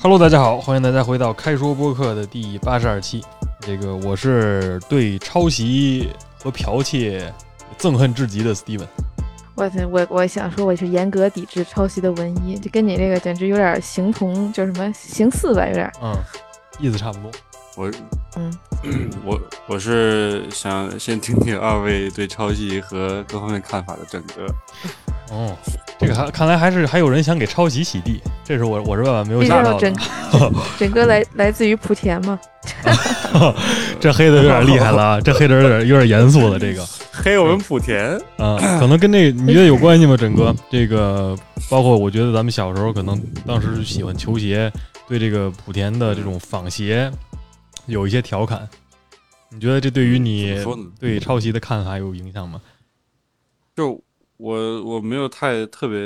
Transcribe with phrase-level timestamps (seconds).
[0.00, 3.24] Hello，大家好，欢迎大家回到开说播客的第八十二期。
[3.60, 6.10] 这个我是对抄袭
[6.42, 7.32] 和剽窃
[7.78, 8.86] 憎恨至极的 Steven。
[9.54, 15.90] 我我我想说，我是严格抵制抄袭的文艺，就跟你这个简直有点形同，叫什么形似吧，有点。
[16.02, 16.14] 嗯，
[16.78, 17.30] 意思差不多。
[17.76, 17.90] 我
[18.36, 18.52] 嗯，
[19.24, 24.46] 我我是想先听听二位对抄袭和各方面看法的整个。
[25.30, 25.56] 哦，
[25.98, 30.52] 这个还看来还是还有人想给抄袭洗地，这是我我是万万没有想到竟的整。
[30.78, 32.38] 整个来来自于莆田嘛。
[34.00, 36.58] 这黑的有点厉害了啊， 这黑的有点有点严肃了。
[36.58, 40.16] 这个黑我们莆田，啊，可能跟这个你觉得有关系吗？
[40.16, 41.36] 整个这个
[41.68, 44.72] 包括我觉得咱们小时候可能当时喜欢球鞋，
[45.06, 47.10] 对这个莆田的这种仿鞋
[47.86, 48.68] 有一些调侃。
[49.50, 50.58] 你觉得这对于你
[50.98, 52.60] 对抄袭的看法有影响吗？
[53.76, 54.00] 就
[54.36, 55.98] 我我没有太特别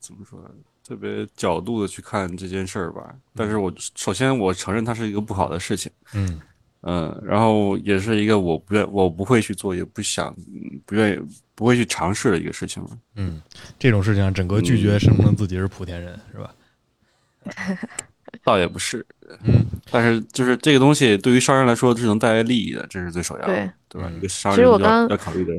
[0.00, 0.38] 怎么说，
[0.86, 3.14] 特别角度的去看这件事儿吧。
[3.34, 6.40] 但是我首先我承认它是一个不好的事情，嗯
[6.82, 11.20] 嗯，然后也是一个我不愿我不会去做，也不想嗯不愿意
[11.54, 12.90] 不会去尝试的一个事情了。
[13.16, 13.42] 嗯，
[13.78, 16.54] 这种事情整个拒绝声称自己是莆田人是吧？
[18.42, 19.04] 倒也不是，
[19.44, 24.10] 嗯但是就是这个东西对于商人来说是能带来利益的，这是最首要的，对对吧？
[24.16, 25.52] 一个商人要要考虑的。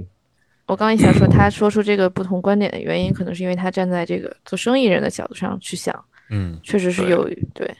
[0.67, 7.73] 我刚一想说，他说出这个不同观点的原因，可能是因为他站在这个做生意人的角度上去想，嗯确实是有对。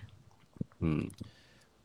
[0.79, 1.07] 嗯，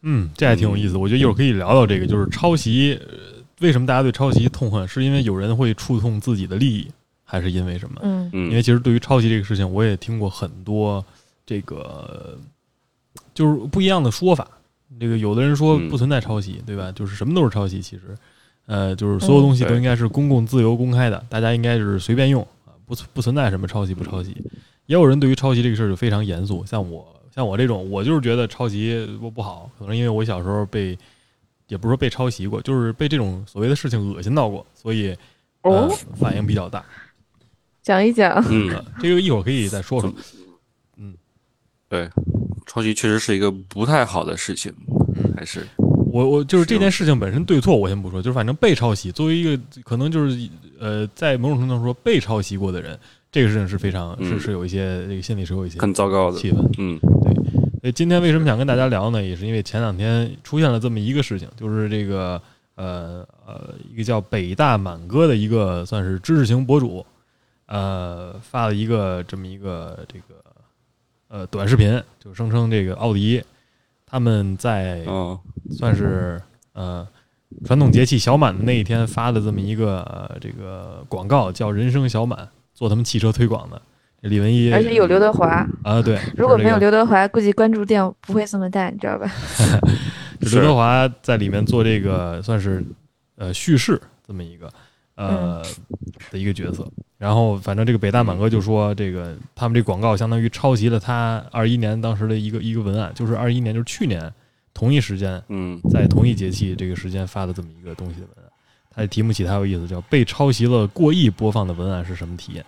[0.03, 0.97] 嗯，这还挺有意思。
[0.97, 4.87] 我觉得一会儿可以聊聊这个，就是抄袭，呃为什么大家对抄袭痛恨？
[4.87, 6.91] 是因为有人会触痛自己的利益，
[7.25, 8.01] 还是因为什么？
[8.03, 11.05] 嗯嗯，因为其实对于抄袭这个事情，我也听过很多
[11.45, 12.39] 这个
[13.35, 14.47] 就是不一样的说法。
[15.01, 16.93] 这个有的人说嗯不存在抄袭，对吧？
[16.93, 18.17] 就是什么都是抄袭，其实，
[18.67, 24.37] 呃，就是所有东西都应该是公共、自由、公开的，大家应该是随便用啊，不存不存在什么抄袭不抄袭。
[24.87, 30.99] 也有人对于抄袭这个事儿就非常严肃，像我像我这种，我就是觉得抄袭不不好，可能因为我小时候被，
[31.69, 35.17] 也不是说被抄袭过，就是被这种所谓的事情恶心到过，所以
[35.63, 36.85] 呃哦，反应比较大。
[37.81, 38.45] 讲一讲。
[38.49, 40.13] 嗯，呃这个一会儿可以再说说。
[40.97, 41.15] 嗯
[41.89, 42.09] 对，
[42.67, 44.73] 抄袭确实是一个不太好的事情，
[45.17, 45.67] 嗯还是
[46.13, 52.99] 我我就是这件事情本身对错我先不说，就是反正被抄袭，作为一个可能就是呃，在某种程度上说被抄袭过的人，
[53.31, 56.39] 这个事情是非常、嗯是是有一些这个心里是有一些很糟糕的。
[56.39, 56.59] 气氛。
[56.77, 57.01] 嗯
[57.81, 59.21] 所以今天为什么想跟大家聊呢？
[59.21, 62.41] 也是因为前两天出现了这么一个事情，就是这个
[62.77, 67.05] 呃呃一个叫北大满哥的一个算是知识型博主，
[67.67, 70.35] 呃发了一个这么一个这个
[71.27, 73.43] 呃短视频，就声称这个奥迪
[74.13, 75.41] 他们在哦，
[75.71, 76.39] 算是
[76.75, 77.07] 呃
[77.65, 83.81] 传统节气小满的那一天发的这么一个、呃、这个广告，叫“人生小满”，做他们汽车推广的。
[84.21, 89.27] 李文一，而且有刘德华，啊，对，如果没有刘德华，估计关注量不会这么大，你知道吧？
[90.39, 92.85] 就刘德华在里面做这个算是
[93.37, 94.71] 呃叙事这么一个
[95.15, 95.63] 呃、
[96.31, 96.87] 的一个角色。
[97.19, 104.33] 然后反正这个北大满哥就说，这个他们这广告相当于抄袭了他二一年当时的一个一个文案，就是二一年就是去年
[104.75, 108.53] 同一时间嗯在同一节气这个时间发的这么一个东西的文案。
[108.95, 112.65] 它的题目起太有意思，叫“被抄袭了过亿播放的文案是什么体验”。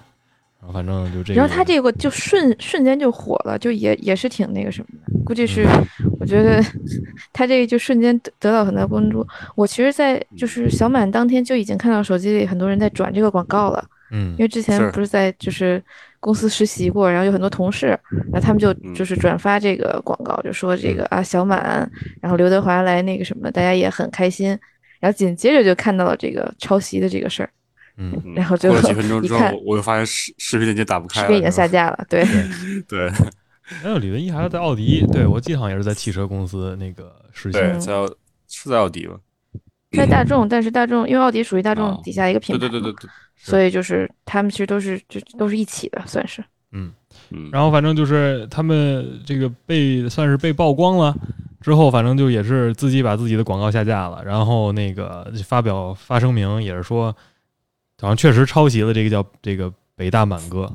[0.65, 5.67] 然后反正就这个，然后他这个就瞬瞬间就火了，就也也是挺那个什么的，估计是
[6.19, 6.65] 我觉得
[7.35, 9.27] 他这个就瞬间得得到很大关注。
[9.55, 15.83] 我其实，在就是小满当天就已经看到手机里很多人在转这个广告了，嗯因为之前不是在就是
[16.19, 17.89] 公司实习过，然后有很多同事，
[18.33, 18.95] 然后他们就嗯。
[18.95, 21.87] 就是转发这个广告，就说这个啊小满，
[22.23, 24.59] 然后刘德华来那个什么，大家也很开心。
[25.01, 27.51] 然后紧接着就看到了这个抄袭的这个事儿，
[27.97, 28.13] 嗯。
[28.25, 32.05] 嗯然后就过了几分钟之后我我又发现视视频链接打不开了，视频已经下架了。
[32.09, 32.25] 对，
[32.89, 33.11] 对。
[33.83, 37.59] 还有 李文一还是在奥迪，对我记得好像也是在汽车公司那个实习。
[37.81, 38.07] 在奥
[38.47, 39.15] 是在奥迪吧？
[39.93, 43.07] 在大众，但是大众因为奥迪属于大众哦底下一个品牌，对对对对。
[43.07, 46.45] 对，所以就是他们其实都是就都是一起的，算是。
[46.73, 46.93] 嗯，
[47.53, 51.17] 然后反正就是他们这个被算是被曝光了
[51.61, 57.17] 之后，反正就也是自己把自己的广告下架了，然后那个发表发声明，也是说
[58.05, 60.71] 好像确实抄袭了这个叫这个北大满哥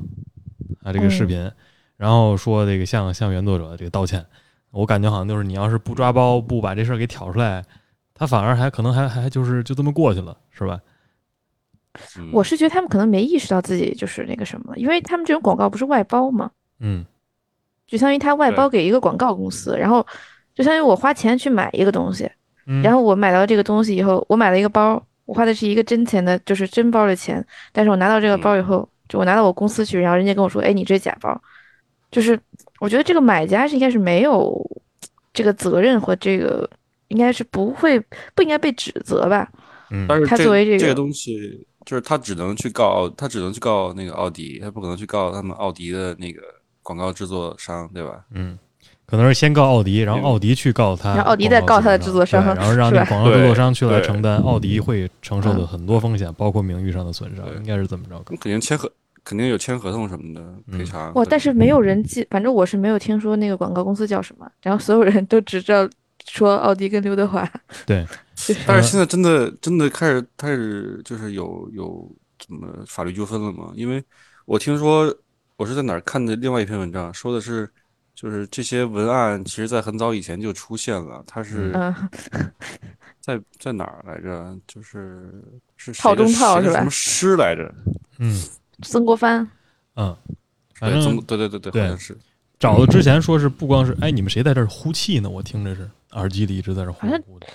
[0.82, 1.48] 啊这个视频，
[1.96, 4.26] 然后说这个向向原作者这个道歉。
[4.72, 7.64] 我感觉好像就是你要是不抓包，不把这事儿给挑出来，
[8.14, 10.80] 他反而还可能还还就是就这么过去了，是吧？
[12.18, 16.50] 嗯我是觉得他们可能没意识到自己就是那个什么，因为他们这种广告不是外包吗？
[16.80, 17.06] 嗯
[17.86, 20.04] 就相当于他外包给一个广告公司，然后
[20.52, 22.28] 就相当于我花钱去买一个东西，
[22.66, 25.00] 嗯，然后我买到这个东西以后，我买了一个包，
[25.30, 31.40] 我花的是一个真钱的，就是真包的钱，但是我拿到这个包以后，就我拿到我公司去，然后人家跟我说，哎，你这假包，
[32.10, 32.36] 就是
[32.80, 34.60] 我觉得这个买家是应该是没有
[35.32, 36.68] 这个责任和这个，
[37.06, 38.00] 应该是不会
[38.34, 39.48] 不应该被指责吧？
[39.90, 46.42] 嗯，但是他作为这个这东西，就是他只能去告奥，他只能去告那个奥迪，他不可能去告他们奥迪的那个
[46.82, 48.24] 广告制作商，对吧？
[48.34, 48.58] 嗯，
[49.10, 52.42] 可能是先告奥迪，然后奥迪去告他，然后奥迪再告他的制作商。
[52.54, 55.66] 然后让那广告制作商去来承担奥迪会承受的嗯。
[55.66, 58.22] 很多风险，包括名誉上的损伤，应该是怎么着。
[58.24, 58.90] 肯定签合，
[59.24, 60.78] 肯定有签合同什么的嗯。
[60.78, 61.12] 赔偿。
[61.14, 65.88] 哇，但是没有人记，反正我是没有听说那个广告公司叫什么，然后所有人都只知道
[66.26, 67.42] 说奥迪跟刘德华，
[67.86, 68.06] 对，
[68.66, 72.08] 但是现在真的真的开始开始就是有有
[72.38, 73.72] 怎么法律纠纷了吗？
[73.74, 74.02] 因为
[74.44, 75.12] 我听说
[75.56, 77.68] 我是在哪儿看的另外一篇文章，说的是
[78.20, 81.94] 就是这些文案其实在很早以前就出现了，它是嗯，
[83.18, 84.54] 在在哪儿来着？
[84.66, 85.42] 就是
[85.78, 87.74] 是套中套是吧什么诗来着？
[88.18, 88.38] 嗯
[88.82, 89.48] 曾国藩，
[89.96, 90.14] 嗯，
[90.74, 92.14] 反对，正对对对对，好像是。
[92.58, 95.30] 找的之前说是不光是，哎，你们谁在这儿呼气呢？
[95.30, 97.46] 我听着是耳机里一直在这呼好像呼的，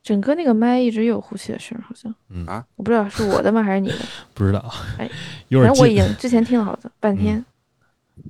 [0.00, 3.98] 整个那个麦一直有呼气的声儿，好像嗯啊我不知道是我的吗还是你的，
[4.32, 4.64] 不知道
[4.96, 5.10] 哎，
[5.48, 7.44] 有点反正我已，经之前听了好久半天，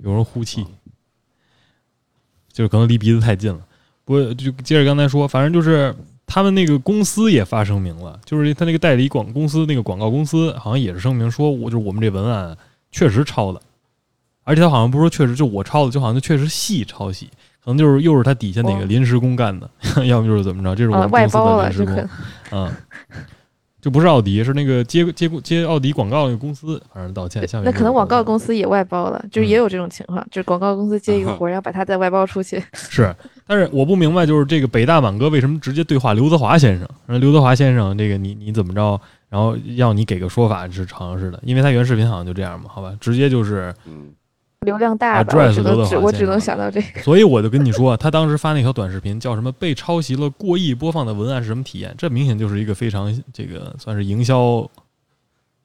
[0.03, 0.67] 有人呼气，
[2.55, 3.59] 就是可能离鼻子太近了。
[4.06, 12.56] 不过就接着刚才说，反正就是他们那个公司也发声明了，就是他那个代理广公司那个广告公司好像也是声明说，我就是我们这文案
[12.93, 13.61] 确实抄的，
[14.45, 17.27] 而且他好像不是说确实就我抄的，就好像就确实系抄袭，
[17.65, 18.85] 可能就是又是他底下哪个哦。
[18.85, 19.69] 临时工干的，
[20.07, 22.09] 要么就是怎么着，这是我啊，们公司外包的临时工
[22.53, 22.71] 嗯，
[23.85, 27.47] 就不是奥迪，是那个接接接奥迪广告那个公司，反正道歉。
[27.47, 32.65] 下面那可能广告公司司也外包了，就也有这种情况，就是广告公司接一个 活儿，然后把它再外包出去。
[32.73, 33.15] 是，
[33.47, 36.89] 但是我不明白，就是这个北大满哥为什么直接对话刘德华先生？
[37.05, 38.99] 让刘德华先生，这个你你怎么着？
[39.29, 44.09] 然后要你给个说法是尝试的，因为他原视频好像就这样嘛，好吧，直接就是，嗯，
[44.64, 47.00] 流量大吧，Address 我只能只我只能华先生想到这个。
[47.02, 51.94] 所以我就跟你说，他当时发那条短视频叫什么被抄袭了过亿播放的文案是什么体验？
[51.96, 54.69] 这明显就是一个非常这个算是营销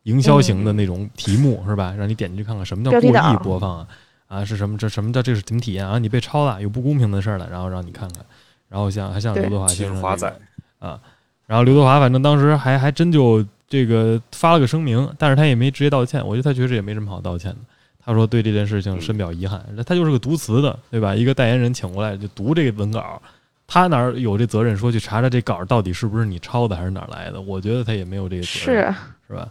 [0.04, 1.94] 营销型的那种题目、是吧？
[1.98, 3.88] 让你点进去看看什么叫过亿播放啊
[4.28, 4.78] 啊是什么？
[4.78, 5.98] 这什么叫这是什么体验啊？
[5.98, 8.24] 你被抄了，有不公平的事儿了，然后让你看看，
[8.70, 10.32] 然后像还像刘德华欺先生华仔，
[10.80, 11.00] 啊，
[11.48, 17.58] 然后刘德华反正当时还还真就这个发了个声明，但是他也没直接道歉，我觉得他确实也没什么好道歉的。
[18.04, 21.16] 他说对这件事情深表遗憾，他就是个读词的，对吧？
[21.16, 23.22] 一个代言人请过来就读这个文稿，
[23.68, 27.40] 他哪儿有这责任说去查查这稿到底是不是你抄的还是哪儿来的？
[27.40, 29.50] 我觉得他也没有这个责任，是啊，是吧？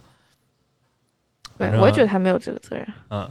[1.57, 2.87] 对我也觉得他没有这个责任。
[3.09, 3.29] 嗯，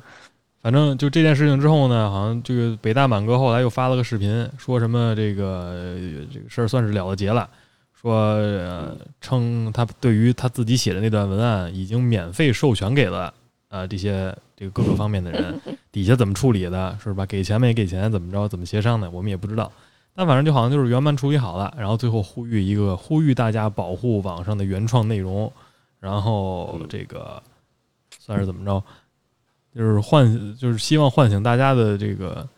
[0.62, 7.48] 反正就这件事情之后呢，好像这个北大满哥后来又发了个视频，说什么这个呃这个事儿算是了了结了，
[8.00, 13.32] 说呃称他对于他自己写的那段文案已经免费授权给了
[13.68, 15.60] 呃这些这个各个方面的人，
[15.92, 17.24] 底下怎么处理的，是吧？
[17.26, 19.70] 给钱没给钱，怎么着，怎么协商的，我们也不知道。
[20.14, 25.52] 但反正就好像就是圆满处理好了，然后最后呼吁一个呼吁大家保护网上的原创内容，
[26.00, 27.40] 然后这个
[28.18, 28.82] 算是怎么着，
[29.75, 32.48] 就是唤就是希望唤醒大家的这个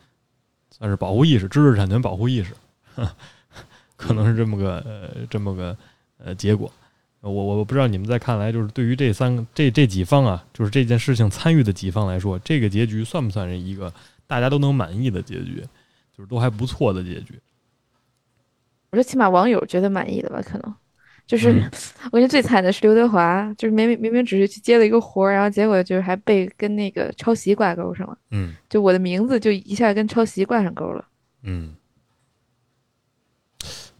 [0.70, 2.54] 算是保护意识，知识产权保护意识，
[3.96, 5.76] 可能是这么个呃这么个
[6.16, 6.72] 呃结果。
[7.20, 13.92] 我我我不知道你们在看来，就是对于这三个这这几方啊，就是这件事情参与的几方来说，这个结局算不算是一个
[14.26, 15.62] 大家都能满意的结局？
[16.16, 17.38] 就是都还不错的结局。
[18.90, 20.74] 我说起码网友觉得满意的吧，可能
[21.26, 21.70] 就是、嗯
[22.10, 31.06] 我觉得最惨的是刘德华，就是明明明明只是去接了一个活儿，然后结果就是还被跟那个抄袭挂钩上了，嗯就我的名字就一下跟抄袭挂上钩了。
[31.42, 31.74] 嗯，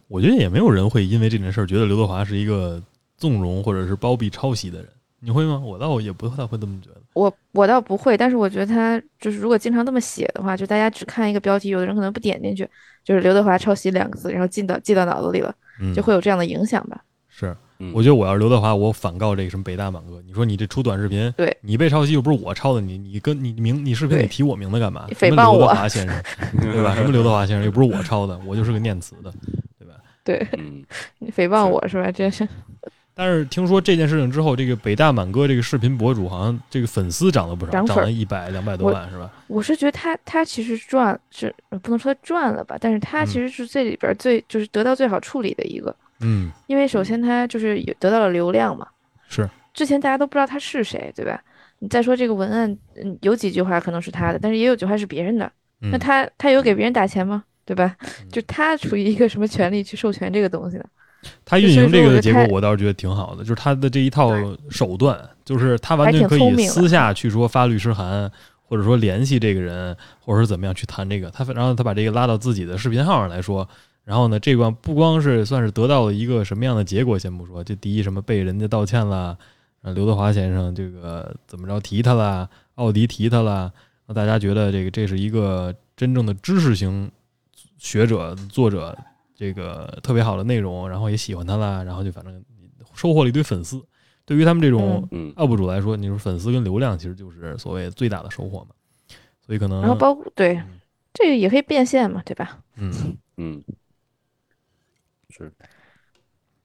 [0.07, 2.83] 我觉得也没有人会因为这件事儿觉得刘德华是一个
[3.21, 5.61] 纵容或者是包庇抄袭的人，你会吗？
[5.63, 6.99] 我倒也不太会这么觉得。
[7.13, 12.67] 我我倒不会，但是我觉得他就是如果经常这么写的话，就大家只看一个标题，有的人可能不点进去，
[13.05, 16.99] 就是刘德华抄袭两个字，然后进到记到脑子里了，嗯，就会有这样的影响吧。
[17.27, 20.21] 是，嗯我觉得我要是刘德华，我反告这个什么北大满哥。
[20.25, 25.05] 你说你这出短视频，对你被抄袭又不是我抄的，你你跟你名你视频对里提我名字干嘛？
[25.07, 26.23] 你诽谤我华先生，
[26.59, 26.95] 对吧？
[26.95, 29.33] 什么刘德华先生又不是我抄的，我就是个念词的，
[29.77, 29.95] 对吧？
[30.23, 30.83] 对嗯，
[31.19, 32.09] 你诽谤我是吧？
[32.09, 32.47] 这是
[33.13, 39.29] 但是听说这件事情之后，这个北大满哥这个视频博主好像这个粉丝涨了不少，涨涨了一百两百多万是吧？
[39.47, 48.87] 我是觉得他他其实赚是呃不能说他赚了吧，但是他嗯其实是这里边儿最就是得到最好处理的一个，嗯，因为首先他就是有得到了流量嘛，
[49.27, 51.41] 是，之前大家都不知道他是谁，对吧？
[51.79, 55.51] 你再说这个文案，嗯，有几句话可能是他的，但是也有句话是别人的，
[55.81, 57.43] 嗯那他他有给别人打钱吗？
[57.65, 57.95] 对吧？
[58.01, 60.85] 嗯就他处于一个什么权利去授权这个东西的？
[61.45, 64.31] 他运营这个的结果，我倒是觉得挺好的，就是他的这一套
[64.69, 68.31] 手段，就是他完全可以私下去说发律师函，
[68.63, 71.29] 或者说联系这个人，或者是怎么样去谈这个。
[71.29, 73.67] 他然后他把这个拉到自己的视频号上来说，
[74.03, 79.37] 然后呢，这关不光是算是得到了一个什么样的结果，先不说，就第一什么被人家道歉了，
[79.83, 83.71] 呃，刘德华先生这个怎么着提他了，奥迪提他了，
[84.07, 87.11] 让大家觉得这个这是一个真正的知识型
[87.77, 88.97] 学者作者，
[89.41, 92.45] 这个特别好的内容，然后也喜欢他了，然后就反正
[92.93, 93.83] 收获了一堆粉丝。
[94.23, 98.75] 对于他们这种嗯 UP 主来说，你说粉丝跟流量其实就是所谓最大的收获嘛，
[99.43, 100.79] 所以可能然后包括对嗯
[101.11, 102.59] 这个也可以变现嘛，对吧？
[102.75, 102.93] 嗯，
[103.37, 103.63] 嗯，
[105.31, 105.51] 是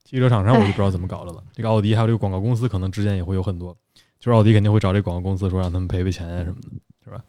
[0.05, 1.43] 汽车厂商我就不知道怎么搞的了。
[1.55, 3.75] 这个奥迪还有这个广告公司可能之间也会有很多，
[4.21, 7.25] 就是奥迪肯定会找这广告公司说让他们赔赔钱啊什么的。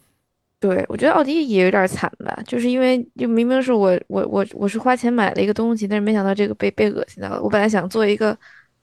[0.60, 7.42] 对，我觉得奥迪也有点惨吧，就是因为就明明是我我我我是花钱买了一个东西，但是没想到这个被被恶心到了。
[7.42, 8.36] 我本来想做一个，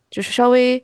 [0.08, 0.80] 就是稍微，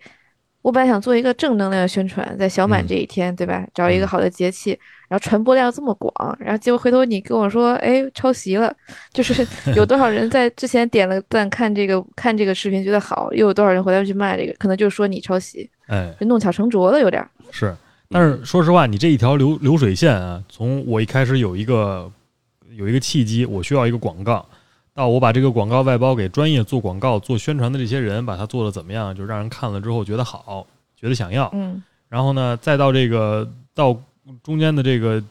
[0.62, 3.64] 我本来想做一个正能量的宣传，在小满嗯这一天，对吧？
[3.72, 4.70] 找一个嗯好的节气，
[5.08, 8.74] 然后传播量这么广，然后结果回头你跟我说，哎，抄袭了，
[9.12, 17.24] 就是 有多少人在之前点了赞看这个看这个视频觉得好，又有多少人回来去骂这个，可能就是说你抄袭，哎，就弄巧成拙了，有点。
[17.52, 17.72] 是，
[18.12, 22.10] 但是说实话，你这一条流流水线啊，从我一开始有一个
[22.70, 24.44] 有一个契机，我需要一个广告，
[24.92, 31.80] 到我把这个广告外包给专业做广告、做宣传的这些人，把它做的怎么样，就让人看了之后觉得好，觉得想要，嗯。
[32.08, 33.96] 然后呢，再到这个到
[34.42, 35.22] 中间的这个，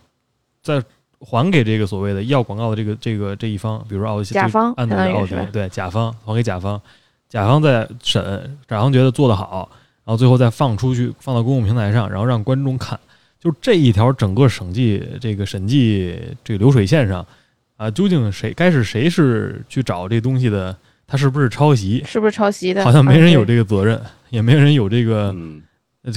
[0.64, 0.82] 再
[1.20, 6.82] 还给这个所谓的要广告的这个这个这一方，比如说奥迪甲方按照奥对甲方还给甲方，
[7.28, 13.00] 甲方再审，甲方觉得做得好，然后最后再放出去，放到公共平台上，然后让观众看。
[13.40, 17.26] 就这一条整个审计这个审计这个流水线上
[17.78, 20.76] 啊，究竟谁该是谁是去找这东西的？
[21.08, 22.04] 他是不是抄袭？
[22.06, 22.84] 是不是抄袭的？
[22.84, 24.00] 好像没人有啊这个责任，
[24.30, 25.36] 也没人有这个。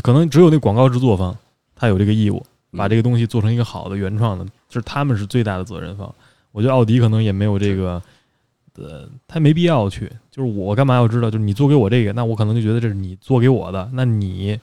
[0.03, 1.37] 可能只有那广告制作方，
[1.75, 6.15] 他有这个义务，嗯把这个东西做成一个好的原创的，就是他们是最大的责任方。
[6.51, 8.03] 我觉得奥迪可能也没有这个，
[8.77, 10.11] 呃，他没必要去。
[10.31, 11.31] 就是我干嘛要知道？
[11.31, 14.59] 就是你做给我这个，那我可能就觉得这是你做给我的，那你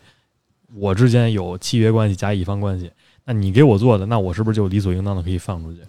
[0.75, 2.91] 我之间有契约关系加乙方关系，
[3.25, 5.79] 那你给我做的，那我是不是就理所应当的可以放出去？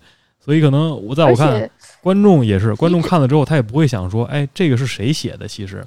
[0.43, 5.47] 所以可能我在我看，观众也是，观众看了之后，他也不会想说，哎，这个是谁写的？
[5.47, 5.85] 其实，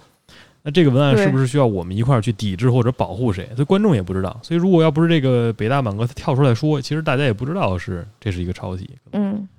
[0.61, 3.49] 那这个文案是不是需要我们一块儿去抵制或者保护谁？
[3.55, 4.39] 所以观众也不知道。
[4.43, 8.87] 所以如果要不是这个北大满哥他跳出来说，其实大家也不知道是这是一个抄袭。
[9.13, 9.49] 嗯，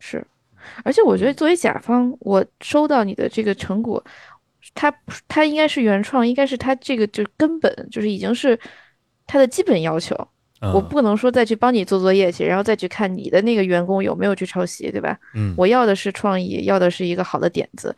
[0.00, 0.26] 是，
[0.84, 4.02] 而且我觉得作为甲方，我收到你的这个成果，
[4.74, 4.92] 它
[5.28, 8.58] 它应该是原创，应该是它这个就是根本就是已经是
[9.26, 10.16] 它的基本要求。
[10.64, 15.18] 嗯、我不能说再去帮你做作业去，然后再去看你的那个员工有没有去抄袭，对吧？
[15.34, 17.94] 嗯，我要的是创意，要的是一个好的点子。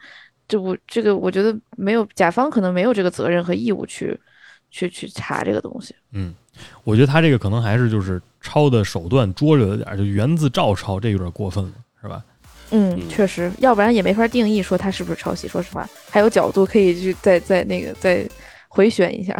[0.48, 4.18] 这我这个我觉得没有甲方可能没有这个责任和义务去
[4.70, 5.94] 去去查这个东西。
[6.12, 6.34] 嗯，
[6.84, 12.24] 我觉得他这个可能还是就是抄的手段拙劣了点儿，就原字照抄，这有点过分了，是吧？
[12.70, 15.46] 嗯，嗯确实，要不然也没法定义说它是不是抄袭。
[15.48, 18.26] 说实话，还有角度可以去再再那个再
[18.68, 19.36] 回旋一下，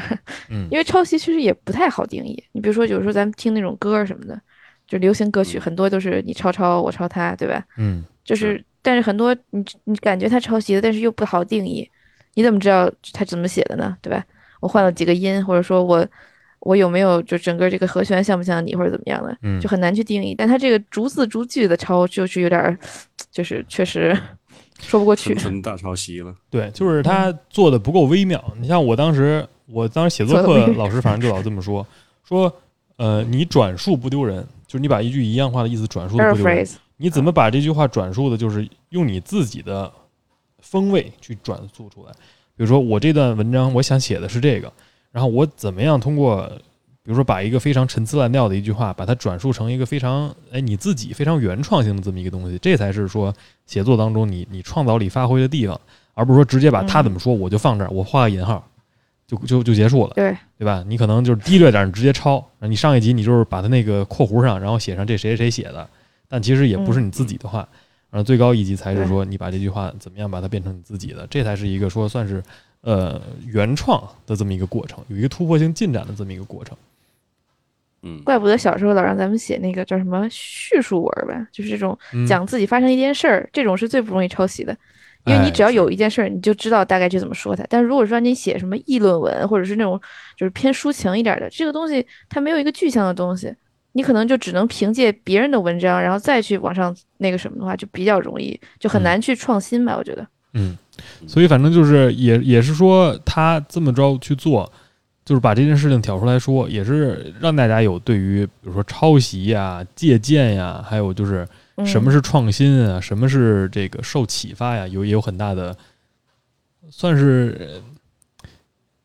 [0.49, 2.43] 嗯 因为抄袭其实也不太好定义。
[2.53, 4.41] 你比如说，有时候咱们听那种歌什么的，
[4.87, 7.65] 就流行歌曲，嗯很多都是你抄抄我抄他，对吧？
[7.77, 11.89] 嗯就是，但是很多你你感觉他抄袭的，但是又不好定义，
[12.35, 13.97] 你怎么知道他怎么写的呢？
[14.01, 14.25] 对吧？
[14.61, 16.07] 我换了几个音，或者说我
[16.65, 20.35] 我有没有就整个这个和弦像不像你，或者怎么样的，嗯，就很难去定义。
[20.35, 22.77] 但他这个逐字逐句的抄，就是有点儿，
[23.31, 24.19] 就是确实
[24.81, 25.63] 说不过去纯。
[25.63, 26.35] 大抄袭了。
[26.51, 28.43] 对，就是他做的不够微妙。
[28.59, 31.87] 你像我当时，我当时写作课老师反正就老这么说，
[32.27, 32.53] 说
[32.97, 36.67] 呃，你转述不丢人，就是你把一句一样话的意思转述的不丢人。
[36.97, 39.93] 你怎么把这句话转述的，就是用你自己的
[40.61, 42.13] 风味去转述出来。
[42.57, 44.73] 比如说，我这段文章我想写的是这个，
[45.15, 46.45] 然后我怎么样通过，
[47.05, 53.33] 比如说把一个非常陈词滥调的一句话，把它转述成一个非常哎你自己非常原创性的这么一个东西，这才是说
[53.65, 55.81] 写作当中你你创造力发挥的地方，
[56.15, 58.67] 而不是说直接把他怎么说我就放这儿，我画个引号，
[59.29, 60.15] 就就就结束了。
[60.17, 60.83] 对，对吧？
[60.89, 62.39] 你可能就是低略点儿，你直接抄。
[62.59, 65.89] 然后你上一集你就是把它那个括弧上，然后写上这谁谁谁写的，
[66.29, 67.69] 但其实也不是你自己的话。
[68.11, 72.43] 然后最高一级才是说你把这句话怎么样把它变成你自己的，这才是一个说算是
[72.85, 76.77] 呃原创的这么一个过程，有一个突破性进展的这么一个过程。
[78.03, 84.77] 嗯，怪不得小时候老让咱们写那个叫什么叙述文儿吧，就是这种嗯讲自己发生一件事儿，这种是最不容易抄袭的。
[85.25, 87.65] 因为你哎只要有一件事儿，你就知道大概去怎么说它。
[87.71, 89.99] 但如果说你写什么议论文，或者是那种
[90.37, 93.51] 就是偏抒情一点的，这个东西它没有一个具象的东西，
[93.93, 99.97] 你可能就只能凭借别人的文章，然后再去往上那个什么的话，就比较容易，就很嗯难去创新吧。
[99.97, 100.77] 我觉得，嗯，
[101.27, 104.71] 所以反正就是也也是说他这么着去做，
[105.25, 111.47] 就是把这件事情挑出来说，也是让大家有对于比如说抄袭呀、借鉴呀，还有就是
[111.77, 111.87] 嗯。
[111.87, 115.77] 什么是创新啊，什么是这个受启发呀，有也有很大的，
[116.91, 117.83] 算是呃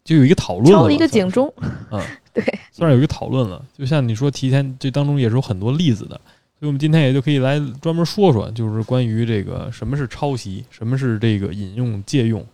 [0.03, 1.51] 就有一个讨论敲了一个警钟，
[1.91, 2.01] 嗯，
[2.34, 3.63] 对，算是有一个讨论了。
[3.77, 6.19] 就像你说提前这当中也是有很多例子的，
[6.59, 12.45] 所以我们今天也就可以来专门说说，就是关于这个什么是抄袭，什么是这个引用借用，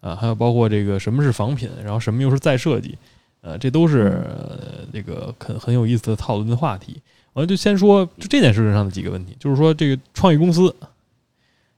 [0.00, 2.96] 啊，还有包括这个什么是仿品，然后什么又是再设计，
[3.42, 7.02] 呃，这都是、呃、这个很很有意思的讨论的话题。
[7.34, 10.74] 完了就先说就这件事情上的几个问题，就是说这个创意公司，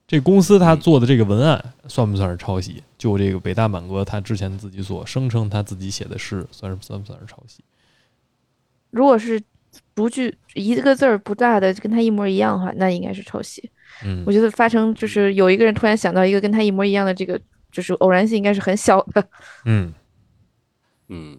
[0.07, 2.81] 这公司他做的这个文案算不算是抄袭？
[2.97, 7.65] 就这个北大满哥他之前自己所声称他自己写的诗，算是算不算是抄袭？
[8.91, 9.43] 如果是
[9.95, 13.71] 不具一个字儿不大的跟他一模一样的话，那应该是抄袭。
[14.05, 19.29] 嗯我觉得发生就是有一个人突然想到一个跟他一模一样的这个，就是偶然性应该是很小的。
[19.65, 19.93] 嗯，
[21.09, 21.39] 嗯，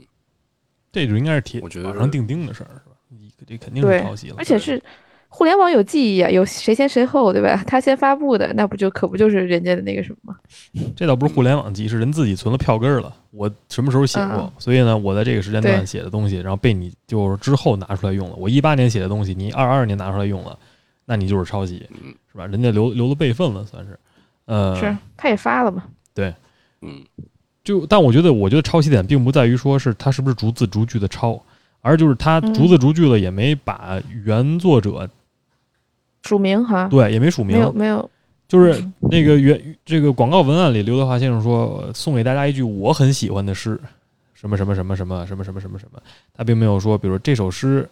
[0.92, 2.96] 这就应该是铁我觉得板上钉钉的事儿，是吧？
[3.10, 4.82] 你这肯定是抄袭了，而且是
[5.36, 7.64] 互联网有记忆啊，有谁先谁后，对吧？
[7.66, 10.38] 他先发布的，那不就可不就是人家的那个什么吗？
[10.96, 13.12] 这倒不是互联网记忆，是人自己存了票根儿了。
[13.34, 18.36] 我什么时候写过，嗯所以呢，我在这个时间段写的东西，然后被你就是之后拿出来用了。
[18.36, 20.56] 我一八年写的东西，你二二年拿出来用了，
[21.04, 22.46] 那你就是抄袭，嗯是吧？
[22.46, 24.00] 人家留留了备份了，算是。
[24.46, 25.84] 呃，是，他也发了嘛。
[26.14, 26.32] 对
[26.84, 27.02] 嗯
[27.64, 31.42] 就但我觉得，我觉得抄袭点并不在于说是他是不是逐字逐句的抄，
[31.82, 35.10] 而就是他嗯逐字逐句了，也没把原作者
[36.24, 37.58] 署名哈，对也没署名。
[37.58, 38.10] 没，有没有，
[38.48, 43.80] 就是那个原这个广告文案里，刘德华先生说呃送给大家一句我很喜欢的诗，
[44.34, 46.02] 什么什么什么什么什么什么什么什么，
[46.36, 47.88] 他并没有说，比如说这首诗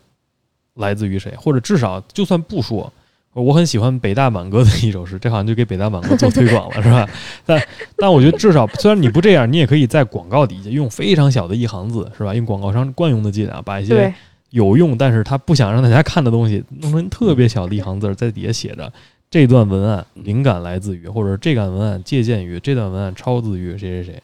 [0.76, 2.92] 来自于谁，或者至少就算不说，
[3.34, 7.08] 我很喜欢北大满哥的一首诗，这好像就给北大满哥做推广了， 是吧？
[7.46, 7.62] 但
[7.98, 12.34] 但我觉得至少虽然你不这样，你也可以在广告底下用非常小的一行字，是吧？
[12.36, 14.14] 用广告商惯用的伎俩，把一些对，
[14.52, 18.92] 有用，但是他不想让大家看的东西，弄成特别小的一行字儿，在底下写着
[19.30, 24.24] 这段文案灵感来自于，或者这段文案借鉴于，这段文案抄自于谁谁谁，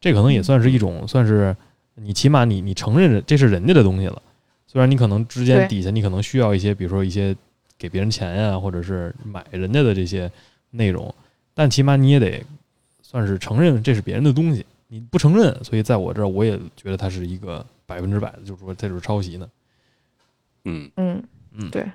[0.00, 1.54] 这可能也算是一种，算是
[1.96, 4.22] 你起码你你承认这是人家的东西了，
[4.66, 7.34] 虽然你可能之间底下你可能需要一些，比如说一些
[7.76, 10.30] 给别人钱呀、或者是买人家的这些
[10.70, 11.12] 内容，
[11.54, 12.40] 但起码你也得
[13.02, 19.48] 算是承认这是别人的东西，你不承认，所以在我这儿我也觉得它是一个百分之百的，就是说这就是抄袭呢。
[20.64, 21.22] 嗯嗯
[21.52, 21.88] 嗯对，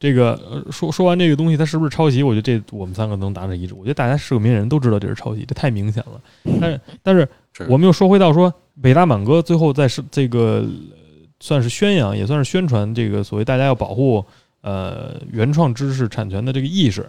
[0.00, 2.22] 这个呃说说完这个东西，它是不是抄袭？
[2.22, 3.74] 我觉得这我们三个能达成一致。
[3.74, 6.20] 我觉得大家是个名人都知道这是抄袭，这太明显了。
[6.60, 14.24] 但是但是是我们又说回到说，北大满哥最后在是这个呃算是宣扬，也算是宣传这个所谓大家要保护
[14.62, 17.08] 呃原创知识产权的这个意识。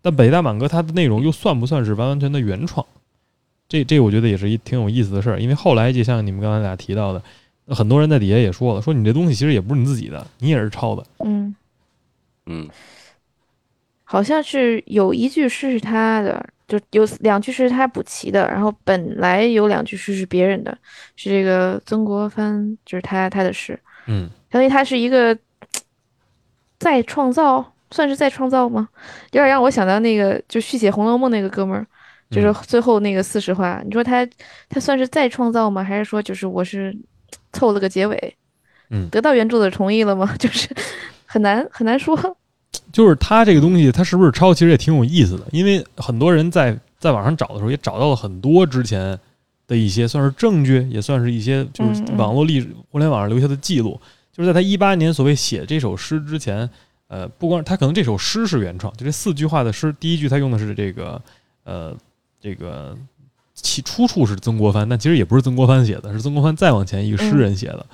[0.00, 2.86] 但北大满哥它的内容又算不算是完完全的原创？
[3.68, 7.22] 这这我觉得也是一挺有意思的事儿，因为后来就像你们刚才俩提到的，
[7.68, 11.04] 很多人在底下也说了，说你这东西其实也不是你自己的，你也是抄的。
[11.18, 11.54] 嗯，
[12.46, 12.68] 嗯
[14.04, 20.76] 好像是有一句诗是他的，就有两句诗是他补齐的，然后本来有两句诗是别人的，
[21.14, 25.36] 是这个曾国藩，就是他他的诗，嗯相当于他是一个
[26.78, 28.88] 再创造，算是再创造吗？
[29.32, 31.86] 有点让我想到那个就续写《红楼梦》那个哥们儿，
[32.30, 34.26] 就是嗯最后那个四十话，你说他
[34.68, 35.82] 他算是再创造吗？
[35.82, 36.96] 还是说就是我是
[37.52, 38.36] 凑了个结尾？
[38.90, 40.34] 嗯得到原著的同意了吗？
[40.38, 40.68] 就是
[41.26, 42.16] 很难很难说。
[42.92, 45.44] 就是他这个东西，他是不是抄，其实也挺有意思的。
[45.52, 49.18] 因为很多人在在网上找的时候，也找到了很多之前
[49.66, 54.00] 的一些算是证据，也算是一些就是网络历史、互联网上留下的记录。
[54.32, 56.68] 就是在他一八年所谓写这首诗之前，
[57.08, 61.20] 呃，不光他可能这首诗是原创，就这四句话的诗，第一句他用的是这个
[61.64, 61.94] 呃
[62.40, 62.96] 这个
[63.54, 67.84] 其出处是曾国藩，但其实也不是曾国藩写的，是曾国藩再往前一个诗人写的。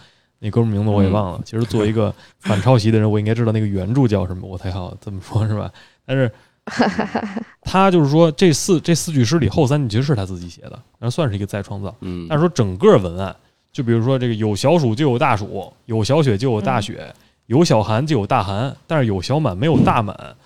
[0.41, 1.41] 那哥们儿名字我也忘了。
[1.45, 5.73] 其实作为一个反抄袭的人，我应该知道那个原著叫什么，我才好这么说，是吧？
[6.05, 6.31] 但是
[7.63, 11.95] 他就是说，这四这四句诗里后三句其实是他自己写的，那算是一个再创造。
[12.01, 13.35] 嗯，但是说整个文案，
[13.73, 17.15] 就比如说这个有小暑就有大暑，有小雪就有大雪，
[17.47, 20.37] 有小寒就有大寒，但是有小满没有大满，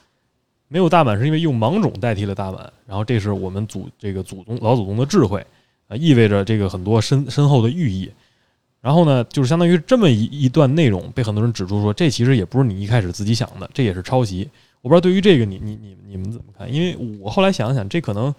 [0.68, 5.44] 没有大满是因为用芒种代替了大满，然后这是我们祖这个祖宗老祖宗的智慧
[5.88, 8.10] 啊、意味着这个很多深深厚的寓意。
[8.80, 14.48] 然后呢，就是相当于这么一一段内容被很多人指出说，这其实也不是你一开始自己想的，这也是抄袭。
[14.80, 16.72] 我不知道对于这个你你你你们怎么看？
[16.72, 18.32] 因为我后来想想，这可能，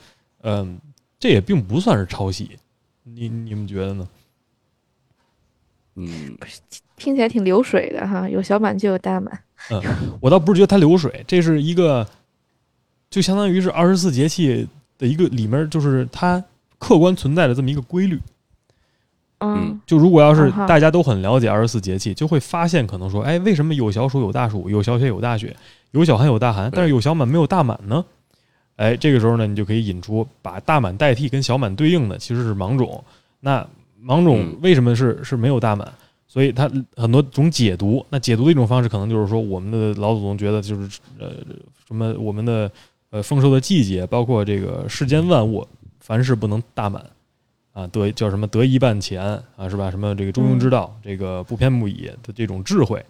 [0.44, 0.80] 嗯、
[1.20, 2.52] 这也并不算是抄袭，
[3.04, 4.08] 你你们觉得呢？
[5.96, 6.38] 嗯
[6.96, 9.38] 听起来挺流水的哈，有小满就有大满。
[9.70, 9.82] 嗯
[10.22, 12.08] 我倒不是觉得它流水，这是一个，
[13.10, 14.68] 就相当于是二十四节气
[14.98, 16.44] 的一个里面，就是它
[16.78, 18.20] 客观存在的这么一个规律。
[19.42, 25.56] 嗯就如果要是大家都很了解二十四节气，就会发现可能说，哎，为什么有小暑有大暑，有小雪有大雪，
[25.92, 28.04] 有小寒有大寒，但是有小满没有大满呢？
[28.76, 33.02] 哎，这个时候呢，你就可以引出把大满代替跟小满对应的其实是芒种。
[33.40, 33.66] 那
[33.98, 35.90] 芒种嗯为什么是是没有大满？
[36.28, 38.06] 所以它很多种解读。
[38.10, 41.32] 那解读的一种方式，可能就是说，我们的老祖宗觉得就是呃
[41.88, 42.70] 什么我们的
[43.12, 45.68] 呃丰收的季节，包括这个世间万物，
[46.00, 47.06] 凡事不能大满
[47.74, 49.24] 啊，得叫什么得一半钱
[49.56, 49.90] 啊，是吧？
[49.90, 53.04] 什么这个中庸之道，这个不偏不倚的这种智慧。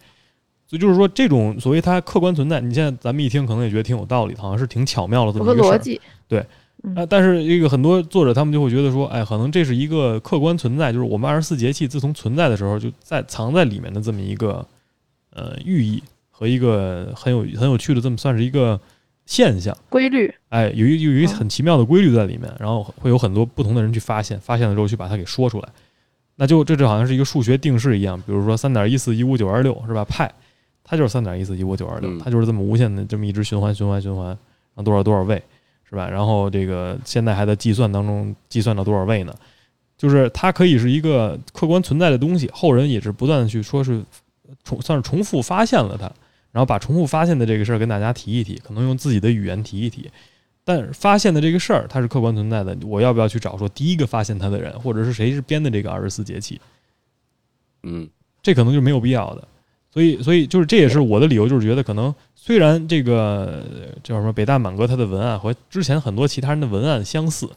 [0.67, 5.99] 所以就是说，这种所谓它客观存在，你现在咱们一听，可能也觉得挺有道理，好像是挺巧妙的这么一个逻辑。
[6.27, 6.45] 对
[6.83, 14.63] 嗯啊，但是这个很多作者他们就会觉得说，哎，可能这是一个客观存在，就是我们二十四节气自从存在的时候就在藏在里面的这么一个
[15.31, 18.79] 呃寓意和一个很有很有趣的这么算是一个
[19.29, 19.77] 现象。
[19.89, 25.69] 规律，哎，有一有一很奇妙的规律在里面，然后会有很多不同的人去发现，发现了之后去把它给说出来，
[26.35, 30.03] 那就这就好像是一个数学定式一样，比如说三点一四一五九二六是吧？
[30.03, 30.29] 派
[30.83, 34.37] 它就是三点一四一五九二六嗯，它就是这么无限的这么一直循环循环循环，然
[34.77, 35.39] 后多少多少位
[35.87, 36.09] 是吧？
[36.09, 39.33] 然后这个现在还在计算当中计算到多少位呢？
[39.95, 44.01] 就是它可以是一个客观存在的东西，后人也是不断的去说是
[44.63, 46.09] 重算是重复发现了它，
[46.51, 50.09] 然后把重复发现的这个事儿跟大家提一提，可能用自己的语言提一提。
[50.63, 52.77] 但发现的这个事儿，它是客观存在的。
[52.85, 56.61] 我要不要去找说第一个发现它的人，或者是谁是编的这个二十四节气？
[57.83, 58.07] 嗯
[58.41, 59.47] 这可能就没有必要的。
[59.91, 67.49] 所以，所以就是这也是我的理由，就是觉得可能虽然这个呃叫什么北大满哥他的文案和之前很多其他人的文案相似，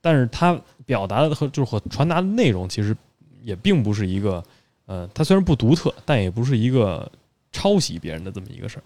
[0.00, 2.96] 但是他表达的和就是和传达的内容其实
[3.42, 4.42] 也并不是一个
[4.86, 7.08] 呃，他虽然不独特，但也不是一个
[7.56, 8.82] 抄袭别人的这么一个事儿。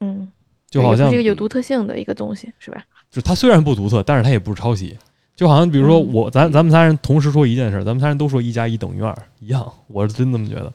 [0.00, 0.30] 嗯，
[0.68, 2.84] 就好像一个有独特性的一个东西，是吧？
[3.10, 4.98] 就它虽然不独特，但是它也不是抄袭。
[5.34, 10.72] 就好像比如说嗯我咱咱们仨人同时说一件事，咱们仨人都说一加一等于二一样，我是真这么觉得。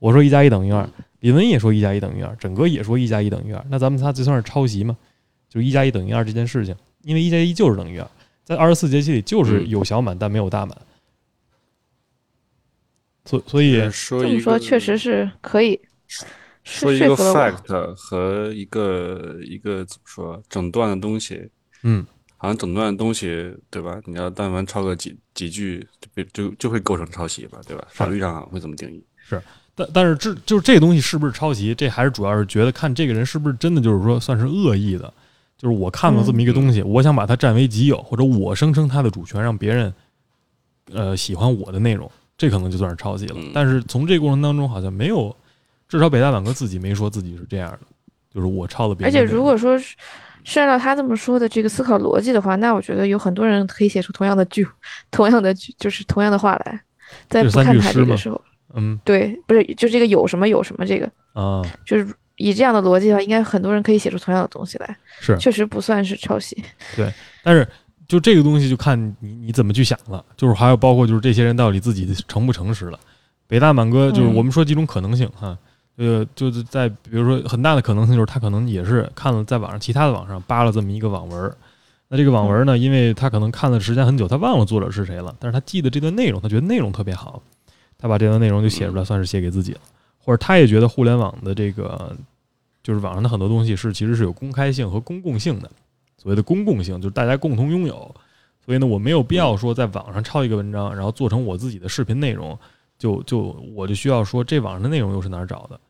[0.00, 0.88] 我说一加一等于二，
[1.20, 4.96] 李文也说一加一等于二，整个也说一加一等于二，那咱们仨就算是抄袭吗？
[5.48, 8.10] 就是一加一等于二这件事情，因为一加一就是等于二，
[8.42, 10.76] 在二十四节气里就是嗯有小满但没有大满，
[13.26, 15.80] 所所以说这么说确实是可以，是
[16.64, 21.50] 说一个 fact 和一个一个怎么说整段的东西，
[21.82, 24.00] 嗯，好像整段的东西对吧？
[24.04, 27.84] 你要但凡抄个几几句，就被就就会构成抄袭吧，对吧？
[27.90, 29.04] 法律上会怎么定义。
[29.16, 29.40] 是
[29.74, 35.12] 但但是这就是这东西是不是抄袭，这还是主要是觉得看这个人是不是真的就是说算是恶意的，
[35.56, 39.94] 就是我看了这么一个东西，我想把它占为己有，或者我声称它的主权，让别人
[40.92, 43.50] 呃喜欢我的内容，这可能就算是抄袭了嗯。
[43.54, 45.34] 但是从这个过程当中，好像没有，
[45.98, 47.80] 至少北大满哥自己没说自己是这样的，
[48.32, 49.38] 就是我抄了别而且人的内容。
[49.38, 49.94] 如果说是
[50.44, 54.66] 是按照他这么说的这个思考逻辑的话，那我觉得有很多人可以写出同样的句，
[55.12, 56.80] 同样的句，就是同样的话来，
[57.28, 58.40] 在不看句诗吗他这个时候，
[58.74, 66.64] 嗯对，不是就这个有什么有什么这个，啊就是以这样的逻辑的话，应该很多人可以写出同样的东西来，是，确实不算是抄袭。
[66.96, 67.68] 对但是
[68.08, 72.98] 就这个东西就看你你怎么去想了，就是还有包括就是这些人到底自己诚不诚实了。
[73.46, 75.56] 北大满哥就是嗯我们说几种可能性哈，
[76.04, 81.56] 呃，就是在比如说很大的可能性就是他可能也是看了在网上其他的网上扒了这么一个网文儿，
[82.08, 87.42] 那这个网文呢，因为他可能看了时间很久，他忘了作者是谁了，但是他记得这段内容，他觉得内容特别好，
[87.98, 89.80] 他把这段内容就写出来，算是写给自己了，
[90.18, 92.16] 或者他也觉得互联网的这个
[92.82, 95.70] 就是网上的很多东西是其实是有公开性和公共性的。
[96.18, 98.14] 所谓的公共性，就是大家共同拥有。
[98.64, 102.56] 所以呢，我没有必要说在网上抄一个文章，然后做成我自己的视频内容，
[102.96, 103.38] 就就
[103.74, 105.80] 我就需要说这网上的内容又是哪儿找的？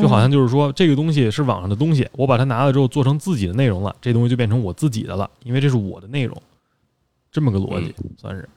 [0.00, 6.40] 就好像就是说这个东西是网上的东西，我把它拿了之后做成自己的内容了，这东西就变成我自己的了，因为这是我的内容，
[7.32, 8.48] 这么个逻辑算是。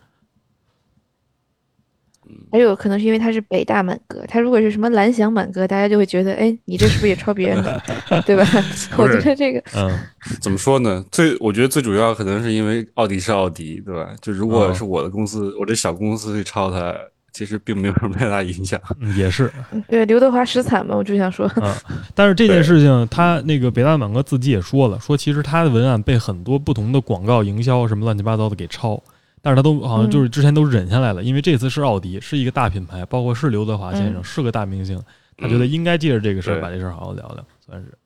[2.52, 7.82] 还有可能是因为他是北大满哥，他如果是什么蓝翔满哥，大家就会觉得，哎，你这是不是也抄别人的，
[8.24, 8.46] 对吧？
[9.00, 9.98] 我觉得这个，嗯，
[10.40, 11.04] 怎么说呢？
[11.12, 14.14] 最我觉得最主要可能是因为奥迪是奥迪，对吧？
[14.22, 16.96] 就如果哦是我的公司，我这小公司去抄它，
[17.40, 18.78] 其实并没有什么太大影响。
[19.00, 19.50] 嗯也是，
[19.88, 21.74] 对刘德华实惨嘛，我就想说，嗯，
[22.14, 29.02] 但是这件事情，他那个北大满哥自己也说了，说其实他的文案被很多不同的广告营销什么乱七八糟的给抄，
[29.42, 35.02] 但是他都好像就是之前都忍下来了，因为这次是奥迪，是一个大品牌，包括是刘德华先生，嗯是个大明星，
[35.38, 37.98] 他觉得应该借着这个事儿把这事儿好好聊聊，算是。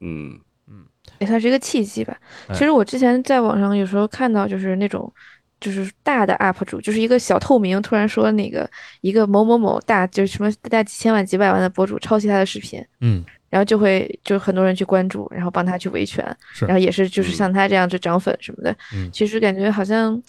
[0.00, 0.36] 嗯
[0.68, 0.82] 嗯
[1.20, 2.14] 也算是一个契机吧。
[2.48, 5.10] 哎其实我之前在网上有时候看到，就是那种
[5.60, 8.68] 就是大的 UP 主，就是一个小透明，突然说那个
[9.00, 16.24] 一个某某某大，就是什么大几千万、几百万的博主抄袭他的视频，嗯，然后就会就很多人去关注，然后帮他去维权，
[16.60, 17.34] 然后也是就是嗯。
[17.34, 18.76] 像他这样就涨粉什么的。
[18.94, 19.10] 嗯。
[19.12, 20.22] 其实感觉好像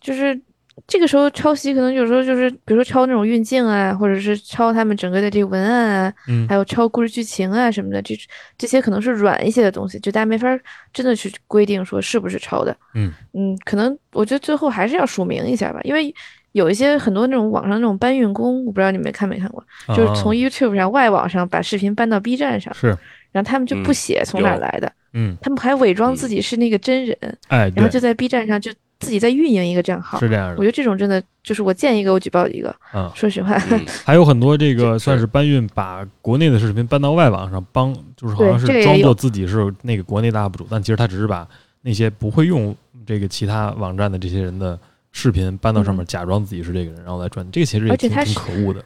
[0.00, 0.38] 就是
[0.86, 8.14] 这个时候抄袭可能有时候就是，比如说抄那种运镜啊，或者是抄他们整个的这个文案啊，嗯还有抄故事剧情啊什么的，这
[8.58, 10.60] 这些可能是软一些的东西，就大家没法儿
[10.92, 12.76] 真的去规定说是不是抄的。
[12.94, 16.14] 嗯嗯，可能我觉得最后还是要署名一下吧，因为
[16.52, 22.88] 有一些很多那种网上那种搬运工，我不知道你们看没看过，就是从啊 YouTube 上外网上把视频搬到 B 站上，是
[23.30, 27.16] 然后他们就不嗯写从哪儿来的，嗯他们还伪装嗯自己是那个真人，
[27.46, 30.20] 哎然后就在 B 站上就自己在运营一个账号。
[30.20, 32.74] 是这样的我觉得这种真的就是我见一个我举报一个。
[32.94, 33.10] 嗯。
[33.14, 41.48] 说实话，嗯 还有很多这个算是搬运，把国内的视频搬到外网上，帮就是好像是装作自己是那个国内的 UP 主，但其实他只是把
[41.82, 44.78] 那些不会用这个其他网站的这些人的
[45.12, 47.44] 视频搬到上面，嗯假装自己是这个人，然后来赚。
[47.50, 48.84] 这个其实也挺挺而且他是可恶的。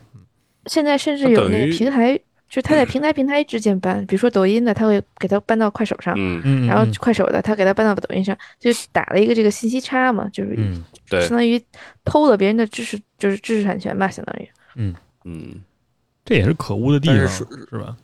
[0.67, 2.19] 现在甚至有那个平台，
[2.55, 11.61] 就是他在平台平台之间搬，比如说抖音的，他会给他搬到快手上，嗯，嗯，然后嗯快手的他给他搬到抖音上，就打了一个这个信息差嘛，就是嗯对相，当于
[12.05, 14.49] 偷了别人的知识，就是知识产权吧，相当于。
[14.77, 15.61] 嗯，嗯，
[16.25, 17.97] 这也是可恶的地方，是是吧？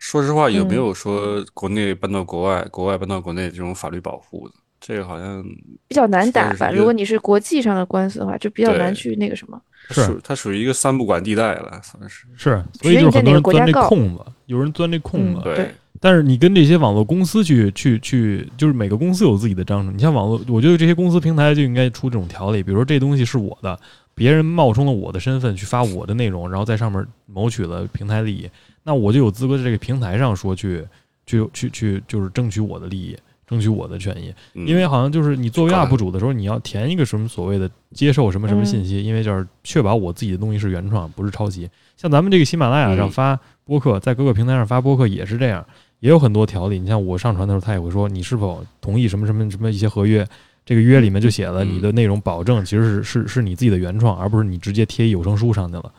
[0.00, 4.54] 说实话，有没嗯有说国内搬到国外，国外搬到国内这种法律保护的？
[4.86, 5.42] 这个好像
[5.88, 6.70] 比较难打吧。
[6.70, 9.58] 如果你是国际上的官司的话，就比较难去那个什么。
[9.88, 12.26] 是它属于一个三不管地带了，算是。
[12.36, 15.40] 是，所以就是很多只是你在哪个人钻这国家告空子，有人钻这空嗯子。
[15.42, 15.70] 对对，
[16.00, 19.96] 但是你跟这些网络公司去去去，就是每个公司有自己的章程。
[19.96, 23.78] 你像网络，我觉得这些公司平台就应该出这种条例，比如说这东西是我的，
[24.14, 28.50] 别人冒充了我的身份去发我的内容，然后在上面谋取了平台利益，
[28.82, 30.86] 那我就有资格在这个平台上说去
[31.24, 33.16] 去去去，就是争取我的利益，
[33.54, 34.34] 争取我的权益。
[34.54, 41.70] 嗯因为好像就是你作为 UP 主的时候，你要填一个什么所谓的接受什么什么嗯信息，因为就是确保我自己的东西是原创，不是抄袭。
[41.96, 45.64] 像咱们这个喜马拉雅上嗯发播客，在各个平台上发播客也是这样，
[46.00, 46.78] 也有很多条例。
[46.80, 50.26] 你像我上传的时候，他也会说你是否同意什么什么什么一些合约，
[50.66, 55.92] 这个约里面就写了嗯你的内容保证其实是是是你自己的原创，而不是你直接贴一有声书上去了。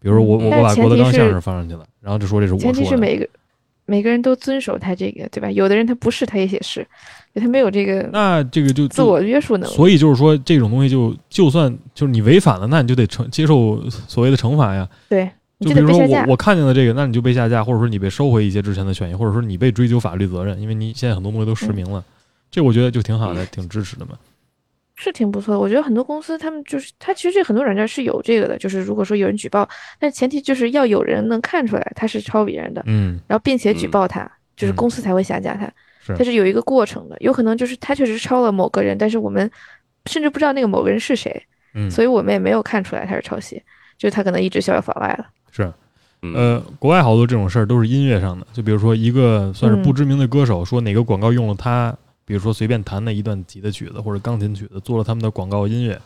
[0.00, 2.96] 比如说我我我把郭德纲相声放上去了，然后就说这是我前提说的。
[2.96, 3.28] 是每个
[3.90, 5.50] 每个人都遵守他这个，对吧？
[5.50, 6.86] 有的人他不是，他也写是，
[7.34, 9.74] 他没有这个那这个就自我约束能力。
[9.74, 14.86] 所以就是说，这种东西就就算就是你违反了，那你就得承接受所谓的惩罚呀。
[15.08, 16.24] 对，你就比如说我。
[16.28, 22.04] 我看见了这个，那你就被下架，或者说你被收回一些之前的权益，或者说你被追究法律责任，因为你现在很多东西都实名了。
[22.50, 24.12] 这我觉得就挺好的，挺支持的嘛。
[25.00, 25.60] 是挺不错的。
[25.60, 29.66] 我觉得很多公司他们就是，他其实这很多软件是有这个的，就是如果说有人举报，
[30.00, 35.72] 但前提就是要有人能看出来他是抄别人的，嗯，然后并且举嗯报他，就是嗯公司才会下架他。
[36.00, 39.48] 是它是有一个过程的，有可能就是他确实抄了某个人，但是我们
[40.06, 41.40] 甚至不知道那个某个人是谁，
[41.74, 43.62] 嗯，所以我们也没有看出来他是抄袭，
[43.96, 45.26] 就是他可能一直逍遥法外了。
[45.50, 45.70] 是
[46.22, 51.94] 嗯呃，国外好多这种事儿都是音乐上的，就比如说一个算是不知名的歌手说哪个广告用了他，
[52.28, 55.98] 比如说随便弹的一段吉他曲子或者钢琴曲子做了他们的广告音乐，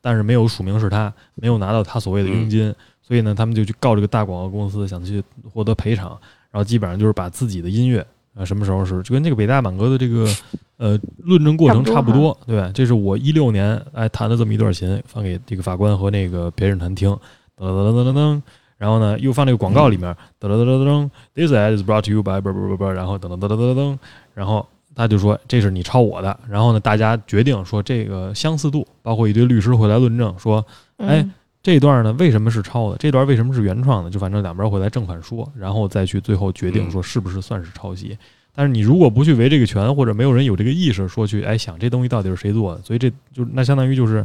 [0.00, 6.08] 但是没有署名是他，没有拿到他所谓的佣金，所以呢，他们就去告这个大广告公司，想去获得赔偿，
[6.50, 8.04] 然后基本上就是把自己的音乐。
[8.34, 10.28] 啊，什么时候是就跟这个北大满哥的这个
[10.76, 12.70] 呃论证过程差差不多对吧？
[12.74, 17.08] 这是我一六年哎弹的这么一段琴，放给这个法官和那个陪审团听，
[17.56, 18.42] 噔噔噔噔噔噔，
[18.76, 23.98] 然后呢又放这个广告里面，噔噔噔噔噔，This ad is brought to you by 不不不不，然后噔噔噔噔噔噔，
[24.34, 31.32] 然后他就说这是你抄我的，然后呢大家决定说这个相似度，包括一堆律师会来论证说哎嗯，
[31.62, 38.16] 这段呢为什么是抄的，这段为什么是原创的，就反正两边会来正反说，然后再去最后决定说是不是算是抄袭。
[38.54, 44.24] 但是你如果不去维这个权，或者没有人有这个意识说去哎想这东西到底是谁做的，所以这就那相当于就是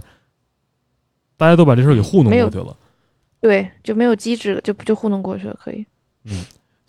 [1.36, 2.78] 大家都把这事儿给糊弄过去了。
[3.42, 5.86] 对，就没有机制了，就就糊弄过去了，可以。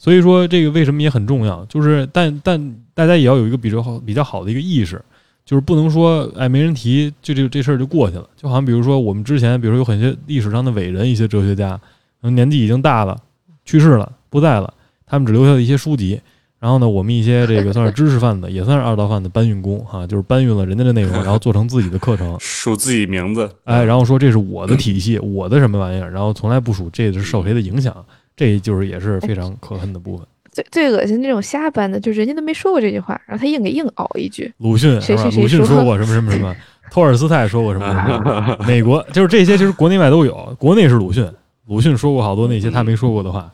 [0.02, 5.00] 所以说这个为什么也很重要，就是但但大家也要有一个比较好比较好的一个意识，
[5.44, 11.76] 就是不能说哎没人提就这这事儿就过去了，就好像比如说我们之前比如说有很些历史上的伟人，一些哲学家，
[12.20, 13.16] 可能年纪已经大了，
[13.64, 14.74] 去世了不在了，
[15.06, 16.20] 他们只留下了一些书籍。
[16.58, 27.92] 然后呢，我们一些这个算是知识贩子，也算是二道贩子搬运工哈，就是搬运了人家的内容， 然后做成自己的课程，署自己名字，哎，然后说这是我的体系，我的什么玩意儿，然后从来不数这是受谁的影响，
[28.36, 30.26] 这就是也是非常可恨的部分。
[30.50, 34.52] 最最恶心那种瞎搬的，就是人家都没说过这句话，然后他硬给硬熬一句。
[34.58, 35.22] 鲁迅是吧？
[35.22, 36.54] 谁谁谁鲁迅说说过什么什么什么，
[36.92, 40.54] 托尔斯泰说过什么什么， 美国就是这些，其实国内外都有。
[40.58, 41.26] 国内是鲁迅，
[41.66, 43.50] 鲁迅说过好多那些他没说过的话，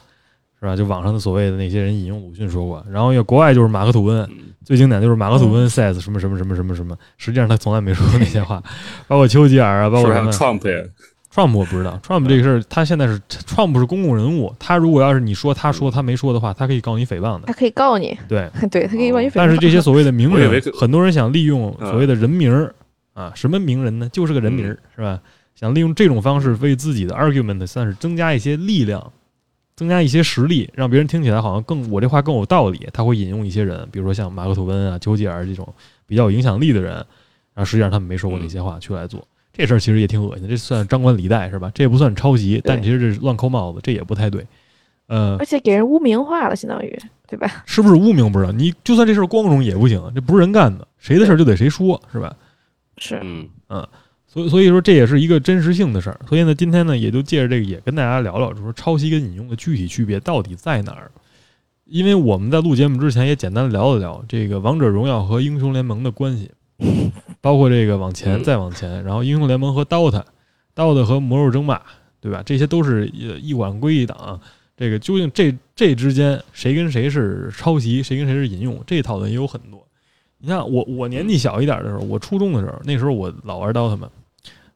[0.58, 0.74] 是吧？
[0.74, 8.60] 就网上的所谓的那些人引用鲁迅说过，然后要国外就是马克吐温，嗯最经典就是马克吐温 says 什么什么什么什么什么，实际上他从来没说过那些话，
[9.06, 10.84] 包括丘吉尔啊，包括什么 Trump 呀？
[11.32, 18.50] Trump 我不知道，Trump 这个事儿，他现在是 Trump 是公共人物，他如果要是你说他说他没说的话，他可以告你诽谤的他，可以告你，对。
[18.70, 19.32] 对他可以告你诽谤。
[19.34, 22.74] 但是这些所谓的名人很多人想利用所谓的人名儿
[23.12, 24.08] 啊，什么名人呢？
[24.10, 25.20] 就是个人名儿，是吧？
[25.54, 29.12] 想利用这种方式为自己的 argument 算是增加一些力量，
[29.76, 32.88] 增加一些实力，让别人听起来好像更我这话更有道理。
[32.92, 35.68] 他会引用一些人，比如说像马克吐温啊、丘吉尔这种
[36.06, 37.04] 比较有影响力的人，然
[37.56, 39.26] 后实际上他们没说过那些话去来做
[39.58, 40.48] 这事儿，其实也挺恶心的。
[40.48, 41.70] 这算张冠李戴是吧？
[41.74, 44.46] 这也不算抄袭，但其实这是乱扣帽子，这也不太对。
[45.08, 47.50] 呃，而且给人污名化了，相当于对吧？
[47.66, 48.52] 是不是污名不知道？
[48.52, 52.34] 你就算这事儿光荣也不行，这不是人干的，谁的事儿就得谁说，是吧？
[52.98, 53.88] 是，嗯嗯，
[54.26, 56.20] 所以所以说这也是一个真实性的事儿。
[56.28, 61.10] 所以呢，今天呢，也就借着这个，也跟大家聊聊，就说抄袭跟引用的具体区别到底在哪儿。
[61.86, 66.50] 因为我们在录节目之前也简单的聊了聊这个王者荣耀和英雄联盟的关系，
[67.40, 71.82] 包括这个往前嗯再往前，然后英雄联盟和 DOTA，DOTA 和魔兽争霸，
[72.20, 72.42] 对吧？
[72.44, 74.40] 这些都是呃一管归一档。
[74.76, 79.84] 这个究竟这这之间谁跟谁是抄袭，谁跟谁是引用，这讨论也有很多。
[80.38, 84.08] 你像我，我年纪小一点的时候，我初中的时候，那时候我老玩 DOTA 嘛，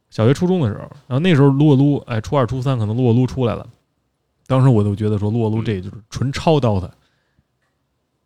[0.09, 3.65] 小学、初中的时候，然后那时候撸啊撸，哎，初二、初三可能撸啊撸出来了，
[4.45, 6.89] 当时我就觉得说撸啊撸这就是纯抄 DOTA，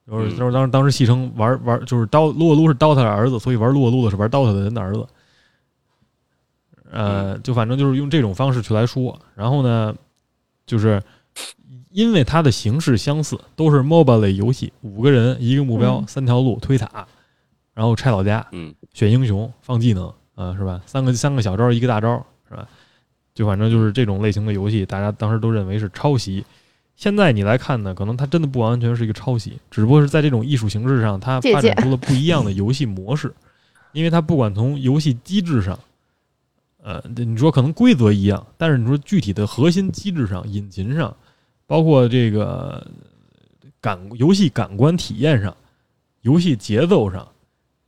[0.09, 5.05] 就是嗯就是当时当时戏称玩玩就是刀撸啊撸是 DOTA 的儿子，所以玩撸啊撸的是玩 DOTA 的人的儿子，
[6.91, 9.95] 呃，就反正就是用这种方式去来说，然后呢，
[10.65, 11.01] 就是。
[11.91, 17.07] 因为它的形式相似，都是 MOBA 类游戏，五个人一个目标，嗯三条路推塔，
[17.73, 20.79] 然后拆老家，嗯选英雄，放技能，啊，是吧？
[20.85, 22.67] 三个三个小招，一个大招，是吧？
[23.33, 26.45] 就反正就是这种类型的游戏，大家当时都认为是抄袭。
[26.97, 33.33] 现在你来看呢，可能它真的不完全是一个抄袭，只不过是在这种艺术形式上，它发展出了不一样的游戏模式。
[33.93, 35.79] 因为它不管从游戏机制上，
[36.83, 41.15] 呃，你说可能规则一样，但是你说具体的核心机制上、引擎上，
[41.65, 42.85] 包括这个
[43.79, 45.55] 感游戏感官体验上、
[46.21, 47.27] 游戏节奏上，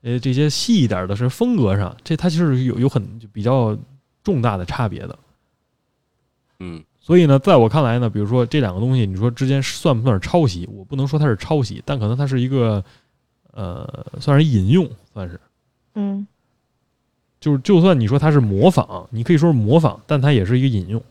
[0.04, 3.78] 呃，这些细一点的是风格上，这它其实有有很就比较
[4.24, 5.20] 重大的差别的。
[6.60, 10.70] 嗯所以呢，在我看来呢，比如说这两个东西，你说之间算不算是抄袭？
[10.72, 12.84] 我不能说它是抄袭，但可能它是一个
[13.52, 15.42] 呃，算是引用，算是
[15.96, 16.28] 嗯
[17.40, 21.02] 就是就算你说它是模仿，你可以说是模仿，但它也是一个引用。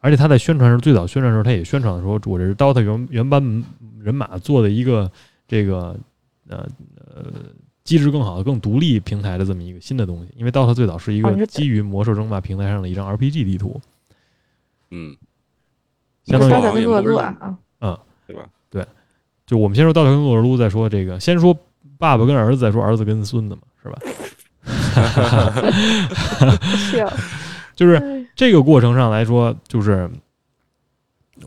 [0.00, 3.64] 而且它在宣传时候，最早宣传的时候，它也宣传了说，我这是 DOTA 原原班
[3.98, 5.10] 人马做的一个
[5.48, 5.96] 这个
[6.48, 6.68] 呃
[7.14, 7.24] 呃
[7.82, 10.28] 机制更好的、更独立平台的这么一个新的东西。
[10.36, 13.80] 因为 DOTA 最早是一个基于魔兽争霸平台上的一张 RPG 地图，
[14.90, 15.16] 嗯，
[16.30, 17.58] 相当于刀塔跟撸啊也不是啊。
[17.80, 18.88] 啊，对吧？
[19.46, 21.52] 就我们先说跟撸啊撸，再说这个，先说
[21.98, 23.98] 爸爸跟儿子，再说儿子跟孙子嘛，是吧？
[26.76, 27.12] 是啊，
[27.76, 28.16] 就是哎。
[28.36, 30.10] 这个过程上来说，就是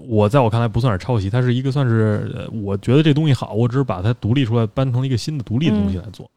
[0.06, 6.30] 我在我看来不算是抄袭，它是一个算是，呃我觉得这东西好，我只是把它独立出来，搬成一个新的独立的东西来做。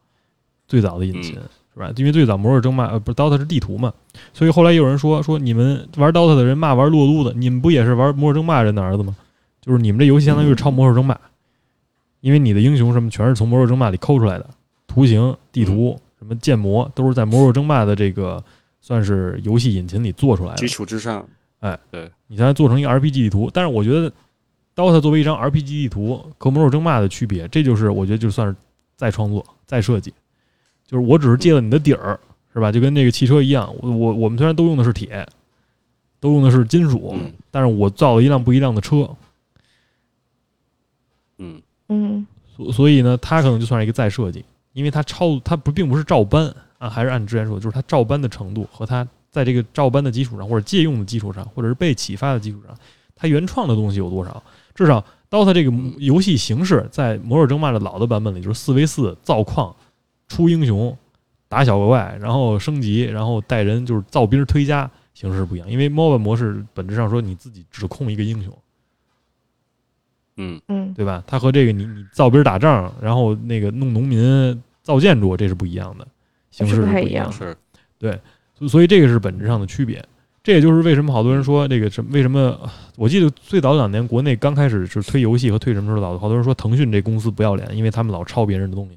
[0.67, 1.39] 最早的引擎、
[1.77, 1.93] 是吧？
[1.97, 3.93] 因为最早魔兽争霸呃不是 DOTA 是地图嘛，
[4.33, 9.15] 所以后来也有人说说你们玩 DOTA 的人骂玩撸啊撸的，你们不也是玩魔兽争霸人的儿子吗？
[9.61, 11.21] 就是你们这游戏相当于是抄魔兽争霸，
[12.21, 14.49] 因为你的英雄什么全是从魔兽争霸里抠出来的，
[14.87, 18.43] 图形、地图、什么建模都是在魔兽争霸的这个
[18.81, 20.69] 算是游戏引擎里做出来的基。
[20.69, 21.27] 础之上，
[21.61, 23.51] 哎，对你才做成一个 RPG 地图。
[23.53, 24.11] 但是我觉得
[24.75, 28.55] DOTA 作为一张 RPG 地图和魔兽争霸的区别，这就是我觉得就算是
[28.95, 30.15] 再创作、再设计，
[30.87, 32.19] 就是我只是借了你的底儿，
[32.55, 32.71] 是吧？
[32.71, 35.27] 就跟那个汽车一样，我我我们虽然都用的是铁，
[36.21, 39.09] 都用的是金属，嗯但是我造了一辆不一样的车，
[41.39, 52.75] 嗯嗯所所以呢，它可能就算是一个再设计，因为它超它不并不是照搬啊，还是按之前说的，就是它照搬的程度和它在这个照搬的基础上，或者借用的基础上，或者是被启发的基础上，
[53.15, 54.43] 它原创的东西有多少？
[54.75, 59.75] 至少 DOTA 这个游戏形式在魔兽争霸的老的版本里，就是四 v 四造矿、
[60.29, 60.97] 出英雄、
[61.49, 65.71] 打小怪，然后升级，然后带人就是造兵推家形式不一样。
[65.71, 68.59] 因为 MOBA 模式本质上说你自己只控一个英雄，
[70.37, 71.23] 嗯嗯对吧？
[71.27, 76.07] 它和这个你你造兵打仗，然后那个弄农民造建筑，这是不一样的，
[76.51, 77.57] 形式是不不一样太一样是，
[78.59, 80.05] 所所以这个是本质上的区别。
[80.43, 82.57] 这也就是为什么好多人说这个什么为什么？
[82.97, 88.97] 我记得最早两年国内刚开始是推游戏和推什么时候老好多人说腾讯这公司不要脸，因为他们老抄别人的东西，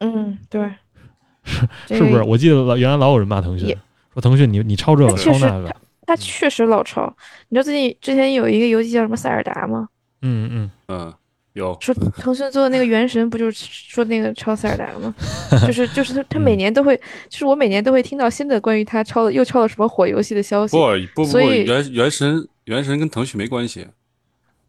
[0.00, 0.60] 嗯，对，
[1.44, 2.22] 是是不是？
[2.22, 3.76] 我记得老原来老有人骂腾讯，
[4.12, 5.74] 说腾讯你你抄这个抄那个，
[6.06, 7.14] 他确实老抄。
[7.48, 9.88] 你知道最近之前有一个游戏叫什么塞尔达吗？
[10.22, 11.14] 嗯嗯，嗯，
[11.52, 15.14] 有，说腾讯做的那个《原神》，不就是说那个抄塞尔达吗？
[15.66, 16.96] 就是就是他他每 嗯年都会，
[17.28, 20.76] 就是我每年都会听到新的关于他抄的又抄了什么火游戏的消息。
[20.76, 23.86] 不不不不，所以原原神原神跟腾讯没关系，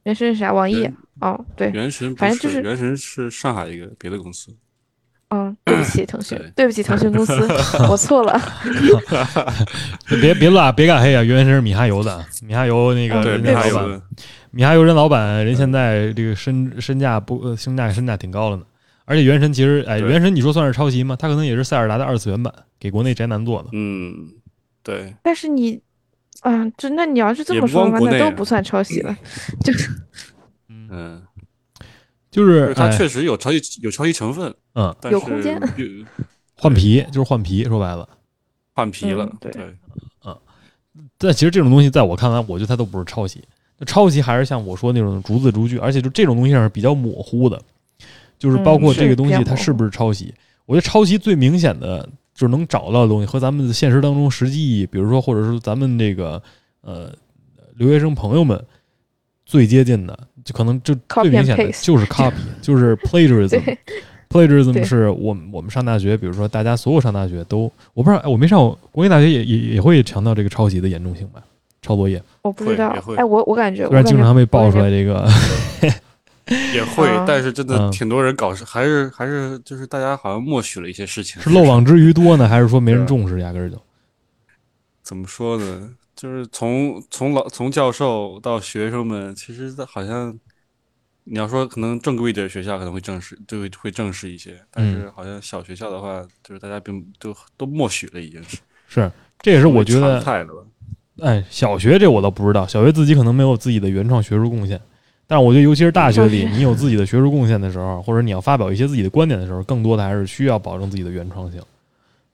[0.04, 0.54] 原神是啥？
[0.54, 0.90] 网易
[1.22, 4.56] 哦，对，原神反正就是原神是上海一个别的公司，
[5.30, 7.34] 嗯，对不起腾讯对，对不起腾讯公司，
[7.90, 8.40] 我错了。
[10.22, 11.24] 别别乱别敢黑啊！
[11.24, 14.02] 原神是米哈游的，米哈游那个嗯对，人家老板，米哈游的，
[14.52, 18.64] 米哈游人老板人现在这个身身价不呃身价身价挺高了呢。
[19.06, 21.16] 而且原神其实哎，原神你说算是抄袭吗？
[21.18, 23.70] 它可能也是塞尔达的二次元版，给国内宅男做的。
[23.74, 24.14] 嗯，
[24.84, 25.80] 对，但是你，
[26.42, 29.16] 啊，就那你要是这么说的话，那都不算抄袭了。
[29.64, 29.90] 就是
[30.70, 31.22] 嗯，
[32.32, 35.60] 就就是是它哎确实有抄袭有抄袭成分，嗯但是有空间
[36.56, 38.08] 换皮，就是换皮，说白了。
[38.74, 39.52] 换皮了嗯，对
[40.26, 40.38] 嗯，
[41.18, 43.44] 但其实这种东西在我看来，我觉得它都不是抄袭。
[43.78, 47.62] 那抄袭还是像我说那种逐字逐句，而且就这种东西上是比较模糊的，
[48.38, 50.34] 就是包括这个东西它是不是抄袭。
[50.66, 56.42] 我觉得抄袭最明显的就是能找到的东西和咱们现实当中实际意义，比如说或者是咱们这个
[56.82, 57.14] 呃
[57.76, 58.62] 留学生朋友们
[59.50, 63.60] 最接近的，就可能就最明显的就是 copy，就是 plagiarism。
[64.30, 67.64] plagiarism 是我们我们上大学，比如说大家所有上大学都，
[67.96, 71.42] 我不知道，哎我没上过国内大学也也也会强调这个抄袭的严重性吧？
[71.82, 75.28] 抄作业，我不知道也会，哎，我我感觉，虽然经常被爆出来这个
[76.76, 83.76] 也会啊，但是真的嗯挺多人搞事，还是还是就是大家好像默许了一些事情，是漏网之鱼多呢，还是说没人重视，压根儿就
[85.02, 85.90] 怎么说呢？
[86.20, 90.38] 就是从从老从教授到学生们，其实好像
[91.24, 95.00] 你要说可能正规一点的学校可能会正式，就会会正式一些，但嗯。
[95.00, 98.58] 是好像小学校的话，就是大家并都都默许了，已经是，
[98.90, 99.12] 是，
[99.42, 100.22] 这也是我觉得？
[101.22, 104.78] 哎，小学这我倒不知道，小学自己可能没有自己的原创学术贡献，
[105.26, 111.62] 但是我觉得尤其是大学里， 你有自己的学术贡献的时候，或者你要发表一些自己的观点的时候，更多的还是需要保证自己的原创性。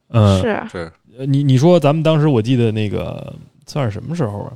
[0.08, 0.48] 嗯，是。
[0.48, 3.36] 啊是，呃你你说咱们当时我记得那个
[3.66, 4.54] 算是什么时候啊？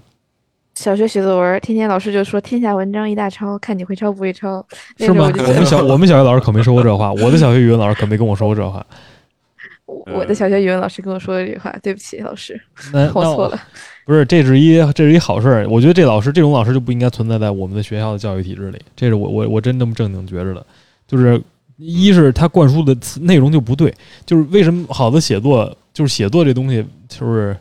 [0.76, 4.66] 小学写作文，天天老师就说天下文章一大抄，看你会抄不会抄。
[4.98, 5.30] 那是吗？
[5.36, 8.86] 我们小我们小学老师可没说过这话， 我的小学语文老师可没跟我说过这话。
[9.86, 12.60] 我我的小学语文老师跟我说的这句话，对不起，老师，
[12.94, 13.60] 那 那我错了。
[14.06, 15.68] 不是，这是一这是一好事儿。
[15.68, 18.80] 我觉得这老师这种老师就不应该存在在我们的学校的教育体制里。
[18.96, 20.66] 这是我我我真这么正经觉着的。
[21.08, 21.42] 就是
[21.76, 23.94] 一是他灌输的词内容就不对，
[24.26, 27.58] 就是为什么好的写作就是写作这东西，就是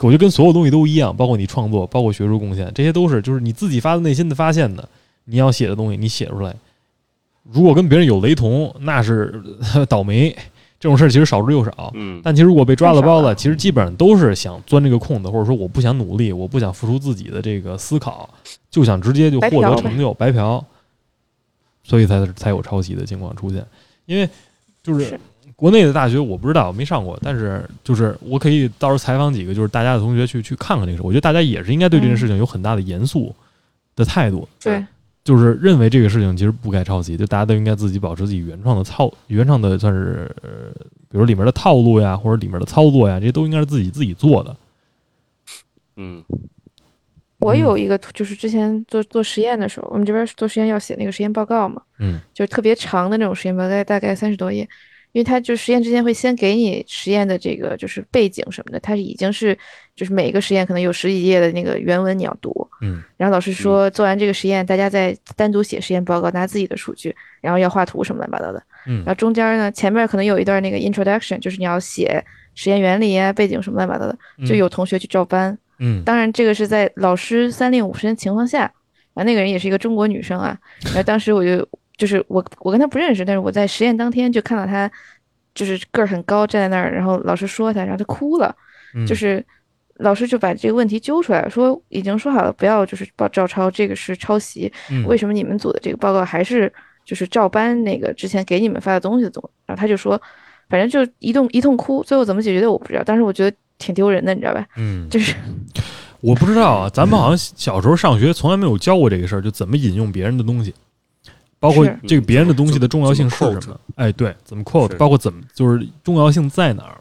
[0.00, 4.88] 我觉得跟所有东西都一样，包括你创作，包括学术贡献，这些都是就是你自己发自内心的发现的，
[5.24, 6.54] 你要写的东西你写出来。
[7.50, 9.42] 如果跟别人有雷同，那是
[9.88, 10.36] 倒霉。
[10.80, 11.90] 这种事儿其实少之又少。
[11.96, 18.32] 嗯，但其实如果被抓了包了其实基本上都是想钻这个空子，或者说我不想努力，我不想付出自己的这个思考，
[18.70, 20.64] 就想直接就获得成就，白嫖，
[21.82, 23.66] 所以才才有抄袭的情况出现。
[24.06, 24.28] 因为
[24.80, 25.20] 就是是
[25.58, 31.02] 国内的大学我不知道，没上过，但是就是我可以到时候采访几个就是大家的同学去去看看这个事。
[31.02, 33.34] 我觉得大家也是应该对这件事情有很大的严肃
[33.96, 34.86] 的态度，对，
[35.24, 40.70] 就是认为这个事情其实不该抄袭，就大家都应该自己保持自己原创的操原创的算是呃，
[41.10, 44.56] 比如里面的套路呀，或者里面的操作呀，这些都应该是自己自己做的。
[45.96, 46.38] 嗯嗯
[47.40, 54.68] 我有一个就是之前做做实验的时候，我们这边做实验要写那个实验报告嘛，嗯就是特别长的那种实验报告，大概三十多页。
[55.12, 59.56] 因为它就实验之前会先给你实验的这个就是背景什么的，它已经是
[59.96, 68.62] 就是每一个实验可能有十几页的那个原文你要读，嗯然后老师说做完这个实验，大家再单独写实验报告，拿自己的数据，然后要画图什么乱七八糟的。
[68.86, 75.56] 嗯然后中间呢，前面可能有一段那个 introduction，就是你要写实验原理啊、背景什么乱七八糟的，就有同学去照搬。
[75.78, 78.60] 嗯当然，这个是在老师三令五申情况下，
[79.14, 80.58] 然后那个人也是一个中国女生啊。
[80.86, 81.68] 然后当时我就
[81.98, 84.90] 就是我我跟他不认识，但是我在实验当天就看到他，
[85.54, 88.54] 就是个儿很高站在那儿，然后老师说他，然后他哭了，
[88.94, 89.44] 嗯就是
[89.96, 96.72] 老师就把这个问题揪出来，说已经说好了不要就是报照抄，这个是抄袭，嗯为什么你们组的这个报告还是
[97.04, 99.50] 就是照搬那个之前给你们发的东西的东？
[99.66, 100.20] 然后他就说，
[100.68, 104.64] 反正就一通一通哭，最后怎么解决的我不知道，但是我觉得挺丢人的，你知道吧？
[104.76, 105.34] 嗯，就是
[106.20, 110.72] 我不知道啊，咱们好像小时候上学从来没有教过这个事儿，就怎么引用别人的东西，
[111.60, 113.80] 包括这个别人的东西的重要性是什么？
[113.96, 117.00] 哎，对，怎么 quote，包括怎么就是重要性在哪儿？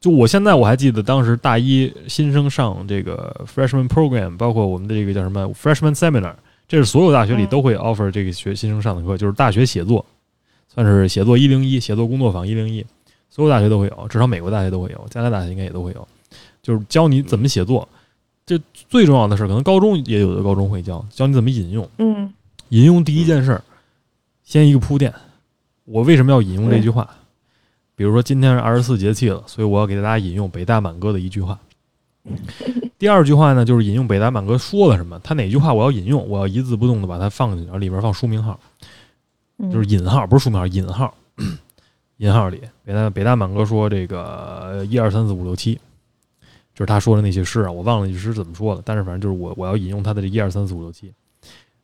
[0.00, 6.34] 就我现在我还记得当时大一新生上这个 freshman program，包括我们的这个叫什么 freshman seminar，
[6.68, 10.04] 这是所有大学里嗯都会 offer 这个学新生上的课，就是大学写作，
[10.68, 12.84] 算是写作一零一，写作工作坊一零一，
[13.30, 16.06] 所有大学都会有，至少美国大学都会有，加拿大大学应该也都会有，
[16.62, 17.88] 就是教你怎么写作。
[18.44, 21.88] 这最重要的是，可能高中也有的高中会教，教你怎么引用。
[21.98, 22.32] 嗯
[22.70, 23.62] 引用第一件事儿，
[24.46, 25.12] 先一个铺垫，
[25.84, 27.10] 我为什么要引用这句话？
[27.96, 31.58] 比如说今天是二十四节气了，所以我要给大家引用北大满哥的一句话。
[32.96, 38.58] 第二句话呢，就是引用北大满哥说了什么，他哪句话我要引用，我要一字不动的把它放进去，然后里面放书名号，
[39.58, 41.12] 嗯，就是引号，不是书名号，引号。
[42.18, 45.74] 引号里，北大北大满哥说这个一二三四五六七，
[46.72, 51.12] 就是他说的那些诗啊，我忘了那句诗怎么说的，但是反正就是我我要引用他的这一二三四五六七，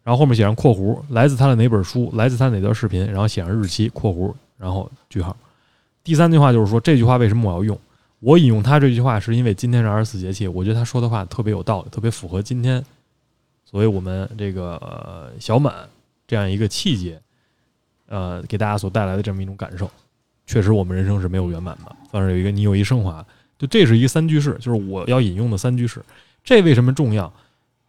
[0.03, 5.37] 然后后面写上括弧，来自他的哪本书，来自他哪段视频，然后写上日期括弧，然后句号。
[6.03, 7.79] 第三句话就是说这句话为什么我要用？
[8.19, 12.85] 我引用他这句话是因为今天是二十四节气，我觉得他说的话特别有道理，特别符合今天，
[13.65, 15.75] 所谓我们这个、小满
[16.27, 17.21] 这样一个气节，
[18.07, 19.91] 呃，给大家所带来的这么一种感受。
[20.47, 23.25] 确实，我们人生是没有圆满的，算是有一个你有一升华。
[23.59, 26.03] 就这是一个三句式，就是我要引用的三句式。
[26.43, 27.33] 这为什么重要？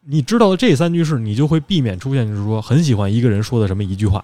[0.05, 4.23] 你知道了这三句式，你就会避免出现就是说很喜欢一个人说的什么一句话，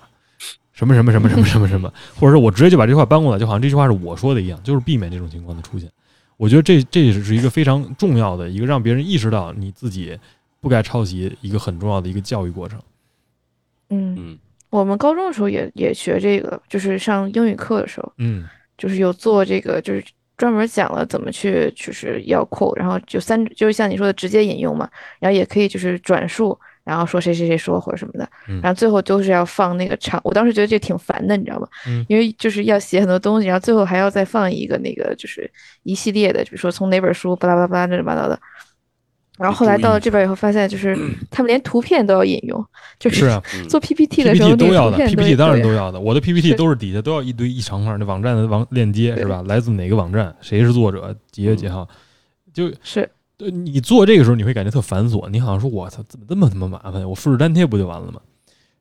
[0.73, 5.89] 什么什么什么什么什么什么， 或者是我直接就把这句话搬过来，就好像这句话是我说的一样，就是避免这种情况的出现。
[6.37, 10.17] 我觉得这这也是一个非常重要的一个让别人意识到你自己
[10.61, 12.81] 不该抄袭一个很重要的一个教育过程。
[13.89, 20.01] 嗯，嗯我们高中的时候也也学这个，就是上英语课的时候，嗯就是有做这个，就是
[20.39, 31.67] 专门讲了怎么去，就是要 quote，然后就三，就是像你说的直接引用嘛，然后也可以就是转述，然后说谁谁谁说或者什么的，嗯然后最后都是要放那个长，我当时觉得这挺烦的，你知道吗？
[31.85, 35.51] 嗯因为就是要写很多东西，然后最后还要再放一个那个就是
[35.83, 38.39] 一系列的，比如说从哪本书巴拉巴拉巴拉乱七八糟的。
[39.39, 40.93] 然后后来到了这边以后，发现就是
[41.31, 42.63] 他们连图片都要引用，
[42.99, 43.31] 就是
[43.69, 45.89] 做 PPT 的时候，PPT 都要的，PPT 当然都要。
[45.89, 45.97] 的。
[45.97, 49.41] 我的 PPT 都是底下都要一堆一长串那网站的网链接是吧？
[49.47, 50.35] 来自哪个网站？
[50.41, 51.15] 谁是作者？
[51.31, 51.87] 几月几号？
[52.53, 55.29] 就是对你做这个时候，你会感觉特繁琐。
[55.29, 57.09] 你好像说，我操，怎么这么他妈麻烦？
[57.09, 58.19] 我复制粘贴不就完了吗？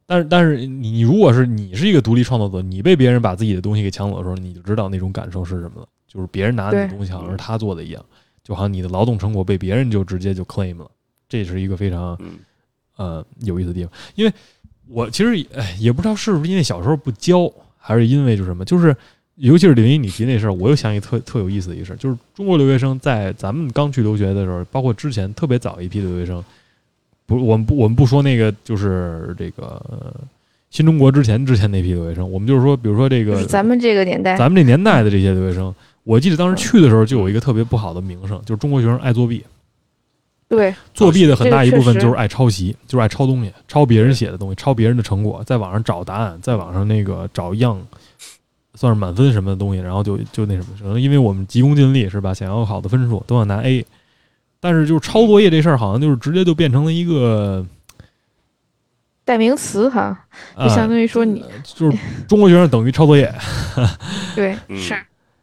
[0.06, 5.86] 但是，但是你你如果是你是一个独立创作者，你被别人把自己的东西给抢走的时候，你就知道那种感受是什么了。
[6.08, 8.02] 就是别人拿你的东西好像是他做的一样，
[8.48, 10.90] 就好像你的劳动成果被别人就直接就 claim 了。
[11.28, 12.38] 这是一个非常嗯
[12.96, 14.32] 呃有意思的地方，因为
[14.88, 18.96] 我其实哎也不知道是不是因为小时候不教，还是因为就是什么，就是
[19.34, 26.42] 尤其是林一你提那事儿，我又想起特特有意思的一个事儿，就是中国留学生在咱们刚去留学的时候，包括之前特别早一批留学生，
[27.26, 30.14] 不，我们不我们不说那个就是这个呃
[30.70, 35.74] 新中国之前之前那批留学生，我们就是说，比如说这个咱们这个年代，咱们这年代的这些留学生，
[36.08, 39.44] 我记得当时去的时候就有一个特别不好的名声，就是中国学生爱作弊。
[40.48, 40.74] 对。
[40.94, 47.78] 作弊的很大一部分就是爱抄袭，就是爱抄东西，抄别人写的东西，抄别人的成果，在网上找答案，在网上那个找样，
[48.72, 53.84] 算是满分什么的东西，然后就就那什么，可能因为我们急功近利是吧，想要好的分数都想拿 A，
[54.60, 57.66] 但是就是抄作业这事儿，好像就是直接就变成了一个，
[59.26, 60.24] 代名词哈，
[60.56, 63.30] 就啊、相当于说你就是中国学生等于抄作业，
[64.34, 64.56] 对。
[64.68, 64.78] 嗯。
[64.80, 64.96] 是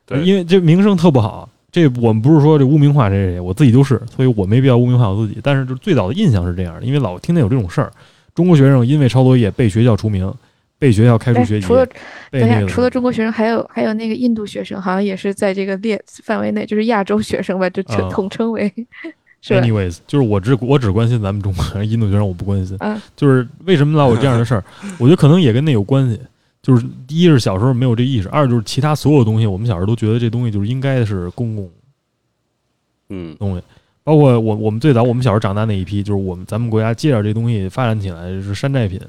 [0.06, 1.50] 对因为这名声特不好。
[1.72, 5.42] 这我们不是说这污名化谁谁谁，我自己就是，所以我没必要污名化我自己。
[5.44, 7.92] 但是就最早的印象是这样的，因为老听见有这种事儿，
[8.34, 10.34] 中国学生因为抄作业被学校除名，
[10.80, 11.86] 被学校开除哎学籍，除了
[12.32, 18.74] 等一下，除了中国学生，还有还有那个印度学生，好像也是在这个列范围内，就是亚洲学生吧，就统称为
[19.42, 22.78] 是？anyways，就是我只我只关心咱们中国人，印度学生我不关心。
[22.80, 24.64] 嗯就是为什么老有这样的事儿？
[24.98, 26.18] 我觉得可能也跟那有关系。
[26.66, 31.70] 就是第一是小时候没有这意识，二就是其他所有东西，我们小时候都觉得这东西就是应该是公共
[33.10, 33.62] 嗯东西，
[34.04, 39.00] 包括我我们最早我们小时候长大那一批，就是我们咱们国家介绍这东西发展起来是山寨品，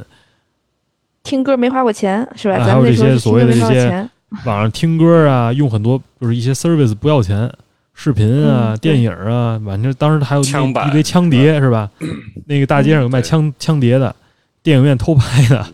[1.23, 2.63] 听歌没花过钱是吧？
[2.63, 4.07] 还有这些所谓的这些
[4.45, 7.51] 网上听歌啊，用很多就是一些 service 不要钱，
[7.95, 11.91] 视频啊、嗯电影啊，反正当时还有枪版那一堆枪碟是吧？
[12.45, 14.15] 那个大街上有卖枪枪碟的，
[14.63, 15.67] 电影院偷拍的。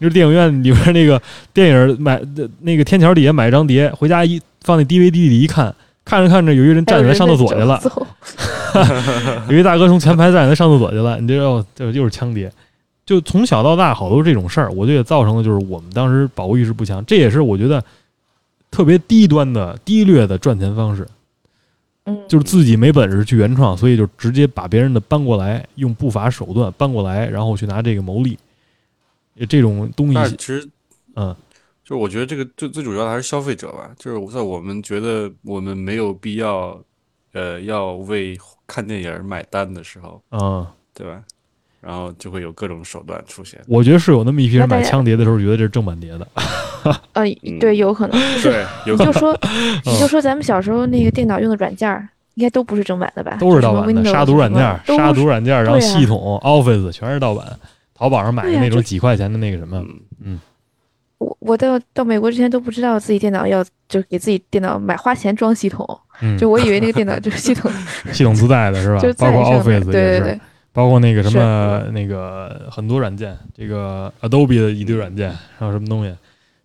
[0.00, 1.20] 你说电影院里边那个
[1.52, 5.72] 电影买的那个天桥底下买一张碟，回家一放那 DVD 里一看，
[6.06, 8.06] 看着看着有一个人站起来上厕所去了， 走，
[9.50, 12.50] 有一大哥从前排站起来上厕所去了，你这哦，这又是枪碟。
[13.04, 17.84] 就从小到大好多这种事儿，我觉得也造成了就是我们当时保护意识不强，这也是我觉得
[18.70, 21.06] 特别低端的、低劣的赚钱方式，
[22.04, 28.38] 嗯，就是自己没本事去原创，所以就直接把别人的搬过来，用不法手段搬过来，然后去拿这个牟利。
[29.46, 30.68] 这种东西，其实
[31.16, 31.34] 嗯，
[31.84, 36.80] 就是我觉得这个最最主要的还是消费者吧，就是在我们觉得我们没有必要，
[37.32, 41.20] 呃，要为看电影买单的时候，嗯，对吧？
[41.80, 43.58] 然后就会有各种手段出现。
[43.66, 46.28] 我觉得是有那么一批人买枪碟的时候，觉得这是正版碟的。
[47.14, 47.24] 呃，
[47.58, 48.20] 对，有可能。
[48.34, 49.32] 就是对，有可能你就说，
[49.86, 53.38] 你就嗯说咱们小时候那个电脑用的软件儿，应该都不是正版的吧？
[53.40, 57.58] 都是盗版的，杀毒软件杀毒软件，然后系统、Office 全是盗版。
[58.00, 59.84] 淘宝上买的那种几块钱的那个什么，
[60.24, 60.40] 嗯，
[61.18, 65.86] 我我到到美国之前都不知道自己电脑要就给自己电脑买花钱装系统，
[66.22, 67.70] 嗯，就我以为那个电脑 就是系统
[68.10, 69.00] 系统自带的是吧？
[69.04, 69.12] 就？
[69.14, 70.40] 包括 Office 对对也是，对，
[70.72, 76.14] 包括那个什么那个很多软件，这个 Adobe 的一堆软件，还有什么东西，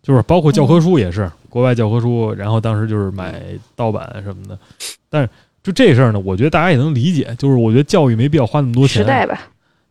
[0.02, 3.42] 就是包括教科书也是，国外教科书，然后当时就是买
[3.76, 4.58] 盗版什么的。
[5.10, 5.30] 但是
[5.62, 9.02] 就这事儿呢，我觉得大家也能理解，就是我觉得教育没必要花那么多钱。
[9.02, 9.42] 时代吧，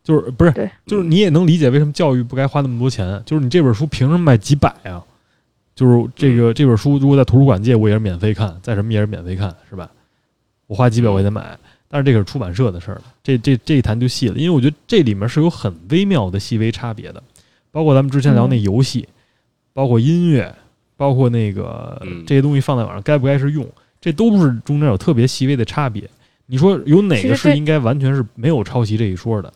[0.05, 3.21] 就是不是，就是你也能理解为什么教育不该花那么多钱。
[3.25, 5.03] 就是你这本书凭什么卖几百啊？
[5.75, 9.91] 就是这个这本书如果在图书馆借，我也是免费看，在什么也是免费看，是吧？
[10.67, 17.23] 我花几百块钱买，但是这个是出版社的事儿了，这这这一谈就细了，因为我觉得这里面是有很微妙的细微差别的，
[17.73, 19.09] 包括咱们之前聊那游戏，
[19.73, 20.55] 包括音乐，
[20.97, 23.67] 包括那个嗯这些东西放在网上该不该是用，
[24.01, 26.09] 这都不是中间有特别细微的差别。
[26.47, 29.53] 你说有哪个是应该完全是没有抄袭这一说的？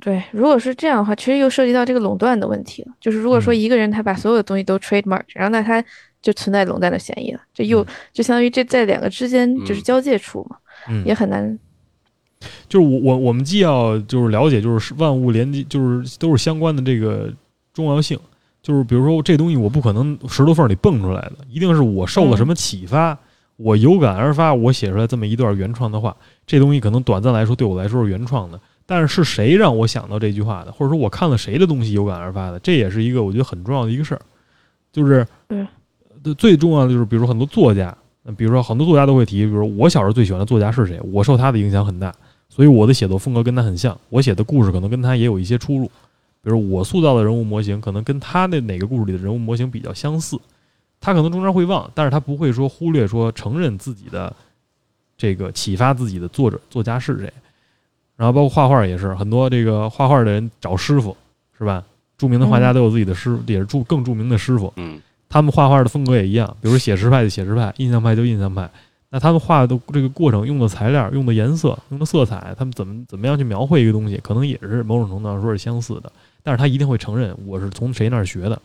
[0.00, 2.92] 对，如果是这样的话，其实又涉及到这个垄断的问题了。
[3.00, 5.82] 就是如果说嗯一个人他把所有的东西都 trademark，然后那他
[6.22, 10.56] 就存在垄断的嫌疑了，这又嗯就相当于这在两个之间就是嗯交界处嘛，
[10.88, 11.58] 嗯，也很难。
[12.68, 17.32] 就是我我我们既要就是了解就是万物连接，就是都是相关的这个
[17.72, 18.18] 重要性。
[18.62, 23.18] 就是比如说这东西我不可能石头缝里蹦出来的，一定是我受了什么启发，
[23.56, 26.14] 我有感而发，我写出来这么一段原创的话。
[26.46, 28.60] 这东西可能短暂来说对我来说是原创的，
[28.90, 34.20] 但是是谁让我想到这句话的，或者说我看了谁的东西有感而发的，这也是一个我觉得很重要的一个事儿。
[34.90, 35.68] 就是嗯
[36.24, 37.94] 呃最重要的就是比如说很多作家，
[38.34, 42.10] 比如说很多作家都会提，比如说我小时候最喜欢的作家是谁，我受他的影响很大。
[42.48, 45.84] 所以我的写作风格跟他很像，我写的故事可能跟他也有一些出入，
[46.42, 50.38] 比如我塑造的人物模型可能跟他的哪个故事里的人物模型比较相似，
[50.98, 54.34] 他可能中间会忘，但是他不会说忽略说承认自己的
[55.16, 57.32] 这个启发自己的作者作家是谁，
[58.18, 61.16] 然后包括画画也是，很多这个画画的人找师傅
[61.56, 61.82] 是吧？
[62.18, 68.68] 著名的画家嗯都有自己的师，也是著更著名的师傅，嗯他们画画的风格也一样，比如写实派就写实派，印象派就印象派。
[69.10, 76.12] 那他们画的这个过程、用的材料、用的颜色、用的色彩，他们怎么怎么样去描绘一个东西，可能也是某种程度上说是相似的。
[76.42, 78.60] 但是他一定会承认我是从谁那儿学的。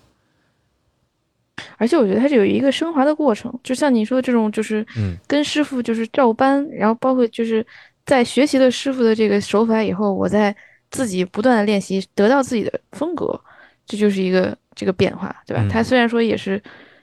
[1.78, 7.66] 而且我觉得它是有一个升华的过程，就像你说的这种，就是嗯跟师傅就是照搬，然后包括就是
[8.06, 10.56] 在学习了师傅的这个手法以后，我在
[10.92, 13.40] 自己不断的练习，得到自己的风格，
[13.86, 15.64] 这就是一个这个变化，对吧？
[15.64, 16.62] 嗯他虽然说也是，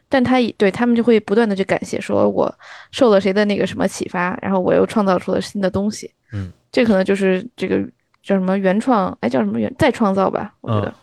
[0.08, 2.52] 但他也对他们就会不断的去感谢，说我
[2.90, 7.80] 受了谁的那个什么启发，然后我又创造出了新的东西，嗯，这可能就是这个
[8.22, 10.88] 叫什么原创，哎，叫什么原再创造吧，我觉得。
[10.88, 10.94] 嗯，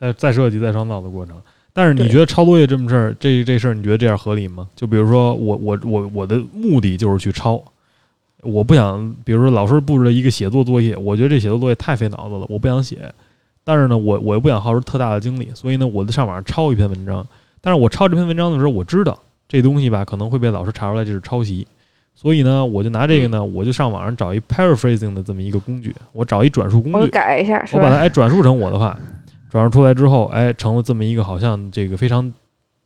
[0.00, 1.40] 再再设计、再创造的过程。
[1.72, 4.68] 但是你觉得抄作业这么事儿，这这事儿你觉得这样合理吗？
[4.74, 7.62] 就比如说我我我我的目的就是去抄，
[8.42, 13.12] 我不想，比如说老师布置了一个写作作业，我觉得这写作作业太费脑子了，我不想写。
[13.64, 17.26] 但是呢，我我又不想耗时特大的精力，所以呢，我就上网上抄一篇文章。
[17.60, 19.18] 但是我抄这篇文章的时候，我知道
[19.48, 21.66] 这东西吧可能会被老师查出来这是抄袭，
[22.14, 27.96] 所以呢，我就拿这个呢，我就上网上找一 paraphrasing 的这么一个工具，我找一转述工我具，改一下，我把它？
[27.96, 28.98] 哎转述成我的话，
[29.50, 32.32] 转述出来之后，哎，成了这么一个好像这个非常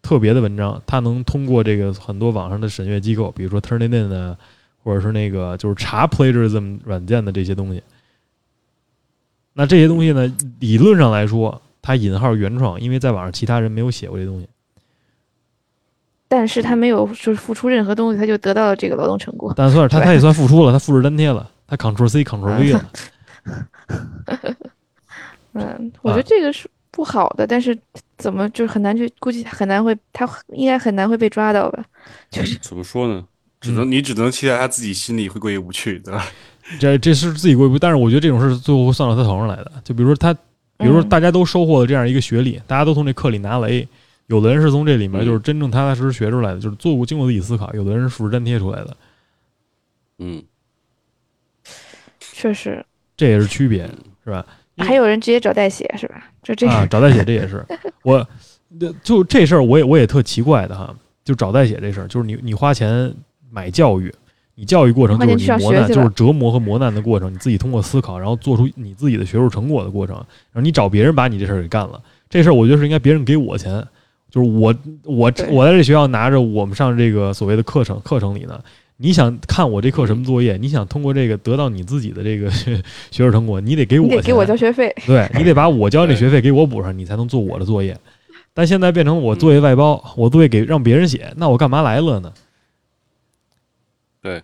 [0.00, 0.80] 特别的文章。
[0.86, 4.36] 它能通过这个很多网上的审阅机构，比如说 Turnitin 啊，
[4.83, 7.83] 或者是那个就是查 plagiarism 软件的这些东西。
[9.55, 14.49] 那这些东西呢，理论上来说，它引号原创，因为在网上其他人没有写过这东西。
[16.28, 19.53] 但是他没有就是付出任何东西，他就得到了这个劳动成果。
[19.55, 22.91] 但算是他他也算付出了，他复制粘贴了，他 Ctrl C Ctrl V 了。
[25.53, 27.78] 嗯，我觉啊得这个是不好的，但是
[28.16, 31.85] 怎么就是很难去，估计很难会，他应该很难会被抓到吧？
[32.30, 33.22] 就是怎么说呢？
[33.63, 36.27] 只嗯能你只能期待他自己心里会过意不去，对吧？
[36.79, 39.73] 这这是自己过意不去，但是我觉得这种事最后会算到他头上来的。
[39.83, 43.89] 就比如说他，比如说嗯大家都收获了这样一个学历，大家都从这课里拿了 A，
[44.27, 48.97] 有的人是从这里面嗯就是真正踏踏实实学出来的，就是做过经过自己思考；有的人是复制粘贴出来的，
[50.19, 50.43] 嗯，
[52.19, 52.85] 确实，
[53.17, 53.89] 这也是区别，
[54.25, 54.45] 是吧？
[54.79, 56.31] 还有人直接找代写是吧？
[56.43, 57.65] 就这啊，找代写这也是
[58.03, 58.27] 我，
[59.05, 60.93] 就这事儿我也我也特奇怪的哈，
[61.25, 63.15] 就找代写这事儿，就是你你花钱
[63.53, 64.12] 买教育，
[64.55, 72.00] 你教育过程就是你磨难，就是折磨和磨难的过程，你自己通过思考，然后做出你自己的学术成果的过程，然后你找别人把你这事儿给干了，
[72.30, 73.84] 这事儿我觉得是应该别人给我钱，
[74.30, 74.74] 就是我
[75.05, 78.59] 我我在这学校拿着我们上这个所谓的课程课程里呢。
[78.98, 80.57] 你想看我这课什么作业？
[80.57, 82.80] 你想通过这个得到你自己的这个 学
[83.11, 87.98] 学术成果，你得给我钱，你得给我交学费，对你得把我交这学费给我补上，你才能做我的作业。
[88.55, 92.32] 但现在变成我作业外包，我作业给让别人写，那我干嘛来了呢？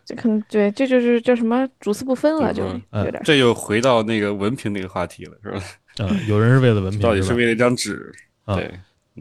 [0.04, 3.22] 这可能对，这就是叫什么主次不分了，就嗯嗯有点。
[3.24, 5.62] 这又回到那个文凭那个话题了，是吧？
[6.00, 8.12] 嗯，有人是为了文凭，到底是为了一张纸？
[8.44, 8.70] 啊对，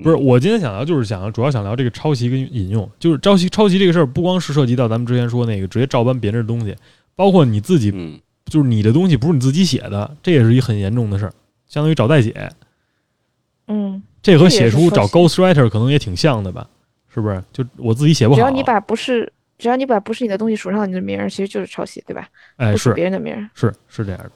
[0.02, 6.76] 不是，我今天想聊就是想主要想聊这个抄袭跟引用，就是抄袭抄袭这个事儿，不光是涉及到咱们之前说那个直接照搬别人的东西，
[7.16, 11.34] 包括你自己，嗯就是你的东西不是你自己写的，这也是一很严重的事儿，
[11.68, 12.50] 相当于找代写。
[13.68, 16.68] 嗯，这和写书找 ghostwriter 可能也挺像的吧？
[17.14, 17.44] 是不是？
[17.52, 22.28] 就我自己写不好，只要你把不是只要你把不是你的东西署上你的名儿，其实就是抄袭，对吧？
[22.58, 23.50] 哎不是别人的名儿。
[23.54, 24.32] 是是这样的，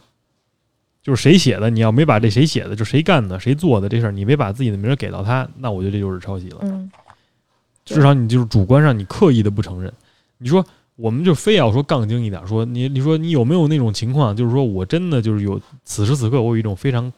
[1.01, 6.59] 就是谁写的，你要没把这谁写的，就谁干的，谁做的这事儿，你没把自己的名儿给到他，那我觉得这就是抄袭了。
[6.61, 6.91] 嗯，
[7.85, 9.91] 至少你就是主观上你刻意的不承认。
[10.37, 10.65] 你说
[10.95, 17.11] 我们就非要说杠精一点，说你你说你有没有那种情况，就是说我真的就是有此时此刻我有一种非常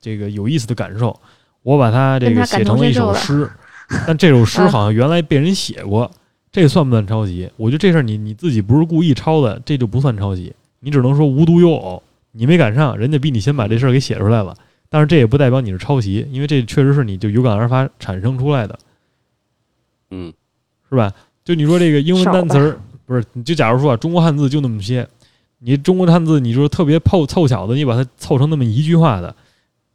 [0.00, 1.18] 这个有意思的感受，
[1.62, 3.50] 我把它这个写成了一首诗，
[4.06, 6.10] 但这首诗啊 好像原来被人写过，
[6.54, 7.50] 这算不算抄袭？
[7.56, 12.00] 我觉得这事儿你你自己不是故意抄的，这就不算抄袭，你只能说无独有偶，
[12.30, 14.56] 你没赶上，人家比你先把这事儿给写出来了。
[14.88, 18.78] 但是这也不代表你是抄袭，因为这确实是你就有感而发产生出来的。
[20.12, 20.32] 嗯
[20.88, 21.12] 是吧？
[21.44, 23.24] 就你说这个英文单词儿，不是？
[23.32, 25.08] 你就假如说啊，中国汉字就那么些，
[25.58, 29.34] 你中国汉字，你说特别凑凑巧的，你把它凑成那么一句话的，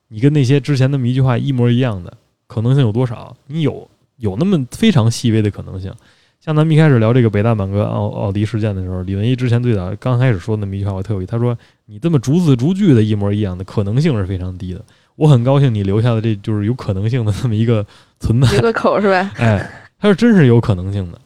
[0.10, 3.34] 你跟那些之前那么一句话一模一样的，可能性有多少？
[3.48, 5.94] 你有有那么非常细微的可能性。
[6.40, 11.26] 像咱们一开始聊这个北大满哥奥奥迪事件的时候，李文一之前最早刚开始说那么一句话，我特有意。
[11.26, 14.82] 他说：“你这么逐字逐句的一模一样的可能性是非常低的。”
[15.18, 17.86] 我很高兴你留下的这就是有可能性的这么一个
[18.22, 18.50] 存在。
[18.54, 19.32] 留个口是吧？
[19.36, 19.70] 哎，
[20.00, 21.20] 他是真是有可能性的。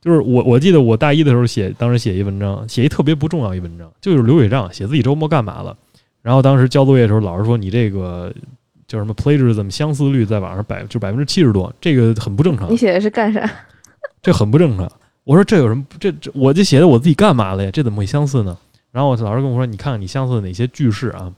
[0.00, 5.76] 就是我我记得我大一的时候写，当时写一文章，写一特别不重要一文章，就是流水账，写自己周末干嘛了。
[6.22, 8.32] 然后当时交作业的时候，老师说你这个
[8.86, 13.50] 叫什么 plagiarism 相似率在网上百就百分之七十多，这个很不正常你，写的是干啥？
[14.22, 14.90] 这很不正常。
[15.24, 15.84] 我说这有什么？
[15.98, 17.70] 这这我就写的我自己干嘛了呀？
[17.70, 18.56] 这怎么会相似呢？
[18.90, 21.32] 然后我老师跟我说，你看看你相似的哪些句式啊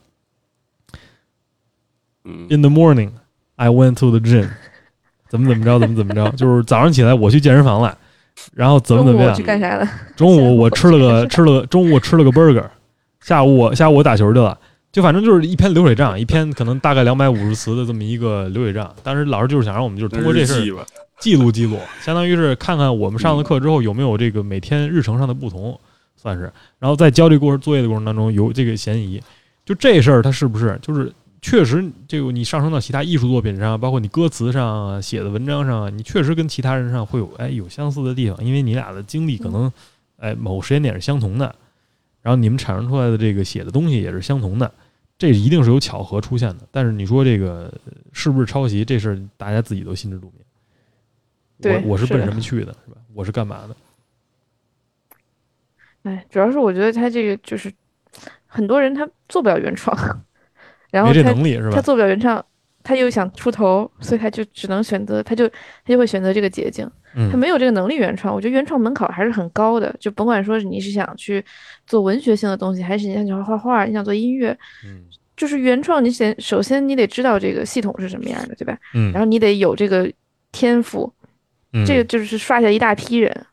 [2.25, 3.11] 嗯？In the morning,
[3.57, 4.49] I went to the gym，
[5.29, 7.99] 怎么怎么着，怎么怎么着， 就是早上起来我去健身房了，
[8.55, 9.43] 然后怎么怎么样中午我去。
[9.43, 9.89] 干啥了？
[10.17, 12.65] 中午我吃了个 吃了个中午我吃了个 burger，
[13.21, 14.59] 下午我下午我打球去了，
[14.91, 18.95] 就反正就是一篇流水账，一篇可能大概两百五十词的这么一个流水账。
[19.03, 20.75] 当时老师就是想让我们就是通过这事儿日
[21.23, 25.79] 记录记录，相当于是看看我们上了课之后有没有这个每天日程上的不同，
[26.17, 29.23] 算是，然后在交这过程作业的过程当中有这个嫌疑，
[29.65, 39.73] 就这事儿它是不是就是确实这个你上升到其他艺术作品上，包括你歌词上啊、写的文章上啊，你确实跟其他人上会有哎有相似的地方，因为你俩的经历可能
[40.17, 41.55] 哎某时间点是相同的，
[42.21, 44.69] 然后你们产生出来的这个写的东西也是相同的。
[45.19, 47.73] 这一定是有巧合出现的，但是你说这个
[48.13, 50.45] 是不是抄袭，这事儿大家自己都心知肚明。
[51.63, 52.99] 对我我是奔什么去的，是吧？
[53.15, 53.77] 我是干嘛的？
[56.03, 57.73] 哎，主要是我觉得他这个就是
[58.47, 59.97] 很多人他做不了原创，
[60.91, 61.77] 然后他能力是吧？
[61.77, 62.45] 他做不了原创，
[62.83, 65.55] 他又想出头，所以他就只能选择，他就他
[65.87, 66.85] 就会选择这个捷径。
[67.15, 71.45] 他嗯，没有这个能力原创，我觉得原创门槛还是很高的，就甭管说你是想去
[71.87, 74.51] 做文学性的东西，还是你想去画画，你想做音乐，
[74.87, 75.05] 嗯
[75.37, 78.77] 就是原创，你先首先你得知道这个系统是什么样的，对吧？
[78.95, 80.11] 嗯然后你得有这个
[80.53, 81.13] 天赋，
[81.73, 83.47] 嗯，这个就是刷下一大批人，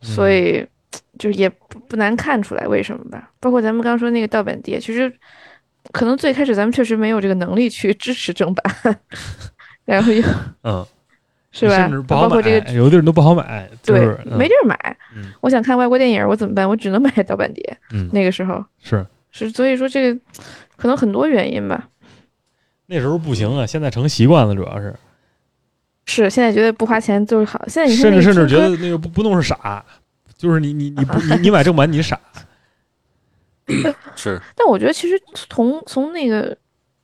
[0.00, 0.66] 所以
[1.18, 3.30] 就是也不不难看出来为什么吧。
[3.40, 5.12] 包括咱们刚说那个盗版碟，其实
[5.92, 8.98] 可能最开始咱们确实没有这个能力去支持正版，
[9.84, 10.22] 然后又
[10.62, 10.84] 嗯，
[11.52, 12.00] 是吧甚至？
[12.02, 14.76] 不好买，包括这个有的地儿都不好买，就对是，没地儿买。
[15.16, 16.68] 嗯我想看外国电影，我怎么办？
[16.68, 17.78] 我只能买盗版碟。
[17.92, 20.20] 嗯那个时候是是，所以说这个
[20.76, 21.88] 可能很多原因吧。
[22.86, 24.94] 那时候不行啊，现在成习惯了，主要是，
[26.06, 27.62] 是现在觉得不花钱就是好。
[27.68, 29.84] 现在你甚至甚至觉得那个不不弄是傻，
[30.36, 32.18] 就是你你你不 你你买正版你傻，
[34.14, 36.56] 是但我觉得其实从从那个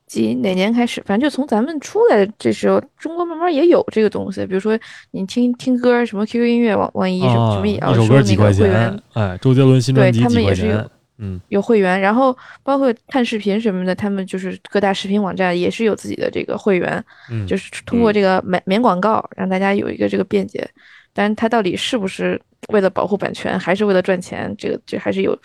[0.07, 4.47] 几哪年开始，反正就从咱们出来的这时候，中国慢慢也有这个东西。
[4.47, 4.79] 比如说
[5.11, 20.69] 你听听歌，什么 QQ 音乐、网网易什么什么也啊，一首要收那歌几块个会员钱，哎，周杰伦新专辑对他几块们也是嗯有会员，然后包括看视频什么的，他们就是各大视频网站也是有自己的这个会员，嗯，就是通过这个免免广告，让大家有一个这个便捷。
[21.13, 24.55] 但是它到底是不是为了保护版权，还是为了赚钱？
[24.57, 25.39] 这个这还是有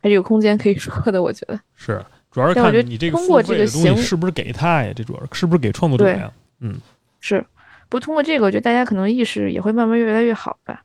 [0.00, 1.60] 还是有空间可以说的，我觉得。
[1.76, 4.90] 是，主要是看你这个通过这个行是不是给他呀？
[4.96, 6.80] 这主要是是不是给创作者呀，嗯？
[7.20, 7.44] 是，
[7.90, 10.82] 不过通过这个，我觉得大家可能意识也会慢慢越来越好吧。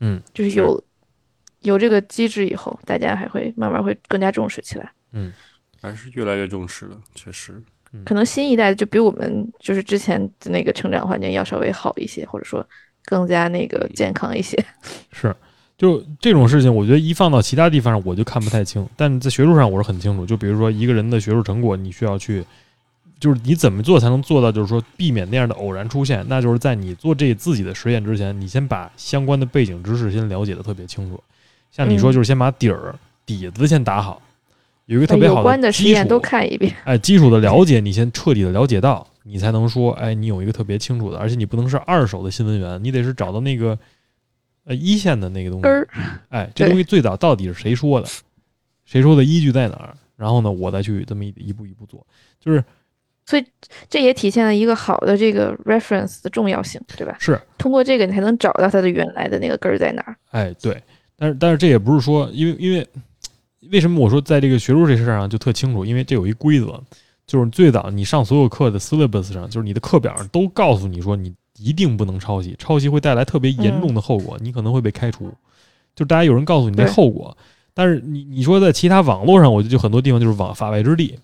[0.00, 0.82] 嗯，就是有
[1.62, 4.90] 有这个机制以后，大家还会慢慢会更加重视起来。
[5.12, 5.32] 嗯
[5.80, 7.62] 还是越来越重视了，确实。
[8.04, 12.66] 可能新一代就比我们就是之前的那个成长环境要稍微好一些，或者说
[13.04, 14.62] 更加那个健康一些。
[15.10, 15.34] 是，
[15.78, 18.86] 就这种事情，我觉得一放到其他地方上，我就看不太清。
[18.96, 20.26] 但在学术上，我是很清楚。
[20.26, 22.44] 就比如说一个人的学术成果，你需要去，
[23.18, 26.26] 就是你怎么做才能做到，就是说避免那样的偶然出现？
[26.28, 31.22] 那就是在你做这自己的实验之前，你先把相关的背景知识先了解的特别清楚。
[31.70, 32.94] 像你说，嗯就是先把底儿、
[33.24, 34.20] 底子先打好，
[34.86, 36.74] 有一个特别好有关的实验都看一遍。
[36.84, 43.78] 哎，基础的了解你先彻底的了解到，你才能说，哎，你有一个特别清楚的，而且你不能是二手的新闻源，你得是找到那个
[44.64, 45.72] 呃一线的那个东西根。
[45.72, 45.88] 儿，
[46.30, 48.08] 哎，这东西最早到底是谁说的？
[48.84, 49.94] 谁说的依据在哪儿？
[50.16, 52.04] 然后呢，我再去这么一一步一步做，
[52.40, 52.64] 就是
[53.24, 53.44] 所以
[53.88, 57.14] 这也体现了一个好的这个 reference 的重要性，对吧？
[57.20, 60.16] 是通过这个，你才能找到它的原来的那个根儿在哪儿。
[60.30, 60.82] 哎，对，
[61.18, 62.86] 但是但是这也不是说，因为因为
[63.72, 65.84] 为什么我说在这个学术这事儿上就特清楚？
[65.84, 66.80] 因为这有一规则，
[67.26, 75.28] 就是最早你上所有课的 syllabus 上，就是你的课表上都告诉你说，你一定不能抄袭，抄袭会带来特别严重的后果，你可能会被开除。
[75.96, 77.36] 就大家有人告诉你这后果，
[77.74, 81.18] 但是你你说在其他网络上，我觉得就很多地方就是网法外之地。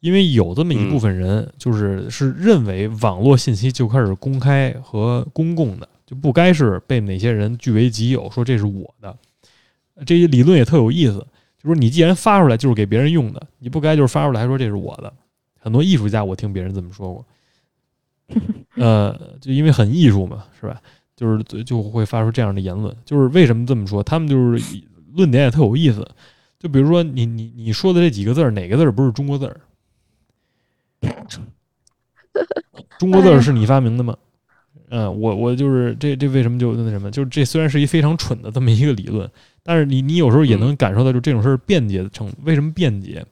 [0.00, 9.16] 因为有这么一部分人，就是是认为网络信息就开始公开和公共的，就不该是被哪些人据为己有，说这是我的。
[10.04, 11.26] 这些理论也特有意思，
[11.58, 15.10] 就是你既然发出来就是给别人用的，你不该就是发出来还说这是我的。
[15.58, 17.24] 很多艺术家我听别人这么说过，
[18.76, 20.82] 呃，就因为很艺术嘛，是吧？
[21.16, 24.02] 就是就就会发出这样的言论，就是为什么这么说？
[24.02, 24.62] 他们就是
[25.14, 26.06] 论点也特有意思。
[26.58, 29.60] 就比如说你你你说的这几个字儿，哪个字儿不是中国字儿？
[32.98, 34.14] 中国字儿是你发明的吗？
[34.94, 37.10] 嗯，我我就是这这为什么就那什么？
[37.10, 39.30] 就是这虽然是一非常蠢的这么一个理论，
[39.62, 42.36] 但是你你有时候也能感受到，就这种事儿便捷的程度。
[42.42, 43.24] 为什么便捷？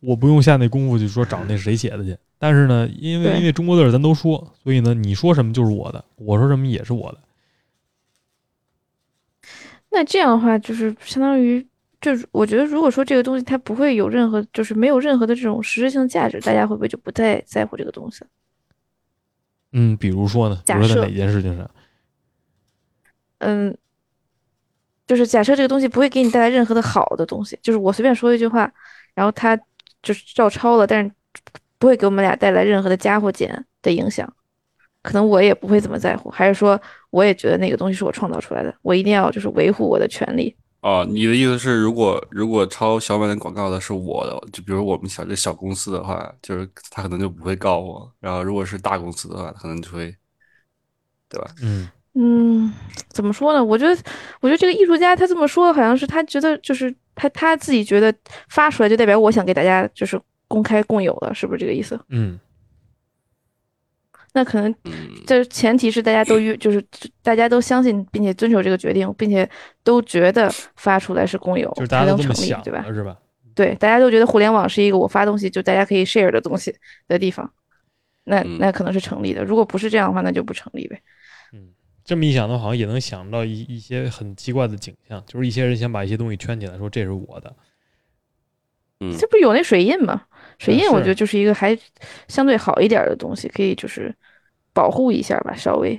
[0.00, 7.18] 我不用下那功夫去说找那谁写的去，但是呢，因为因为中国字儿咱都说，所以呢，你说什么就是我的，我说什么也是我的。
[9.90, 11.62] 那这样的话，就是相当于，
[12.00, 18.30] 就是我觉得，如果说这个东西它不会有任何，就是没有任何的这种实质性价值，大家会不会就不再在乎这个东西了？
[19.78, 21.70] 嗯，比如说呢，假设在哪件事情上？
[23.40, 23.76] 嗯，
[25.06, 28.72] 就是假设这个东西不会给你带来任何的好的东西，就是我随便说一句话，
[29.14, 29.54] 然后他
[30.02, 31.12] 就是照抄了，但是
[31.78, 34.32] 不会给我们俩带来任何的加或减的影响，
[35.02, 40.56] 可能我也不会怎么在乎，还是说我也觉得那个东西是我创造出来的，我一定要就是维护我的权利。
[40.80, 48.08] 哦，你的意思是，如果如果抄小满的广告的是我的，就比如我们小这小公司的话，就是他可能就不会告我。
[48.20, 50.14] 然后如果是大公司的话，可能就会，
[51.28, 51.50] 对吧？
[51.60, 52.72] 嗯，嗯，
[53.08, 53.64] 怎么说呢？
[53.64, 54.00] 我觉得，
[54.40, 58.14] 我觉得这个艺术家他这么说，好像是他觉得就是他他自己觉得
[58.48, 61.98] 发出来就代表我想给大家就是公开共有的，是不是这个意思？
[62.10, 62.38] 嗯，
[64.36, 64.92] 那可能嗯，
[65.26, 66.84] 这前提是大家都约，就是
[67.22, 69.48] 大家都相信并且遵守这个决定，并且
[69.82, 72.84] 都觉得发出来是公有，就是大家才能成立，对吧？
[72.92, 73.16] 是吧？
[73.54, 76.76] 对，大家都觉得互联网是一个我发东西就大家可以 share 的东西
[77.08, 77.50] 的地方，
[78.24, 79.42] 那嗯那可能是成立的。
[79.42, 81.00] 如果不是这样的话，那就不成立呗。
[81.54, 81.70] 嗯
[82.04, 87.56] 这么一想的话，好像也能想到一一些很奇怪的景象，就是一些人想把一些东西圈起来，说这是我的。
[89.00, 90.22] 嗯这不是有那水印吗？
[90.58, 91.78] 水印我觉得就是一个还
[92.28, 94.14] 相对好一点儿的东西，可以就是
[94.76, 95.98] 保护一下吧，稍微。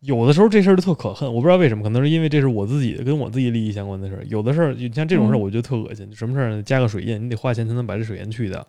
[0.00, 4.24] 有的时候这事儿就特可恨，我不知道为什么，可能是因为这是我自己的跟我自己利益相关的事儿。
[4.30, 6.08] 有的事儿，你像这种事儿，嗯我觉得特恶心。
[6.14, 6.62] 什么事儿呢？
[6.62, 8.66] 加个水印，你得花钱才能把这水印去掉。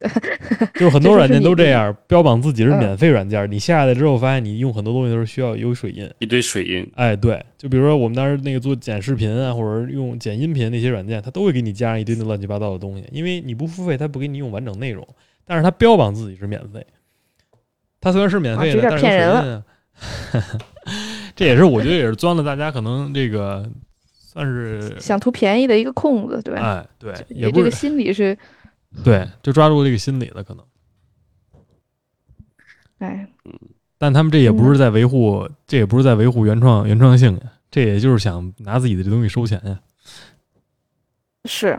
[0.74, 6.08] 就是很多软件都这样，标榜自己是嗯免费软件，你下来之后发现你用很多东西都是需要有水印。
[6.20, 15.06] 一堆水印，哎，对，就比如说我们当时那个做剪视频啊，或者用剪音频那些软件，它都会给你加上一堆那乱七八糟的东西，因为你不付费，它不给你用完整内容，
[15.44, 16.86] 但是它标榜自己是免费。
[18.00, 19.64] 它虽然是免费的，有点但是骗人水印啊。
[21.36, 23.68] 这也是我觉得也是钻了大家可能这个
[24.02, 26.60] 算是 想图便宜的一个空子，对吧？
[26.60, 28.36] 哎，对，也这个心理是，
[29.04, 30.64] 对，就抓住这个心理了可能。
[32.98, 33.26] 哎，
[33.98, 39.78] 但他们这也不嗯是在维护，这也不是在维护原创原创性呀，这也就是想拿自己的这东西收钱呀。
[41.46, 41.78] 是，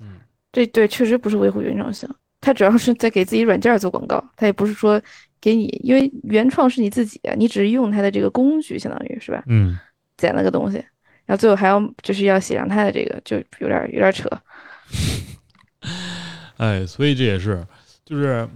[0.00, 2.08] 嗯，这对确实不是维护原创性，
[2.40, 5.00] 他主要是在给自己软件做广告，他也不是说
[5.40, 9.42] 给你，因为原创是你自己啊，你只是用它的这个工具，相当于是吧？
[9.46, 9.78] 嗯，
[10.16, 10.76] 剪了个东西，
[11.26, 14.28] 然后最后还要就是要写上他的这个，就有点有点扯。
[16.58, 17.64] 哎，所以这也是，
[18.04, 18.48] 就是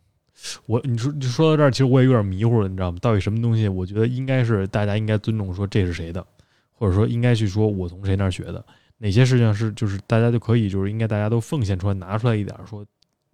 [0.66, 2.98] 我你说你说到这儿，其实我也有点迷糊了，你知道吗？
[3.00, 3.68] 到底什么东西？
[3.68, 6.26] 我觉得应该是大家应该尊重，说这是谁的，
[6.72, 8.64] 或者说应该去说我从谁那儿学的。
[9.00, 12.84] 哪些事情是就是大家就可以就是应该大家都奉献出来拿出来一点儿，说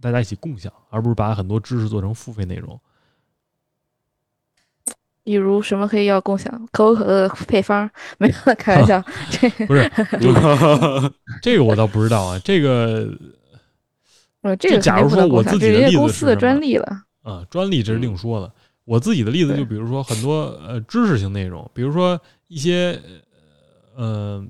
[0.01, 2.81] 大家一起共享，而不是把很多知识做成付费内容。
[5.23, 6.53] 比如什么可以要共享？
[6.71, 9.03] 可口可乐的配方没有，开玩笑。
[9.31, 9.91] 这 不是
[11.41, 13.09] 这个我倒不知道啊，这个
[14.43, 17.05] 呃，这个假如说我自己的例子是公司的专利了。
[17.23, 18.53] 啊，专利这是另说了。
[18.85, 23.01] 我自己的例子就比如说很多呃知识性内容，比如说一些
[23.95, 24.47] 呃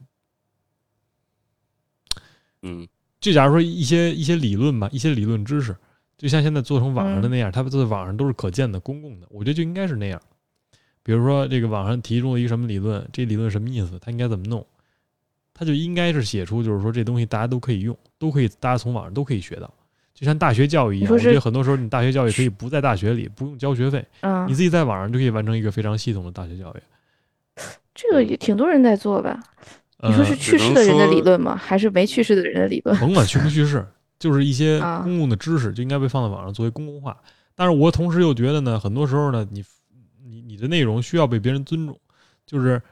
[2.63, 2.89] 嗯
[3.25, 5.75] 就假如说一些一些理论吧，一些理论知识，
[6.19, 10.21] 就像现在做成网上的那样，它在网上都是可见的、公共的，我觉得就应该是那样。
[11.03, 14.63] 比如说这个网上提出了一个什么理论，这理论什么意思，它应该怎么弄，
[15.55, 19.73] 它就应该是写出，就是说这东西大家都可以用，都可以，大家从网上都可以学到。
[20.13, 27.63] 就像大学教育一样，我觉得很多时候你大学教育可以不在大学里，不用交学费，嗯你，自己在网上就可以完成一个非常系统的大学教育。
[27.95, 29.43] 这个也挺多人在做吧？
[30.01, 31.57] 你说是呃去世的人的理论吗？
[31.57, 32.97] 还是没去世的人的理论？
[32.99, 33.87] 甭管去不去世，
[34.19, 37.17] 就是一些啊公共的知识就应该被放在网上作为公共化。
[37.55, 39.65] 但是我同时又觉得呢，很多时候呢，你
[40.25, 41.99] 你你的内容需要被别人尊重，
[42.45, 42.83] 就是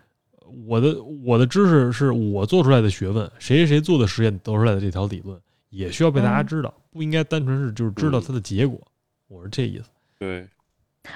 [0.67, 5.39] 我的我的知识是我做出来的学问，谁谁谁做的实验得出来的这条理论，
[5.71, 8.81] 也需要被大家嗯知道，不应该单纯是就是知道它的结果。
[9.29, 9.91] 我是这意思。
[10.19, 10.47] 对，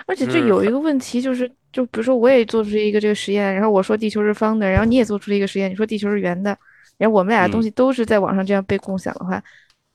[0.07, 6.57] 而且这有一个问题，就是就比如说我也做出一个这个实验，然后我说地球是方的，然后你也做出了一个实验，你说地球是圆的，
[6.97, 9.45] 然后我们俩的东嗯西都是在网上这样被共享的话，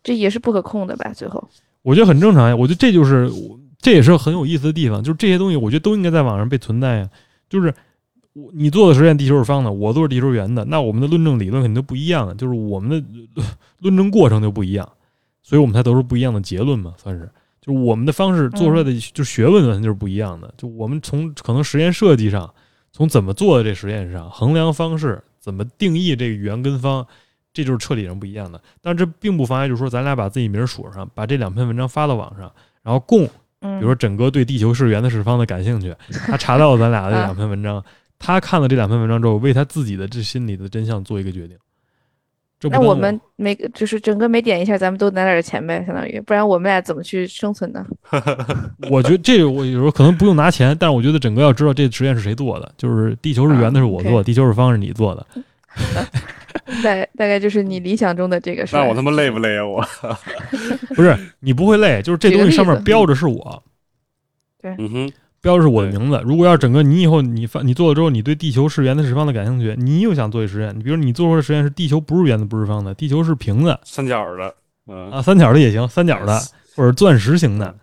[0.04, 1.12] 这也是不可控的吧？
[1.12, 1.44] 最后，
[1.82, 3.28] 我觉得很正常呀，我觉得这就是
[3.82, 7.10] 这也是很有意思的地方，就是这些东西，我觉得都应该在网上被存在呀。
[7.50, 7.74] 就是
[8.34, 13.04] 我你做的实验地球是方的，我做的地球是圆的，那我们的论证理论肯定都不一样了，就是我们的
[13.42, 13.44] 呃
[13.82, 14.88] 论证过程就不一样，
[15.42, 17.28] 所以我们才得出不一样的结论嘛，算是。
[17.62, 20.52] 就是我们的方式做出来的，就学问完全就是不一样的。
[20.58, 22.52] 就我们从可能实验设计上，
[22.92, 27.06] 从怎么做的这实验上，衡量方式怎么定义这个圆跟方，
[27.54, 28.60] 这就是彻底上不一样的。
[28.82, 32.52] 但这并不妨碍，就是说咱俩把自己名儿署上，把这两篇文章发到网上，
[32.82, 35.96] 然后供，嗯，比如说整个对地球是圆的是方的感兴趣，
[36.26, 37.84] 他查到了咱俩的这两篇文章，
[38.18, 41.56] 他看了这两篇文章之后，为他自己的这心里的真相做一个决定。
[42.70, 47.86] 那我们每个就是整个每点一下，咱们都拿点钱呗，相当于，不然我们俩怎么去生存呢？
[48.92, 55.26] 我觉得这个我有时候可能不用拿钱，但是我觉得整个要知道这实验是谁做的，就是地球是圆的是我做的，啊，OK 地球是方是你做的。
[56.84, 58.84] 大大概就是你理想中的这个事儿。
[58.84, 59.66] 那我他妈累不累啊？
[59.66, 59.82] 我，
[60.96, 63.64] 不是你不会累，就是这东西上面标着是我，
[64.64, 66.22] 嗯哼，标的是我的名字。
[66.24, 74.54] 如果要是整个你以后你发你做了之后，你对地球是圆的是方的感兴趣，你又想做一实验，你比如你做出的实验是地球不是圆的不是方的，地球是平的三角的，
[74.88, 76.40] 嗯，啊，三角的也行，三角的
[76.76, 77.76] 或者钻石型的。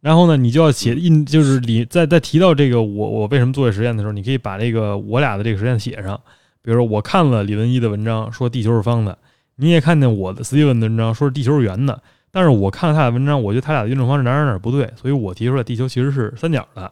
[0.00, 6.20] 然后呢，你就要写印，就是你在在提到这个我我为什么做这实验的时候，你可以把这个我俩的这个实验写上。
[6.60, 9.16] 比如说，我看了李文一的文章，说地球是方的，
[9.56, 12.02] 你也看见我的 Steven 的文章，说是地球是圆的。
[12.32, 16.90] 但是我看了他俩文章，我觉得他俩的运动方式哪儿哪儿哪不对，所以我提出来地球其实是三角的。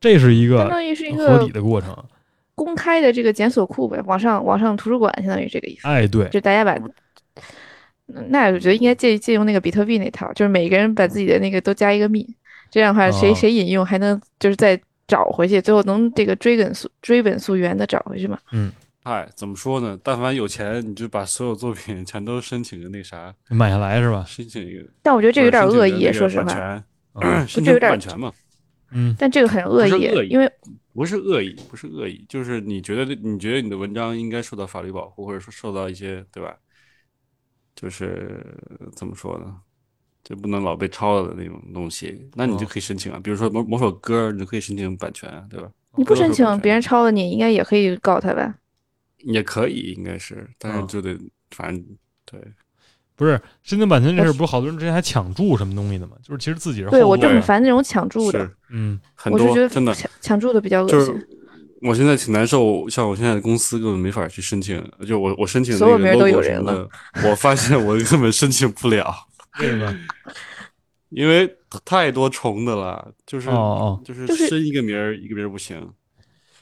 [0.00, 1.96] 这是一个相当于是一合个理的过程。
[2.54, 5.88] 公开的这个检索库呗，网上网上图书馆相当于这个意思。
[5.88, 6.74] 哎，对，就大家把，
[8.12, 12.26] 嗯那我觉得应该借借用那个比特币那套，就是每个人把自己的那个都加一个密，
[12.70, 14.78] 这样的话谁哦谁引用还能就是再
[15.08, 18.38] 找回去，最后能这个追根溯追本溯源的找回去嘛。
[19.06, 19.98] 嗨，怎么说呢？
[20.02, 24.24] 但凡有钱，你就把所有作品全都申请个那啥，买下来是吧？
[24.26, 26.84] 申请一个，但我觉得这有点恶意，说实话，版权，
[27.20, 28.32] 嗯申请这有点版权嘛，
[28.92, 30.50] 嗯但这个很恶意恶意，因为
[30.94, 36.56] 不是恶意，不是恶意，就是你觉得你觉得你的文章应该受到法律保护，或者说受到一些对吧？
[37.76, 38.42] 就是
[38.96, 39.54] 怎么说呢？
[40.22, 43.20] 就不能老被抄了的那种东西，那你就哦可以申请啊。
[43.22, 45.68] 比如说某某首歌，你就可以申请版权啊，对吧？
[45.94, 48.54] 你不申请，别人抄了你，应该也可以告他吧？
[49.26, 51.16] 也可以，应该是，但是嗯就得
[51.50, 51.84] 反正
[52.24, 52.40] 对，
[53.16, 56.16] 不是申请版权这事儿，不是好多人之前还抢注什么东西的吗？
[56.22, 60.98] 就是其实自己是对我就很烦那种抢注的是，嗯很我是觉得多真的抢抢注的比较恶心。
[60.98, 61.28] 就是
[61.82, 66.88] 我现在挺难受，像我现在的公司根本没法去申请，就我我申请那个所有名都有 logo 人什么的，
[67.28, 69.14] 我发现我 根本申请不了，
[69.60, 69.94] 为什么？
[71.10, 71.48] 因为
[71.84, 75.78] 太多重的了，就是哦哦，就是就是申一个名儿一个名儿不行，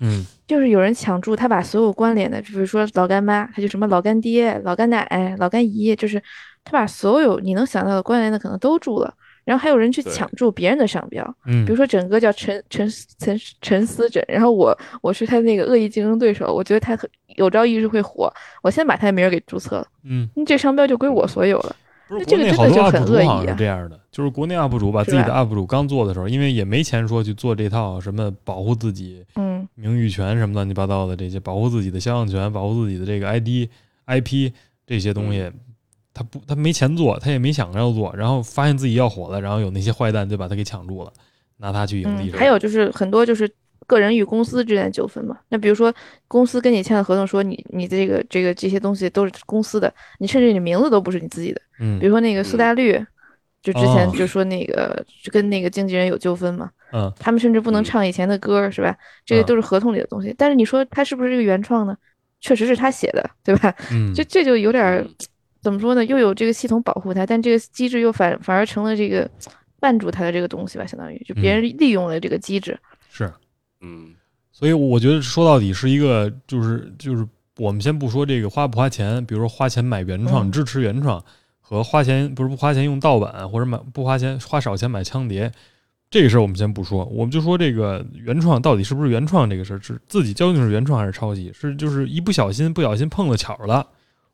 [0.03, 6.23] 嗯就是有人抢注，他把所有关联的，比如说老干妈，他就什么老干爹、老干奶、老干姨，就是
[6.63, 9.15] 他把所有你能想到的关联的可能都注了。
[9.45, 12.89] 然后还有人去抢注别人的商标，嗯，比如说整个叫陈陈
[13.19, 18.33] 陈陈思诊，然后我我是他那个恶意竞争对手，我觉得他很有朝一日会火，
[18.63, 21.75] 我先把他的名儿给注册了，嗯，那这商标就归我所有了。
[22.09, 33.69] 不是这个国内好多 UP 主好像是啊这样的，就是国内 UP 主把自己的 UP 主刚做的时候，因为也没钱说去做这套什么保护自己嗯，名誉权什么乱七八糟的这些，保护自己的肖像权，保护自己的这个 ID、
[34.07, 34.53] IP
[34.87, 35.51] 这些东西，
[36.13, 41.13] 他不他没钱做，他也没想着要做，然后发现自己要火了，然后有那些坏蛋就把他给抢住了，
[41.57, 43.51] 拿他去盈利嗯，还有就是很多就是
[43.87, 45.39] 个人与公司之间的纠纷嘛。
[45.49, 45.93] 那比如说
[46.29, 51.61] 公司跟你签的合同说你你这个这个这些东西都是公司的，你甚至你名字都不是你自己的。
[51.81, 52.93] 嗯比如说那个苏打绿，
[53.63, 58.97] 就之前哦就说那个就跟那个经纪人有纠纷嘛，嗯他们甚至不能嗯唱以前的歌，是吧？
[59.25, 60.35] 这个嗯都是合同里的东西。
[60.37, 61.97] 但是你说他是不是这个原创呢？
[62.41, 63.73] 确实是他写的，对吧？
[63.93, 65.07] 嗯，这这就有点儿
[65.61, 66.05] 怎么说呢？
[66.05, 69.31] 又有这个系统保护他，但这个机制又反反而成了这个
[69.81, 72.73] 绊住他的这个东西吧，相当于就别人利用了这个机制。
[72.73, 72.81] 是，
[73.83, 74.15] 嗯
[74.51, 77.27] 所以我觉得说到底是一个，就是就是
[77.57, 81.23] 我们先不说这个花不花钱，比如说花钱买原创，嗯支持原创，
[81.61, 85.51] 和花钱不是不花钱用盗版，或者买不花钱花少钱买枪碟，
[86.11, 91.51] 这个事儿我们先不说，我们就说这个原创到底是不是原创这个事儿，是自己究竟是原创还是抄袭？
[91.53, 93.87] 是就是一不小心不小心碰了巧了，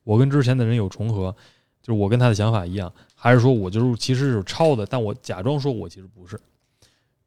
[0.03, 1.35] 我跟之前的人有重合，
[1.81, 6.39] 就是我跟他的想法一样，还是说我就是其实是抄的，但我假装说我其实不是。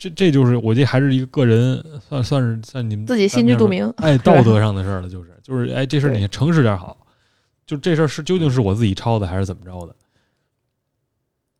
[0.02, 1.80] 这这就是我这还是一个个人
[2.10, 7.06] 算算是算你们自己心知肚明哎，道德上的事儿了，就是就是哎，这事儿你诚实点好，
[7.68, 9.96] 就这事儿是究竟是我自己抄的还是怎么着的？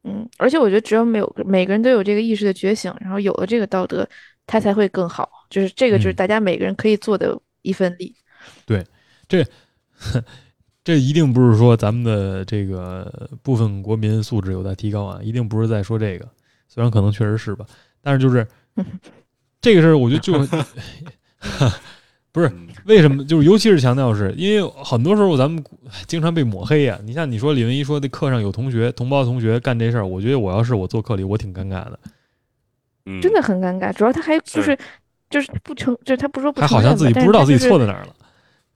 [0.06, 4.10] 嗯，而且我觉得只有每有每个人都有这个意识的觉醒，然后有了这个道德，
[4.48, 5.30] 他才会更好。
[5.52, 8.16] 就是这个，就是嗯大家每个人可以做的一份力。
[8.66, 8.84] 对，
[9.28, 9.46] 这
[10.84, 16.28] 这一定不是说咱们的这个部分国民素质有待提高啊，一定不是在说这个，
[16.68, 17.64] 虽然可能确实是吧，
[18.02, 18.46] 但是就是
[19.62, 20.34] 这个事儿，我觉得就
[22.32, 25.64] 不是嗯为什么，就是尤其是强调是因为很多时候咱们
[26.08, 32.00] 经常被抹黑呀、你像你说李文一说的课上有同学同胞同学干这事儿，我觉得我要是我做课里，我挺尴尬的，
[33.06, 33.92] 嗯，真的很尴尬。
[33.94, 34.78] 主要他还就是
[35.30, 37.78] 就是不承，就是他不说不他好像自己不知道自己错。
[37.78, 38.16] 在哪儿了。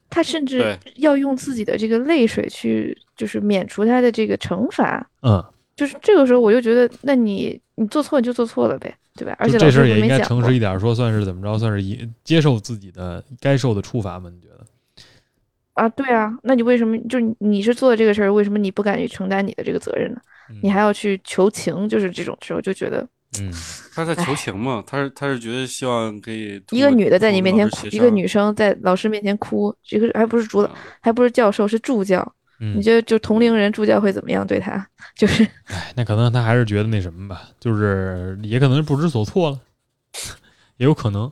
[0.10, 5.06] 他甚至要用自己的这个泪水去，就是免除他的这个惩罚。
[5.24, 5.44] 嗯，
[5.76, 9.36] 就是这个时候，我就觉得，那你你做错你就做错了呗，对吧？
[9.40, 14.30] 而且这事儿也应该诚实一点，说算是怎么着，算是以接受自己的该受的处罚吗？
[14.30, 14.66] 你觉得？
[15.74, 20.22] 啊，对啊，那你为什么就你是做的这个事儿，为什么你不敢于承担你的这个责任呢？
[20.62, 23.08] 你还要去求情，就是这种时候就觉得
[23.40, 23.52] 嗯
[23.94, 32.35] 他在求情嘛，他是他是觉得希望可以一个女的在你面前哭，一个女生在老师面前哭，这个还不是主导，啊还不是教授，是助教。
[32.60, 34.88] 嗯你，觉得就同龄人助教会怎么样对他？
[35.16, 39.60] 就是哎，那可能他还是觉得那什么吧，就是也可能是不知所措了，
[40.78, 41.32] 也有可能。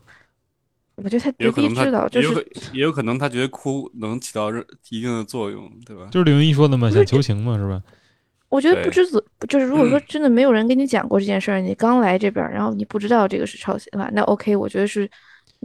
[0.96, 4.52] 我觉得他也有可知道，就是也有可也有可能他觉得哭能起到
[4.90, 6.08] 一定的作用，对吧？
[6.12, 7.82] 就是李云一说的嘛，想求情嘛，是吧？
[8.50, 9.20] 我觉得不知所，
[9.50, 15.10] 就是如果说真的没有人跟你讲过这件事儿，你刚来这边，然后你不知道这个是抄袭的话，那 OK，我觉得是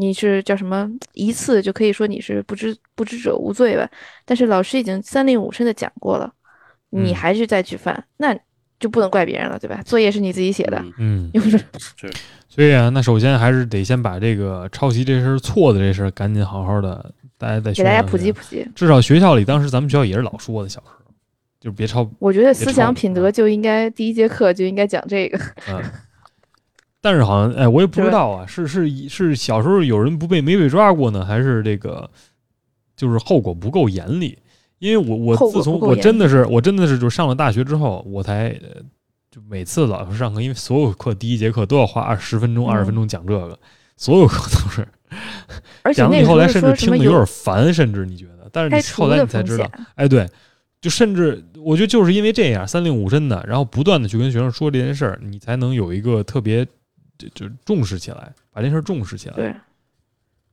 [0.01, 3.88] 你是叫什么一次就可以说你是不知不知者无罪吧。
[4.24, 6.32] 但是老师已经三令五申的讲过了，
[6.90, 8.32] 你嗯还是再去犯，那
[8.78, 9.82] 就不能怪别人了，对吧？
[9.84, 11.59] 作业是你自己写的，嗯嗯，又不是
[12.49, 18.64] 所以啊， 那首先还是得先把这个抄袭这事儿错的这事儿赶紧好好的，大家再给大家普及普及。
[18.76, 21.12] 至少学校里，当时咱们学校也是老说的，小时候
[21.59, 25.36] 就别抄，我觉得思想品德就应该第一节课就应该讲这个。
[25.68, 25.82] 嗯。
[27.01, 32.11] 但是好像哎，我也不知道啊，是是是小时候有人不被没被抓过呢，还是这个
[32.96, 34.38] 就是后果不够严厉？
[34.78, 38.80] 因为我我自从我真的是我真的是就上了大学之后，我才呃
[39.30, 42.96] 就每次老师上课，因为所有课第一节课都要花二十分钟、二十分嗯。
[42.96, 43.59] 钟讲这个，
[43.96, 44.86] 所有课都是
[45.82, 50.29] 而且讲的你后来甚至听得有点烦，甚至你觉得，但是你后来你才知道险，，哎，对，
[50.80, 56.66] 就甚至我觉得就是因为这样三令五申的，然后不断的去跟学生说这件事儿，你才能有一个特别
[57.18, 59.34] 就就重视起来，把这事儿重视起来。
[59.34, 59.54] 对，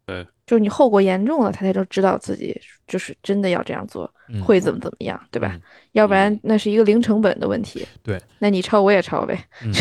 [0.05, 5.51] 对，就是你后果严重了，他才能知道自己就是真的要这样做，嗯会怎么怎么样，对吧？
[5.53, 5.61] 嗯
[5.93, 7.87] 要不然那是一个零成本的问题。
[8.03, 9.41] 对，那你抄我也抄呗。
[9.63, 9.73] 嗯，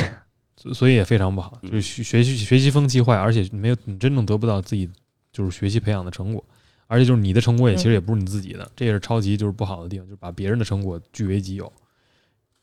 [0.57, 4.89] 所所以也非常不好，就是学学习学习风气坏，而且没有你真正得不到自己
[5.33, 6.45] 就是学习培养的成果，
[6.87, 11.71] 而且就是你的成果也其实也不是你自己的，这也是超级就是不好的地方，就是把别人的成果据为己有，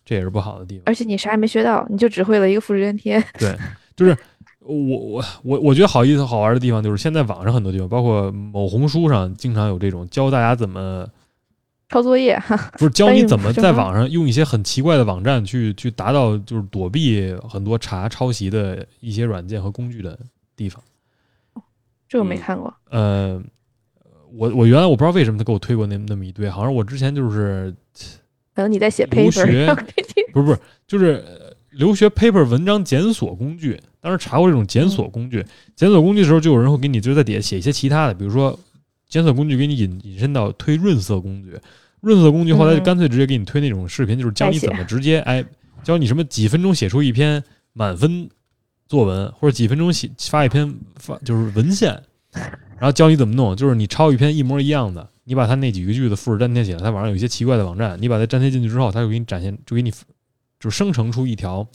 [0.05, 0.83] 这也是不好的地方。
[0.85, 3.21] 而且你啥也没学到，你就只会了一个复制粘贴。
[3.37, 3.53] 对，
[3.95, 4.17] 就是
[4.59, 11.07] 我我我我觉得好意思好玩的地方，就是现在网上很多地方，包括某红书上，经常有这种教大家怎么
[11.89, 20.17] 抄作业，哈，不是教你怎么在网上用一些很奇怪的网站去去达到就是躲避很多查抄袭的一些软件和工具的
[20.55, 20.81] 地方。
[22.07, 22.73] 这个没嗯看过。
[22.89, 23.41] 呃，
[24.33, 27.73] 我我原来我不知道为什么他给我推过那那么一堆，好像我之前就是
[28.53, 29.75] 可能你在写留 paper，
[30.33, 33.79] 不是不是，就是呃留学 paper 文章检索工具。
[33.99, 35.45] 当时查过这种检索工具，
[35.75, 38.57] 检索工具的时候，就有人会给你就是在底下写一些其他的，比如说
[39.07, 41.55] 检索工具给你引引申到推润色工具，
[42.01, 45.45] 润色工具后来就嗯干脆直接给你推那种视频，就是教你怎么直接哎，
[45.83, 47.43] 教你什么几分钟写出一篇
[47.73, 48.27] 满分
[48.87, 51.91] 作文，或者几分钟写发一篇发就是文献，
[52.79, 59.91] 然后教你怎么弄，就是你抄一篇一模一样的，你把它那几个句子复制粘贴起来，它网上有一些奇怪的网站，你把它粘贴进去之后，它就给你展现，就给你
[60.61, 61.67] 就生成出一条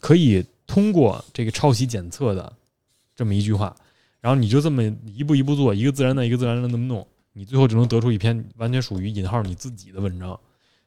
[0.00, 2.52] 可以通过这个抄袭检测的
[3.14, 3.74] 这么一句话，
[4.20, 10.38] 然后你就这么一步一步做，一个自然的，一个自然的那么弄，你最后就能得出一篇完全属于引号你自己的文章。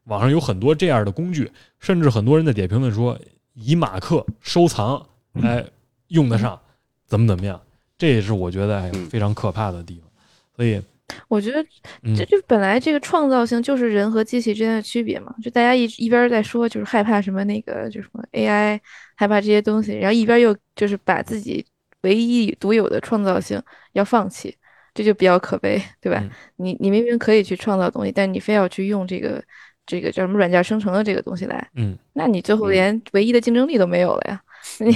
[0.03, 1.49] 网上有很多这样的工具，
[1.79, 3.17] 甚至很多人在点评论说
[3.53, 5.65] 以马克收藏，来，
[6.09, 6.59] 用得上，
[7.05, 7.61] 怎么怎么样，
[7.97, 10.09] 这也是我觉得非常可怕的地方。
[10.55, 10.81] 所以，
[11.27, 11.61] 我觉得
[12.03, 18.79] 嗯这就本来这个创造性就是人和机器之间的区别嘛，就大家一一边儿在说就是害怕什么那个就什么 AI，
[19.15, 21.65] 害怕这些东西，然后一边儿又就是把自己
[22.01, 23.61] 唯一独有的创造性
[23.93, 24.55] 要放弃，
[24.93, 26.19] 这就比较可悲，对吧？
[26.21, 29.41] 嗯你你明明可以去创造东西，但你非要去用这个
[29.85, 34.41] 这个叫什么软件生成的这个东西来，嗯，那你最后嗯连唯一的竞争力都没有了呀。
[34.79, 34.93] 你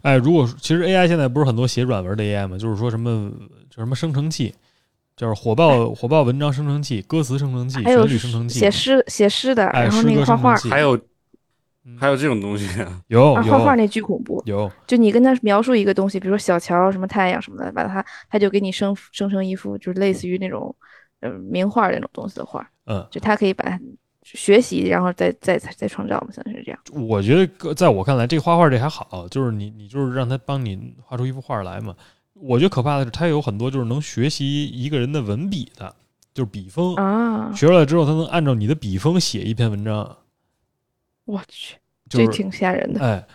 [0.00, 3.30] 哎，如果其实 AI 现在不是很多写软文的 AI 嘛，就是说什么
[3.68, 4.54] 叫什么生成器，
[5.16, 10.94] 就是火爆火爆文章生成器、歌词生成器、还有旋律生成器写，诗写诗的，哎，然后那个画画还有
[11.84, 12.68] 嗯还有这种东西
[13.08, 14.42] 有有画画那巨恐怖。
[14.44, 20.74] 有，就你跟他描述一个东西，比如说小乔、什么太阳什么的，把它他就给你生生成一幅就是类似于那种
[21.20, 23.80] 呃名画那种东西的画，嗯，就他可以把它
[24.22, 26.78] 学习，然后再再再再创造嘛，像是这样。
[26.92, 31.94] 我觉得在我看来，这个画画这还好，就是你你就是让他帮你画出一幅画来嘛。
[32.40, 35.94] 我觉得可怕的是，他有很多就是能学习一个人的文笔的，
[36.34, 40.16] 就是笔锋，啊，学出来之后，他能按照你的笔锋写一篇文章，
[41.24, 41.76] 我去，
[42.08, 43.00] 这就是挺吓人的。
[43.00, 43.26] 哎，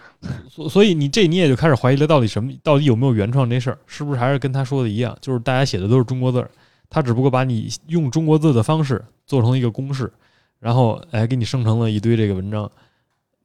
[0.49, 6.49] 所所以你这你也就开始怀疑了，到底什么，到底有没有原创这事儿，是不是还是跟他说的一样，就是大家写的都是中国字儿，
[6.89, 10.11] 他只不过把你用中国字的方式做成了一个公式，
[10.59, 12.69] 然后哎给你生成了一堆这个文章，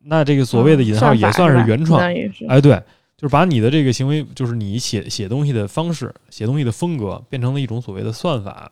[0.05, 2.01] 那这个所谓的引号嗯也算是原创。
[2.49, 2.83] 哎，对，
[3.17, 8.71] 就是把你的这个行为，就是你写写东西的方式、写东西的风格，变成了一种所谓的算法。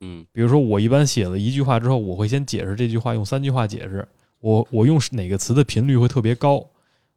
[0.00, 4.06] 嗯比如说，我一般写了一句话之后，我会先解释这句话，用三句话解释。
[4.40, 6.64] 我我用哪个词的频率会特别高？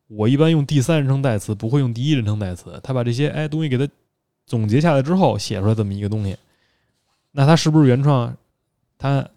[0.07, 2.79] 我一般用第三人称代词，不会用第一人称代词。
[2.83, 3.87] 他把这些哎东西给它
[4.45, 6.35] 总结下来之后，写出来这么一个东西，
[7.31, 8.35] 那它是不是原创？
[8.97, 9.29] 它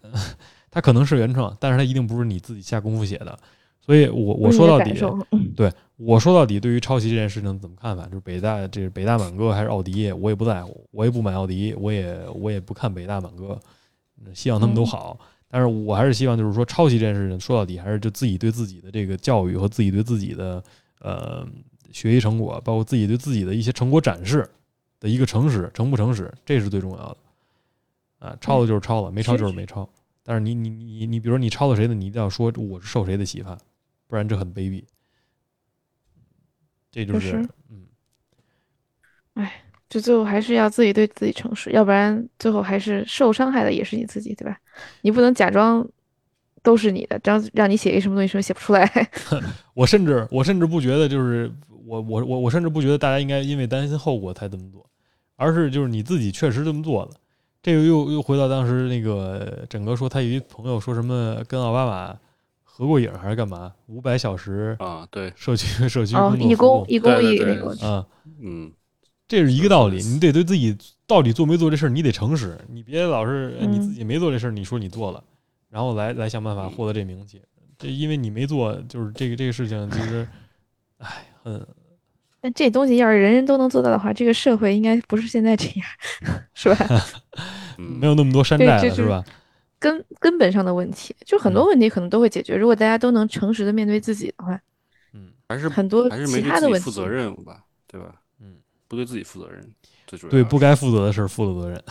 [0.71, 3.37] 它可能是原创，但是它一定不是你自己下功夫写的。
[3.79, 5.53] 所以我我说到底，你的感受嗯
[5.97, 8.05] 我说到底，对于抄袭这件事情怎么看法？
[8.05, 13.57] 就是北大，这是北大满哥还是奥迪，我也不在乎，我也不买奥迪，我也我也不看北大满哥，
[14.23, 15.17] 嗯希望他们都好。
[15.47, 20.61] 但是我还是希望，就是说抄袭这件事情，说到底还是就自己对自己的这个教育和自己对自己的
[20.99, 21.47] 呃
[21.91, 24.45] 学习成果，包括自己对自己的一些成果展示
[24.99, 27.17] 的一个诚实，诚不诚实，这是最重要的。
[28.19, 29.87] 啊，抄了就是抄了，没抄就是没抄。
[30.23, 33.57] 但是你你你你，比如说你抄了谁的，你一定要说我是受谁的启发，
[34.07, 34.83] 不然这很卑鄙。
[36.95, 37.45] 这就是
[39.35, 39.49] 嗯，
[39.89, 44.57] 就最后还是要自己对自己诚实，要不然最后还是受伤害的也是你自己，对吧？
[45.01, 45.85] 你不能假装
[46.63, 48.89] 都是你的，这样让你写一什么东西，什么写不出来。
[49.75, 51.51] 我甚至我甚至不觉得就是
[51.85, 54.89] 我我我我甚至不觉得大家应该因为担心后果才这么做，
[55.35, 57.11] 而是就是你自己确实这么做了。
[57.61, 62.17] 这个又又回到当时那个整个说他有一朋友说什么跟奥巴马
[62.77, 66.85] 合过影还是干嘛，五百小时啊，对，社区 社区哦，工作服务。
[66.89, 68.05] 义工义工对对对义那个，啊，
[68.41, 68.71] 嗯。
[69.27, 70.77] 这是一个道理，你得对自己
[71.07, 75.23] 到底做没做这事儿，你得诚实，你别老是呃你自嗯己没做这事儿，你说你做了，
[75.69, 77.41] 然后来来想办法获得这名气。
[77.79, 80.27] 这因为你没做，就是这个这个事情，其实，
[80.99, 81.65] 哎，很
[82.39, 85.87] 但这东西要是人人都能做到的话，这个社会应该不是现在这样，
[86.53, 86.85] 是吧？
[87.79, 89.23] 嗯，没有那么多山寨了，就是是吧？
[89.85, 92.55] 根根本上的问题，就很多嗯问题可能都会解决。
[92.55, 94.59] 如果大家都能诚实的面对自己的话，
[95.13, 98.15] 嗯还是很多还是其没对自己他的问题负责任吧，对吧？
[98.41, 98.55] 嗯，
[98.87, 99.63] 不对自己负责任，
[100.07, 101.83] 最主要对不该负责的事儿负了责任，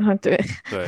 [0.08, 0.34] 啊，对，
[0.70, 0.86] 对，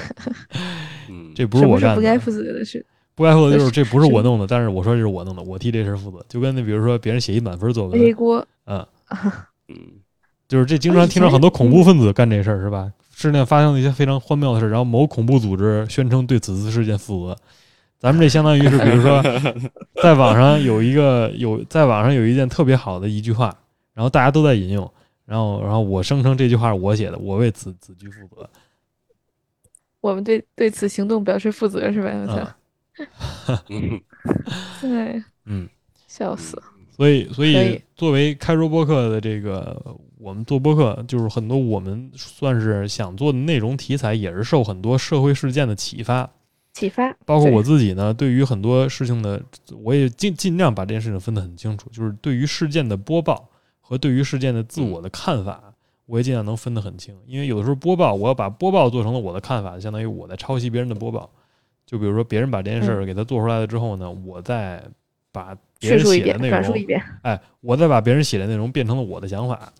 [1.11, 1.95] 嗯，这不是我干的。
[1.95, 2.85] 是不该负责的事？
[3.15, 6.25] 不该负责就是是这不是是我弄的，但是我说这是我弄的，我替这事儿负责。
[6.29, 8.87] 就跟那比如说别人写一满分作文，背锅，嗯，
[9.69, 9.77] 嗯
[10.49, 12.91] 就是这经常听到很多恐怖分子干这事儿是吧？
[13.21, 17.37] 世界上发生了一些非常荒谬的事，然后某恐怖组织宣称对此次事件负责。
[17.99, 19.21] 咱们这相当于是，比如说，
[20.01, 23.53] 在网上有一个有在网上有一件特别好的一句话，
[23.93, 24.89] 然后大家都在引用，
[25.27, 28.49] 然后然后我声称这句话是我写的，我为此此句负责。
[30.01, 32.57] 我们对对此行动表示负责，是吧？
[33.69, 34.01] 嗯
[34.81, 35.69] 对，嗯，
[36.07, 36.63] 笑死。
[36.97, 39.77] 所以，所以以作为开说播客的这个，
[40.19, 46.29] 我们做播客，就是很多我们算是想做的内容题材，也是受很多社会事件的启发。
[46.73, 49.43] 启发，包括我自己呢，对于很多事情的，
[49.83, 53.49] 我也尽尽量把这件事情分得很清楚，就是对于事件的播报
[53.81, 55.61] 和对于事件的自我的看法，
[56.07, 57.17] 我也尽量能分得很清。
[57.27, 61.29] 因为有的时候播报，我要把播报做成了我的看法，相当于我在抄袭别人的播报。
[61.85, 64.81] 就比如说别人把这件事儿给他做出来了之后呢，我再
[65.33, 66.75] 把别人写的内容。
[67.23, 69.73] 哎，我再把别人写的内容变成了我的想法，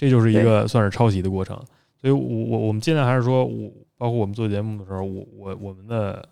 [0.00, 1.54] 这就是一个算是抄袭的过程。
[2.00, 6.26] 所以我我我们尽量还是说，我包括我们做节目的时候，我我我们的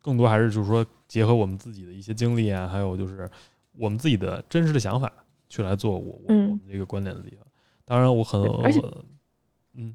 [0.00, 3.30] 更多还是就是说结合我们自己的一些经历啊，还有就是
[3.76, 5.12] 我们自己的真实的想法
[5.50, 7.46] 去来做我我们这个观点的地方。
[7.84, 9.04] 当然，我很对而且我
[9.74, 9.94] 嗯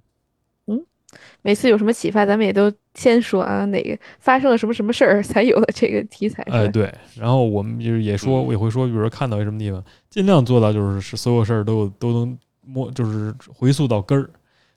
[1.41, 6.43] 每次有什么启发，咱们也都先说啊，哪个发生了什么什么事儿，才有了这个题材。
[6.43, 14.29] 哎，对，然后我们就是也说，嗯我也会说，比如说看到一什么地方，尽量做到就是是所有事儿都都能摸，就是回溯到根儿。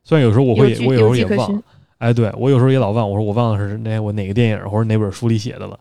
[0.04, 1.62] 虽然有时候我会我有时候也忘
[1.98, 5.78] 哎，对我有时候也老忘，我说我忘了是那我哪个电影或者哪本书里写的了。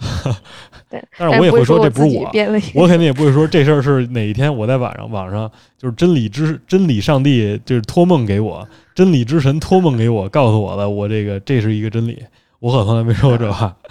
[0.88, 2.30] 对，但是我也会说这不是我。
[2.74, 12.24] 我肯定也不会说这事儿是哪一天我在晚上网上就是真理之真理上帝就是托梦给我，真理之神托梦给我，告诉我了，我这个这是一个真理，
[12.60, 13.76] 我可从来没说过这话。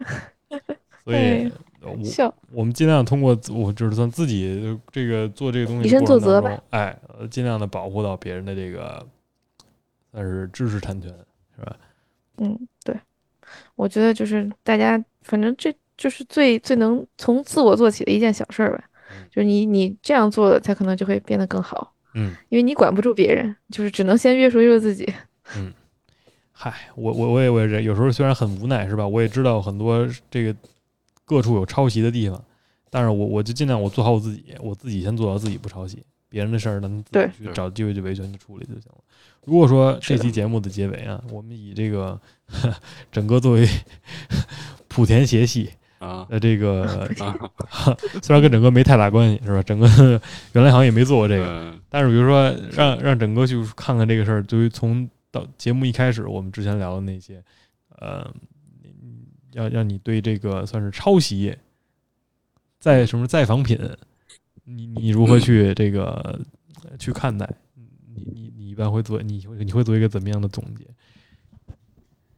[1.04, 1.50] 所以哎，
[1.82, 9.06] 我，我们尽量通过我就是算自己这个做这个东西以身作则吧哎，呃尽量的保护到别人的这个
[10.12, 11.10] 算是知识产权，
[11.56, 11.76] 是吧？
[12.38, 12.94] 嗯，对，
[13.76, 19.26] 我觉得就是大家，反正这就是最最能从自我做起的一件小事儿吧嗯。
[19.30, 22.34] 就是你你这样做了，才可能就会变得更好，嗯。
[22.50, 25.10] 因为你管不住别人，就是只能先约束约束自己。
[25.56, 25.72] 嗯
[26.52, 29.08] 嗨，我我我也我也有时候虽然很无奈是吧？
[29.08, 30.54] 我也知道很多这个
[31.30, 32.44] 各处有抄袭的地方，
[32.90, 37.30] 但是我我就尽量我做好我自己，我自己先做到自己不抄袭，别人的事儿咱们自己对。
[37.38, 38.98] 去找机会去维权去处理就行了。
[39.44, 42.20] 如果说这期节目的结尾啊，我们以这个
[43.12, 43.64] 整个作为
[44.90, 45.70] 莆田协系
[46.00, 46.26] 啊。
[46.28, 46.82] 的这个，
[47.20, 47.38] 啊，
[48.20, 49.62] 虽然跟整个没太大关系是吧？
[49.62, 49.86] 整个
[50.54, 51.80] 原来好像也没做过这个，嗯。
[51.88, 57.40] 但是比如说让让整个去看看这个事儿，对于从到节目一开始，我们之前聊的那些，
[58.00, 58.34] 呃，嗯
[59.52, 61.56] 要让你对这个算是抄袭，
[62.78, 63.78] 在什么再仿品，
[64.64, 66.38] 你你如何去这个
[66.84, 67.48] 呃去看待？
[67.74, 70.84] 你你你一般会做你会你会做一个怎么样的总结？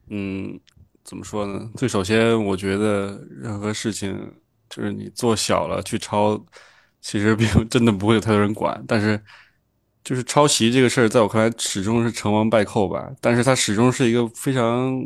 [0.07, 0.59] 嗯，
[1.03, 1.71] 怎么说呢？
[1.75, 4.31] 最首先，我觉得任何事情
[4.69, 6.43] 就是你做小了去抄，
[7.01, 8.83] 其实并 真的不会有太多人管。
[8.87, 9.19] 但是，
[10.03, 13.11] 就是抄袭这个事儿，在我看来始终是成王败寇吧。
[13.21, 15.01] 但是它始终是一个非常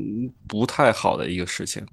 [0.48, 1.86] 不太好的一个事情。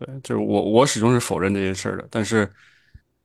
[0.00, 2.50] 嗯对，就是我我始终是否认这件事儿的，但是，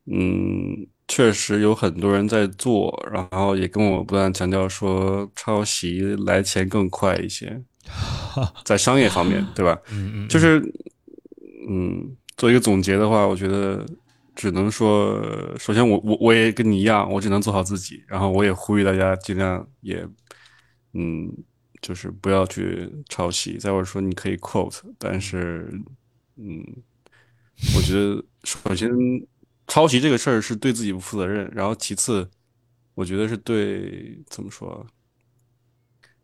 [0.05, 7.59] 嗯，确实有很多人在做，然后也跟我不断强调说抄袭来钱更快一些，
[8.63, 9.79] 在商业方面，对吧？
[9.91, 10.61] 嗯嗯，就是，
[11.69, 13.83] 嗯，做一个总结的话，我觉得
[14.35, 15.19] 只能说，
[15.57, 20.07] 首先我我我也跟你一样，我只能做好自己，然后我也呼吁大家尽量也，
[20.93, 21.31] 嗯，
[21.81, 23.57] 就是不要去抄袭。
[23.57, 25.67] 再或者说，你可以 quote，但是，
[26.41, 26.63] 嗯，
[27.75, 28.89] 我觉得首先
[29.67, 32.29] 抄袭这个事儿是对自己不负责任，然后其次，
[32.93, 34.87] 我觉得是对怎么说啊，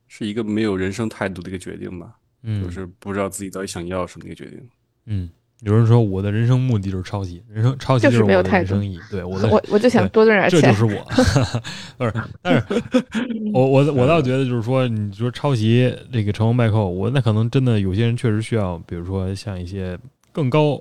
[0.08, 2.18] 是一个没有人生态度的一个决定吧。
[2.48, 4.70] 嗯就是不知道自己到底想要什么一个决定。
[5.06, 5.30] 嗯，
[5.62, 10.62] 有人说我的人生目的就是抄袭，人生抄袭就是没有我的人生意义，对我的 我我就想多赚点钱。
[10.62, 11.02] 这就是我，
[11.98, 12.64] 不是，但是
[13.54, 19.98] 我我我倒觉得就是说，你说抄袭这个成王败寇，我那可能真的有些人确实需要，比如说像一些
[20.32, 20.80] 更高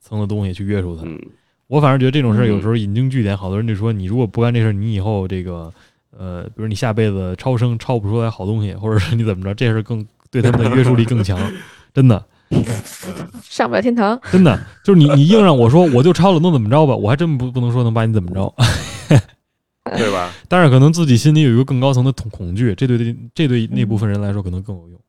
[0.00, 1.02] 层的东西去约束他。
[1.04, 1.20] 嗯
[1.68, 5.70] 我反而觉得这种事有时候引经据典，好多人就说你如果不干这事儿，你以后这个
[6.16, 11.38] 呃，比如你下辈子超生超不出来好东西，或者是你怎么着，这事儿更对他们的约束力更强，
[11.92, 12.24] 真的。
[13.42, 14.20] 上不了天堂。
[14.32, 18.54] 真的，就是你你硬让我说我就抄了能怎么着吧，我还真不不能说能把你怎么着。
[19.96, 20.30] 对吧？
[20.48, 22.98] 但是可能自己心里有一个更高层的恐恐惧，这对
[23.34, 25.00] 这对那部分人来说可能更有用。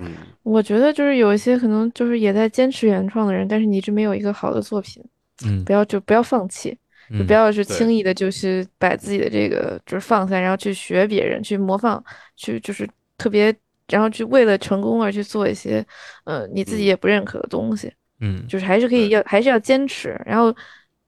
[0.00, 0.10] 嗯
[0.42, 5.04] 我觉得就是有一些可能就是也在坚持原创的人，但是你一直没有一个好的作品，
[5.44, 6.70] 嗯不要就不要放弃，
[7.10, 12.02] 就嗯不要是轻易的，就是把自己的这个就是放下，然后去学别人，去模仿，
[12.36, 13.54] 去就是特别，
[13.88, 15.84] 然后去为了成功而去做一些，
[16.24, 20.54] 呃，你自己嗯也不认可的东西，嗯就是还是可以要还是要坚持，然后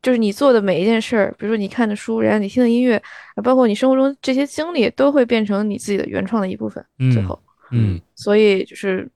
[0.02, 2.96] 就是你做的每一件事儿，比如说你看的书，然后你听的音乐，
[3.34, 7.42] 啊包括你生活中这些经历，都会变成你自己的原创的一部分，最嗯后，
[7.72, 9.08] 嗯所以就是。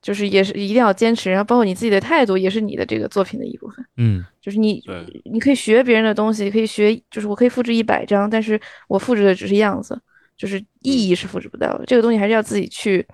[0.00, 3.84] 就是也是一定要坚持，然后包括你自己的态度，也是你的这个作品的一部分。
[3.96, 4.80] 嗯就是你，
[5.24, 10.00] 你可以学别人的东西，可以学，就是我可以复制一百张，但是我复制的只是样子，
[10.38, 11.84] 就是意义是复制不到的。
[11.84, 13.06] 这个东西还是要自己去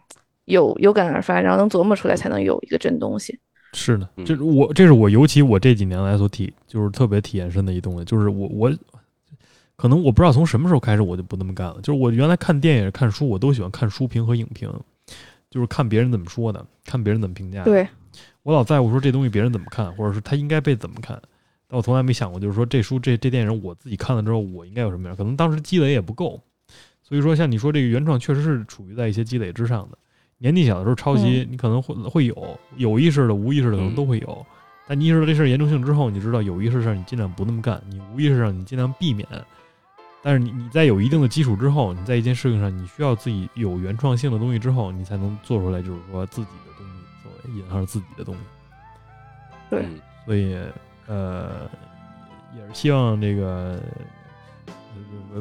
[0.45, 3.37] 有有感而发，然后能琢磨出来，才能有一个真东西。
[3.73, 8.73] 是的，嗯这是我这是我尤其我这几年来所体就是特别体验深的一东西，就是我我
[9.75, 14.73] 可能我不知道从什么时候开始我就不那么干了，就是我原来看电影看书我都喜欢看书评和影评，
[15.51, 17.65] 就是看别人怎么说的，看别人怎么评价。
[17.65, 17.85] 对，
[18.45, 21.21] 我老在乎说这东西别人怎么看，或者是他应该被怎么看。
[21.67, 25.17] 但我从来没想过，就是说这书这这电影我自己看了之后，我应该有什么样？
[25.17, 26.41] 可能当时积累也不够，
[27.05, 29.99] 所以说像你说这个原创确实是处于在一些积累之上的。
[30.39, 34.47] 年纪小的时候抄袭，你可能会会有有意识的、无意识的，可能都会有。
[34.87, 39.27] 但你意识到这事儿严重性之后，你知道有意识上你尽量不那么干，你无意识上你尽量避免。
[40.23, 48.41] 但是你你在有一定的基础之后，你在一件事情上你需要自己有原创性的东西之后，你才能做出来，就是说自己的东西，所谓引号自己的东西。
[49.71, 50.57] 对，嗯所以
[51.07, 51.71] 呃，
[52.57, 53.81] 也是希望这个呃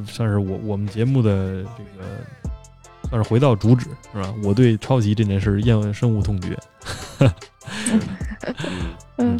[0.07, 2.03] 算是我我们节目的这个
[3.09, 4.33] 算是回到主旨是吧？
[4.43, 6.57] 我对抄袭这件事厌恶深恶痛绝。
[7.19, 7.33] 嗯
[9.17, 9.39] 嗯，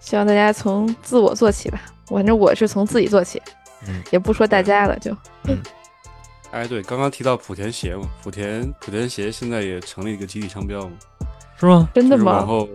[0.00, 1.80] 希望大家从自我做起吧。
[2.06, 3.40] 反正我是从自己做起，
[3.88, 5.16] 嗯也不说大家了，就
[6.52, 10.92] 哎，对，刚刚提到莆田鞋嘛，莆田莆田鞋现在也成立一个集体商标嘛，
[11.56, 11.88] 是吗？
[11.94, 12.24] 真的吗？
[12.24, 12.68] 就是往后，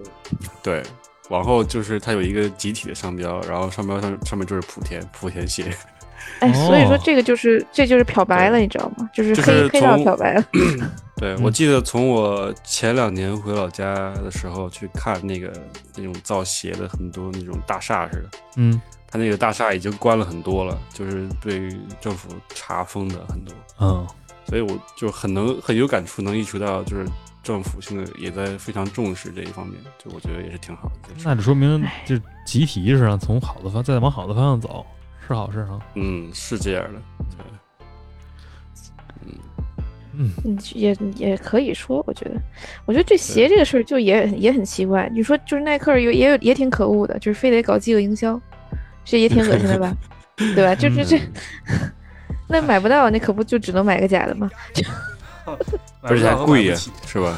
[0.64, 0.84] 对，
[1.30, 5.72] 往后就是它有一个集体的商标，然后商标上上面就是莆田莆田鞋，
[6.40, 7.02] 哎，所以说哦。
[7.04, 9.10] 这个就是这就是漂白了，你知道吗？
[9.14, 10.44] 就是就是黑黑到漂白了。
[11.18, 11.44] 对，嗯。
[11.44, 15.52] 我记得从我前两年回老家的时候去看那个
[15.96, 18.82] 那种造鞋的很多那种大厦似的，嗯。
[19.10, 21.70] 他那个大厦已经关了很多了，就是被
[22.02, 24.08] 政府查封的很多，嗯。
[24.46, 27.06] 所以我就很能很有感触，能意识到就是
[27.44, 31.10] 政府现在也在非常重视这一方面，就我觉得也是挺好的。
[31.24, 34.86] 那就说明就集体意识上从好的方再往好的方向走，
[35.28, 35.80] 是好事啊。
[35.96, 37.02] 嗯，是这样的，
[37.38, 37.46] 对，
[39.26, 39.34] 嗯，
[40.14, 42.40] 嗯嗯，也也可以说，我觉得，
[42.86, 45.10] 我觉得这鞋这个事儿就也也很奇怪。
[45.14, 48.40] 你说就是耐克有也有也挺可恶的，就是非得搞饥饿营销，
[49.04, 49.94] 这也挺恶心的吧？
[50.56, 50.74] 对吧？
[50.76, 51.92] 就是这嗯
[52.48, 54.50] 那买不到，那可不就只能买个假的吗？
[56.02, 56.76] 而且还贵呀，
[57.06, 57.38] 是吧？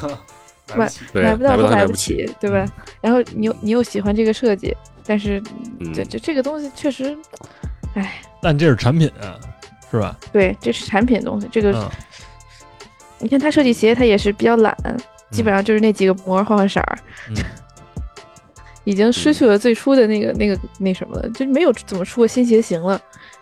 [0.75, 2.63] 买对，买不到都买不起，对吧？
[3.01, 4.75] 然后你又你又喜欢这个设计，
[5.05, 5.41] 但是
[5.79, 7.17] 嗯这这这个东西确实，
[7.95, 9.39] 哎，但这是产品啊，
[9.91, 10.17] 是吧？
[10.31, 11.47] 对，这是产品东西。
[11.51, 11.89] 这个、嗯，
[13.19, 14.75] 你看他设计鞋，他也是比较懒，
[15.31, 16.99] 基本上就是那几个膜换换色儿，
[17.29, 17.35] 嗯
[18.85, 22.99] 已经失去了最初的那个那个那什么了，就没有怎么出过新鞋型了。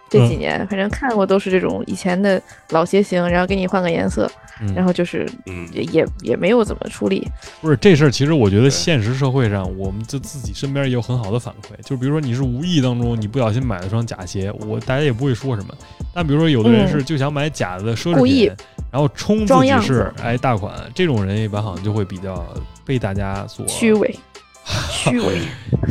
[0.10, 4.32] 这几嗯年，反正看过都是这种以前的老鞋型，然后给你换个颜色，
[4.62, 7.28] 嗯然后就是嗯，也也也没有怎么处理。
[7.62, 11.80] 不是这事儿，其实我觉得现实社会上，我们就自己身边也有很好的反馈。
[11.86, 15.74] 就比如说你是无意当中你不小心买了双假鞋，我大家也不会说什么。
[16.14, 18.52] 但比如说有的人嗯是就想买假的奢侈品，
[18.92, 22.46] 然后充自己是哎大款，这种人一般好像就会比较
[22.86, 24.16] 被大家所虚伪，
[24.90, 25.40] 虚伪。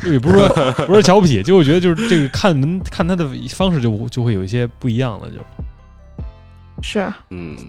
[0.02, 0.48] 就也不是说
[0.86, 5.36] 不是瞧不起，就我觉得就是这个看能看他的方式就就会有一些不一样了，就。
[6.82, 7.66] 是啊，嗯，人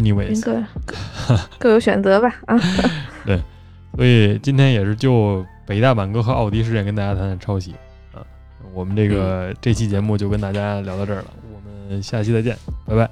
[0.00, 0.94] anyways，各各
[1.58, 2.58] 各有选择吧啊。
[3.24, 3.40] 对
[3.96, 7.74] 所以今天也是就北大满哥和奥迪事件跟大家谈谈抄袭
[8.12, 8.20] 啊。
[8.74, 13.10] 我们这个这期节目就跟大家聊到这儿了，我们下期再见，拜拜。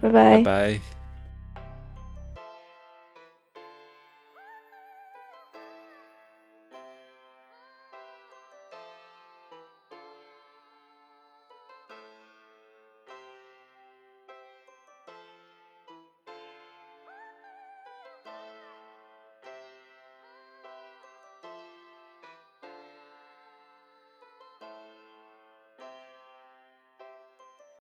[0.00, 0.42] 拜拜拜。
[0.42, 0.95] 拜。